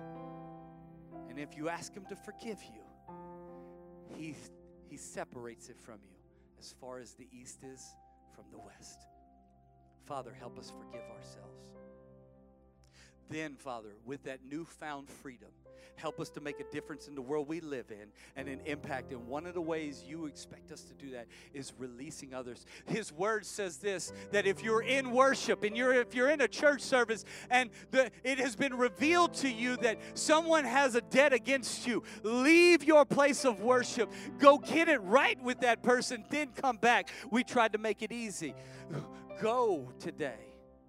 And 1.29 1.37
if 1.37 1.57
you 1.57 1.67
ask 1.67 1.93
Him 1.93 2.05
to 2.05 2.15
forgive 2.15 2.63
you, 2.63 2.86
he, 4.15 4.35
he 4.89 4.97
separates 4.97 5.69
it 5.69 5.79
from 5.79 5.99
you 6.03 6.15
as 6.59 6.73
far 6.79 6.99
as 6.99 7.13
the 7.13 7.27
east 7.31 7.63
is 7.63 7.95
from 8.33 8.45
the 8.51 8.57
west. 8.57 8.99
Father, 10.05 10.33
help 10.37 10.57
us 10.57 10.71
forgive 10.71 11.03
ourselves. 11.09 11.86
Then, 13.29 13.55
Father, 13.55 13.95
with 14.05 14.23
that 14.23 14.39
newfound 14.49 15.09
freedom, 15.09 15.49
help 15.97 16.19
us 16.19 16.29
to 16.29 16.41
make 16.41 16.59
a 16.59 16.63
difference 16.71 17.07
in 17.07 17.15
the 17.15 17.21
world 17.21 17.47
we 17.47 17.59
live 17.59 17.91
in 17.91 18.07
and 18.35 18.47
an 18.47 18.61
impact. 18.65 19.11
And 19.11 19.27
one 19.27 19.45
of 19.45 19.53
the 19.53 19.61
ways 19.61 20.03
you 20.07 20.27
expect 20.27 20.71
us 20.71 20.81
to 20.83 20.93
do 20.93 21.11
that 21.11 21.27
is 21.53 21.73
releasing 21.77 22.33
others. 22.33 22.65
His 22.85 23.11
word 23.11 23.45
says 23.45 23.77
this 23.77 24.13
that 24.31 24.45
if 24.45 24.63
you're 24.63 24.83
in 24.83 25.11
worship 25.11 25.63
and 25.63 25.75
you're 25.75 25.93
if 25.93 26.15
you're 26.15 26.29
in 26.29 26.41
a 26.41 26.47
church 26.47 26.81
service 26.81 27.25
and 27.49 27.69
the, 27.91 28.11
it 28.23 28.39
has 28.39 28.55
been 28.55 28.75
revealed 28.75 29.33
to 29.35 29.49
you 29.49 29.75
that 29.77 29.97
someone 30.13 30.63
has 30.63 30.95
a 30.95 31.01
debt 31.01 31.33
against 31.33 31.87
you, 31.87 32.03
leave 32.23 32.83
your 32.83 33.05
place 33.05 33.43
of 33.43 33.61
worship, 33.61 34.11
go 34.39 34.57
get 34.57 34.87
it 34.87 35.01
right 35.01 35.41
with 35.43 35.61
that 35.61 35.83
person, 35.83 36.23
then 36.29 36.49
come 36.55 36.77
back. 36.77 37.09
We 37.31 37.43
tried 37.43 37.73
to 37.73 37.79
make 37.79 38.01
it 38.01 38.11
easy. 38.11 38.53
Go 39.41 39.89
today 39.99 40.46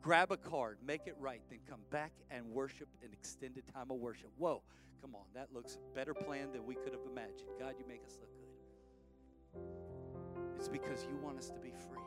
grab 0.09 0.33
a 0.33 0.39
card, 0.39 0.79
make 0.83 1.03
it 1.07 1.15
right, 1.21 1.43
then 1.51 1.59
come 1.69 1.81
back 1.91 2.13
and 2.31 2.43
worship 2.47 2.89
an 3.03 3.11
extended 3.13 3.63
time 3.75 3.91
of 3.91 3.99
worship. 3.99 4.31
Whoa, 4.39 4.63
come 5.03 5.15
on, 5.15 5.25
that 5.35 5.49
looks 5.53 5.77
better 5.95 6.15
planned 6.15 6.55
than 6.55 6.65
we 6.65 6.77
could 6.77 6.95
have 6.95 7.03
imagined. 7.13 7.51
God, 7.61 7.75
you 7.79 7.85
make 7.87 8.03
us 8.07 8.17
look 8.19 8.31
good. 9.53 9.61
It's 10.57 10.67
because 10.67 11.05
you 11.05 11.19
want 11.23 11.37
us 11.37 11.51
to 11.51 11.61
be 11.61 11.75
free. 11.91 12.01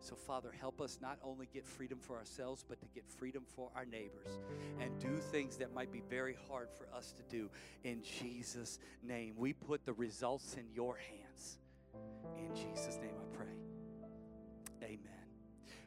So, 0.00 0.16
Father, 0.16 0.50
help 0.50 0.80
us 0.80 0.98
not 1.00 1.18
only 1.22 1.48
get 1.54 1.64
freedom 1.64 2.00
for 2.00 2.16
ourselves, 2.16 2.64
but 2.68 2.80
to 2.80 2.88
get 2.92 3.04
freedom 3.08 3.44
for 3.54 3.70
our 3.76 3.84
neighbors 3.84 4.40
and 4.80 4.98
do 4.98 5.20
things 5.30 5.56
that 5.58 5.72
might 5.72 5.92
be 5.92 6.02
very 6.10 6.36
hard 6.50 6.70
for 6.76 6.88
us 6.92 7.12
to 7.12 7.22
do. 7.30 7.48
In 7.84 8.02
Jesus' 8.02 8.80
name, 9.00 9.34
we 9.36 9.52
put 9.52 9.86
the 9.86 9.92
results 9.92 10.56
in 10.58 10.64
your 10.74 10.96
hands. 10.96 11.58
In 12.36 12.52
Jesus' 12.56 12.96
name, 12.96 13.14
I 13.16 13.36
pray. 13.36 13.54
Amen 14.82 15.21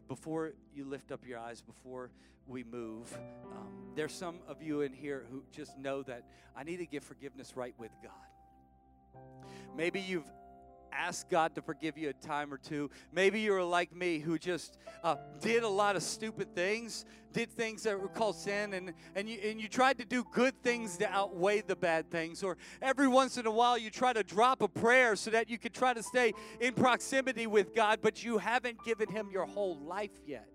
before 0.08 0.54
you 0.74 0.86
lift 0.86 1.12
up 1.12 1.26
your 1.26 1.40
eyes, 1.40 1.62
before 1.62 2.12
we 2.48 2.64
move, 2.64 3.12
um, 3.52 3.68
there's 3.96 4.14
some 4.14 4.40
of 4.48 4.62
you 4.62 4.82
in 4.82 4.94
here 4.94 5.26
who 5.32 5.44
just 5.52 5.78
know 5.78 6.04
that 6.04 6.24
I 6.56 6.64
need 6.64 6.78
to 6.78 6.86
get 6.86 7.04
forgiveness 7.04 7.56
right 7.56 7.74
with 7.78 7.92
God. 8.04 9.22
Maybe 9.76 10.00
you've 10.00 10.30
asked 10.92 11.30
God 11.30 11.56
to 11.56 11.62
forgive 11.62 11.98
you 11.98 12.10
a 12.10 12.14
time 12.14 12.54
or 12.54 12.58
two. 12.58 12.90
Maybe 13.12 13.42
you're 13.42 13.64
like 13.64 13.96
me 13.96 14.20
who 14.20 14.38
just 14.38 14.78
uh, 15.04 15.16
did 15.42 15.64
a 15.64 15.68
lot 15.68 15.96
of 15.96 16.04
stupid 16.04 16.56
things, 16.56 17.06
did 17.34 17.52
things 17.52 17.84
that 17.84 18.00
were 18.00 18.08
called 18.08 18.36
sin, 18.36 18.74
and, 18.74 18.94
and, 19.16 19.30
you, 19.30 19.38
and 19.44 19.60
you 19.60 19.68
tried 19.68 19.98
to 20.00 20.06
do 20.06 20.26
good 20.32 20.54
things 20.64 20.98
to 20.98 21.10
outweigh 21.12 21.62
the 21.62 21.76
bad 21.76 22.10
things. 22.10 22.44
Or 22.44 22.58
every 22.82 23.08
once 23.08 23.38
in 23.38 23.46
a 23.46 23.52
while, 23.52 23.78
you 23.78 23.90
try 23.90 24.14
to 24.14 24.24
drop 24.24 24.62
a 24.62 24.68
prayer 24.68 25.16
so 25.16 25.32
that 25.32 25.50
you 25.50 25.58
can 25.58 25.72
try 25.72 25.94
to 25.94 26.04
stay 26.04 26.34
in 26.60 26.74
proximity 26.74 27.48
with 27.48 27.76
God, 27.76 28.00
but 28.02 28.24
you 28.24 28.38
haven't 28.38 28.84
given 28.86 29.10
Him 29.10 29.30
your 29.32 29.46
whole 29.46 29.78
life 29.80 30.12
yet. 30.26 30.48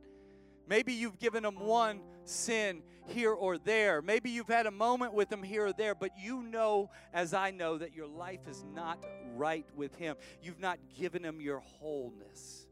Maybe 0.70 0.92
you've 0.92 1.18
given 1.18 1.44
Him 1.44 1.58
one 1.58 2.00
sin 2.24 2.84
here 3.08 3.32
or 3.32 3.58
there. 3.58 4.00
Maybe 4.00 4.30
you've 4.30 4.46
had 4.46 4.66
a 4.66 4.70
moment 4.70 5.12
with 5.12 5.30
Him 5.30 5.42
here 5.42 5.66
or 5.66 5.72
there, 5.72 5.96
but 5.96 6.12
you 6.16 6.44
know, 6.44 6.90
as 7.12 7.34
I 7.34 7.50
know, 7.50 7.76
that 7.76 7.92
your 7.92 8.06
life 8.06 8.46
is 8.48 8.64
not 8.72 9.04
right 9.34 9.66
with 9.74 9.96
Him. 9.96 10.14
You've 10.40 10.60
not 10.60 10.78
given 10.96 11.24
Him 11.24 11.40
your 11.40 11.58
wholeness. 11.58 12.68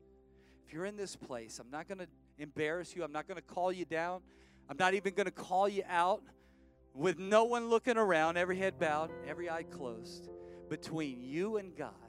if 0.64 0.72
you're 0.72 0.84
in 0.84 0.96
this 0.96 1.16
place, 1.16 1.58
I'm 1.58 1.72
not 1.72 1.88
going 1.88 1.98
to 1.98 2.06
embarrass 2.38 2.94
you. 2.94 3.02
I'm 3.02 3.10
not 3.10 3.26
going 3.26 3.40
to 3.40 3.42
call 3.42 3.72
you 3.72 3.84
down. 3.84 4.20
I'm 4.70 4.76
not 4.76 4.94
even 4.94 5.14
going 5.14 5.26
to 5.26 5.32
call 5.32 5.68
you 5.68 5.82
out 5.88 6.22
with 6.94 7.18
no 7.18 7.44
one 7.44 7.68
looking 7.68 7.96
around, 7.96 8.36
every 8.36 8.58
head 8.58 8.78
bowed, 8.78 9.10
every 9.26 9.50
eye 9.50 9.64
closed, 9.64 10.28
between 10.68 11.20
you 11.20 11.56
and 11.56 11.74
God 11.76 12.07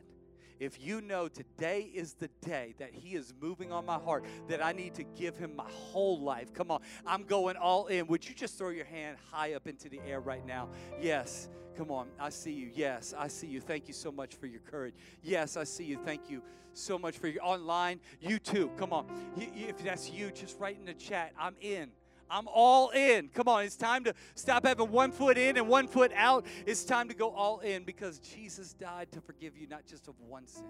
if 0.60 0.80
you 0.82 1.02
know 1.02 1.28
today 1.28 1.90
is 1.94 2.14
the 2.14 2.30
day 2.42 2.76
that 2.80 2.94
He 2.94 3.16
is 3.16 3.34
moving 3.42 3.72
on 3.72 3.86
my 3.86 3.98
heart, 3.98 4.26
that 4.48 4.64
I 4.64 4.72
need 4.72 4.94
to 4.96 5.04
give 5.04 5.38
Him 5.38 5.56
my 5.56 5.70
whole 5.70 6.20
life, 6.22 6.54
come 6.54 6.72
on, 6.72 6.82
I'm 7.06 7.24
going 7.24 7.56
all 7.56 7.88
in. 7.88 8.08
Would 8.08 8.28
you 8.28 8.36
just 8.36 8.58
throw 8.58 8.70
your 8.70 8.86
hand 8.86 9.18
high 9.32 9.54
up 9.54 9.68
into 9.68 9.90
the 9.90 10.00
air 10.08 10.20
right 10.20 10.46
now? 10.46 10.70
Yes, 11.02 11.50
come 11.76 11.92
on, 11.92 12.08
I 12.20 12.30
see 12.30 12.52
you. 12.52 12.70
Yes, 12.74 13.14
I 13.18 13.28
see 13.28 13.48
you. 13.48 13.62
Thank 13.62 13.88
you 13.88 13.94
so 13.94 14.12
much 14.12 14.36
for 14.36 14.48
your 14.48 14.62
courage. 14.62 14.96
Yes, 15.24 15.58
I 15.58 15.64
see 15.64 15.86
you. 15.86 15.98
Thank 16.04 16.30
you 16.30 16.42
so 16.74 16.98
much 16.98 17.18
for 17.18 17.28
your 17.28 17.44
online. 17.44 18.00
You 18.22 18.40
too, 18.40 18.72
come 18.78 18.94
on. 18.94 19.06
If 19.38 19.84
that's 19.84 20.10
you, 20.10 20.32
just 20.32 20.60
write 20.60 20.78
in 20.78 20.86
the 20.86 20.94
chat, 20.94 21.34
I'm 21.40 21.56
in. 21.62 21.92
I'm 22.30 22.48
all 22.48 22.90
in. 22.90 23.30
Come 23.30 23.48
on, 23.48 23.64
it's 23.64 23.76
time 23.76 24.04
to 24.04 24.14
stop 24.36 24.66
having 24.66 24.92
one 24.92 25.12
foot 25.12 25.38
in 25.38 25.58
and 25.58 25.68
one 25.68 25.88
foot 25.88 26.12
out. 26.16 26.46
It's 26.66 26.84
time 26.84 27.08
to 27.10 27.16
go 27.16 27.32
all 27.32 27.60
in 27.60 27.84
because 27.84 28.20
Jesus 28.20 28.74
died 28.74 29.12
to 29.14 29.22
forgive 29.22 29.58
you 29.58 29.68
not 29.68 29.86
just 29.86 30.08
of 30.08 30.16
one 30.20 30.48
sin, 30.48 30.66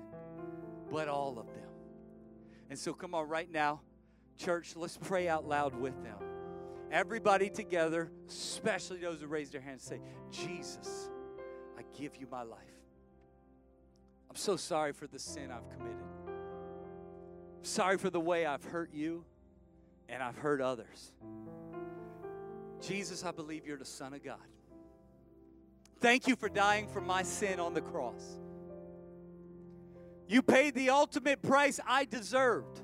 but 0.91 1.07
all 1.07 1.37
of 1.39 1.47
them. 1.47 1.69
And 2.69 2.77
so, 2.77 2.93
come 2.93 3.15
on, 3.15 3.27
right 3.27 3.51
now, 3.51 3.81
church, 4.37 4.75
let's 4.75 4.97
pray 4.97 5.27
out 5.27 5.47
loud 5.47 5.75
with 5.75 6.01
them. 6.03 6.17
Everybody 6.91 7.49
together, 7.49 8.09
especially 8.27 8.99
those 8.99 9.21
who 9.21 9.27
raise 9.27 9.49
their 9.49 9.61
hands, 9.61 9.83
say, 9.83 9.99
Jesus, 10.31 11.09
I 11.77 11.83
give 11.99 12.15
you 12.15 12.27
my 12.31 12.43
life. 12.43 12.59
I'm 14.29 14.35
so 14.35 14.55
sorry 14.55 14.93
for 14.93 15.07
the 15.07 15.19
sin 15.19 15.51
I've 15.51 15.69
committed. 15.69 15.97
Sorry 17.61 17.97
for 17.97 18.09
the 18.09 18.19
way 18.19 18.45
I've 18.45 18.63
hurt 18.63 18.93
you 18.93 19.25
and 20.09 20.23
I've 20.23 20.37
heard 20.37 20.61
others. 20.61 21.11
Jesus, 22.81 23.23
I 23.23 23.31
believe 23.31 23.65
you're 23.65 23.77
the 23.77 23.85
Son 23.85 24.13
of 24.13 24.23
God. 24.23 24.37
Thank 25.99 26.27
you 26.27 26.35
for 26.35 26.49
dying 26.49 26.87
for 26.87 27.01
my 27.01 27.23
sin 27.23 27.59
on 27.59 27.73
the 27.73 27.81
cross. 27.81 28.39
You 30.27 30.41
paid 30.41 30.75
the 30.75 30.91
ultimate 30.91 31.41
price 31.41 31.79
I 31.87 32.05
deserved 32.05 32.81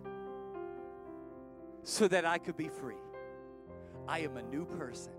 so 1.83 2.07
that 2.07 2.25
I 2.25 2.39
could 2.39 2.57
be 2.57 2.69
free. 2.69 2.95
I 4.07 4.19
am 4.19 4.37
a 4.37 4.43
new 4.43 4.65
person 4.65 5.13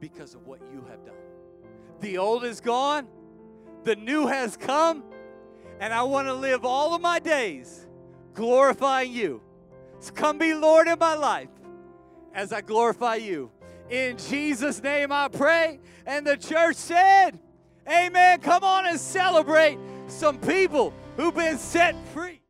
because 0.00 0.34
of 0.34 0.46
what 0.46 0.60
you 0.72 0.84
have 0.90 1.04
done. 1.04 1.14
The 2.00 2.18
old 2.18 2.44
is 2.44 2.60
gone, 2.60 3.06
the 3.84 3.96
new 3.96 4.26
has 4.26 4.56
come, 4.56 5.04
and 5.78 5.94
I 5.94 6.02
want 6.02 6.26
to 6.26 6.34
live 6.34 6.64
all 6.64 6.94
of 6.94 7.00
my 7.00 7.18
days 7.18 7.86
glorifying 8.34 9.12
you. 9.12 9.40
So 10.00 10.12
come 10.12 10.38
be 10.38 10.54
Lord 10.54 10.88
in 10.88 10.98
my 10.98 11.14
life 11.14 11.48
as 12.34 12.52
I 12.52 12.60
glorify 12.60 13.16
you. 13.16 13.50
In 13.90 14.18
Jesus' 14.18 14.82
name 14.82 15.12
I 15.12 15.28
pray. 15.28 15.80
And 16.06 16.26
the 16.26 16.36
church 16.36 16.76
said, 16.76 17.38
Amen. 17.88 18.40
Come 18.40 18.64
on 18.64 18.86
and 18.86 18.98
celebrate 18.98 19.78
some 20.08 20.38
people 20.38 20.92
who've 21.16 21.34
been 21.34 21.58
set 21.58 21.94
free. 22.08 22.40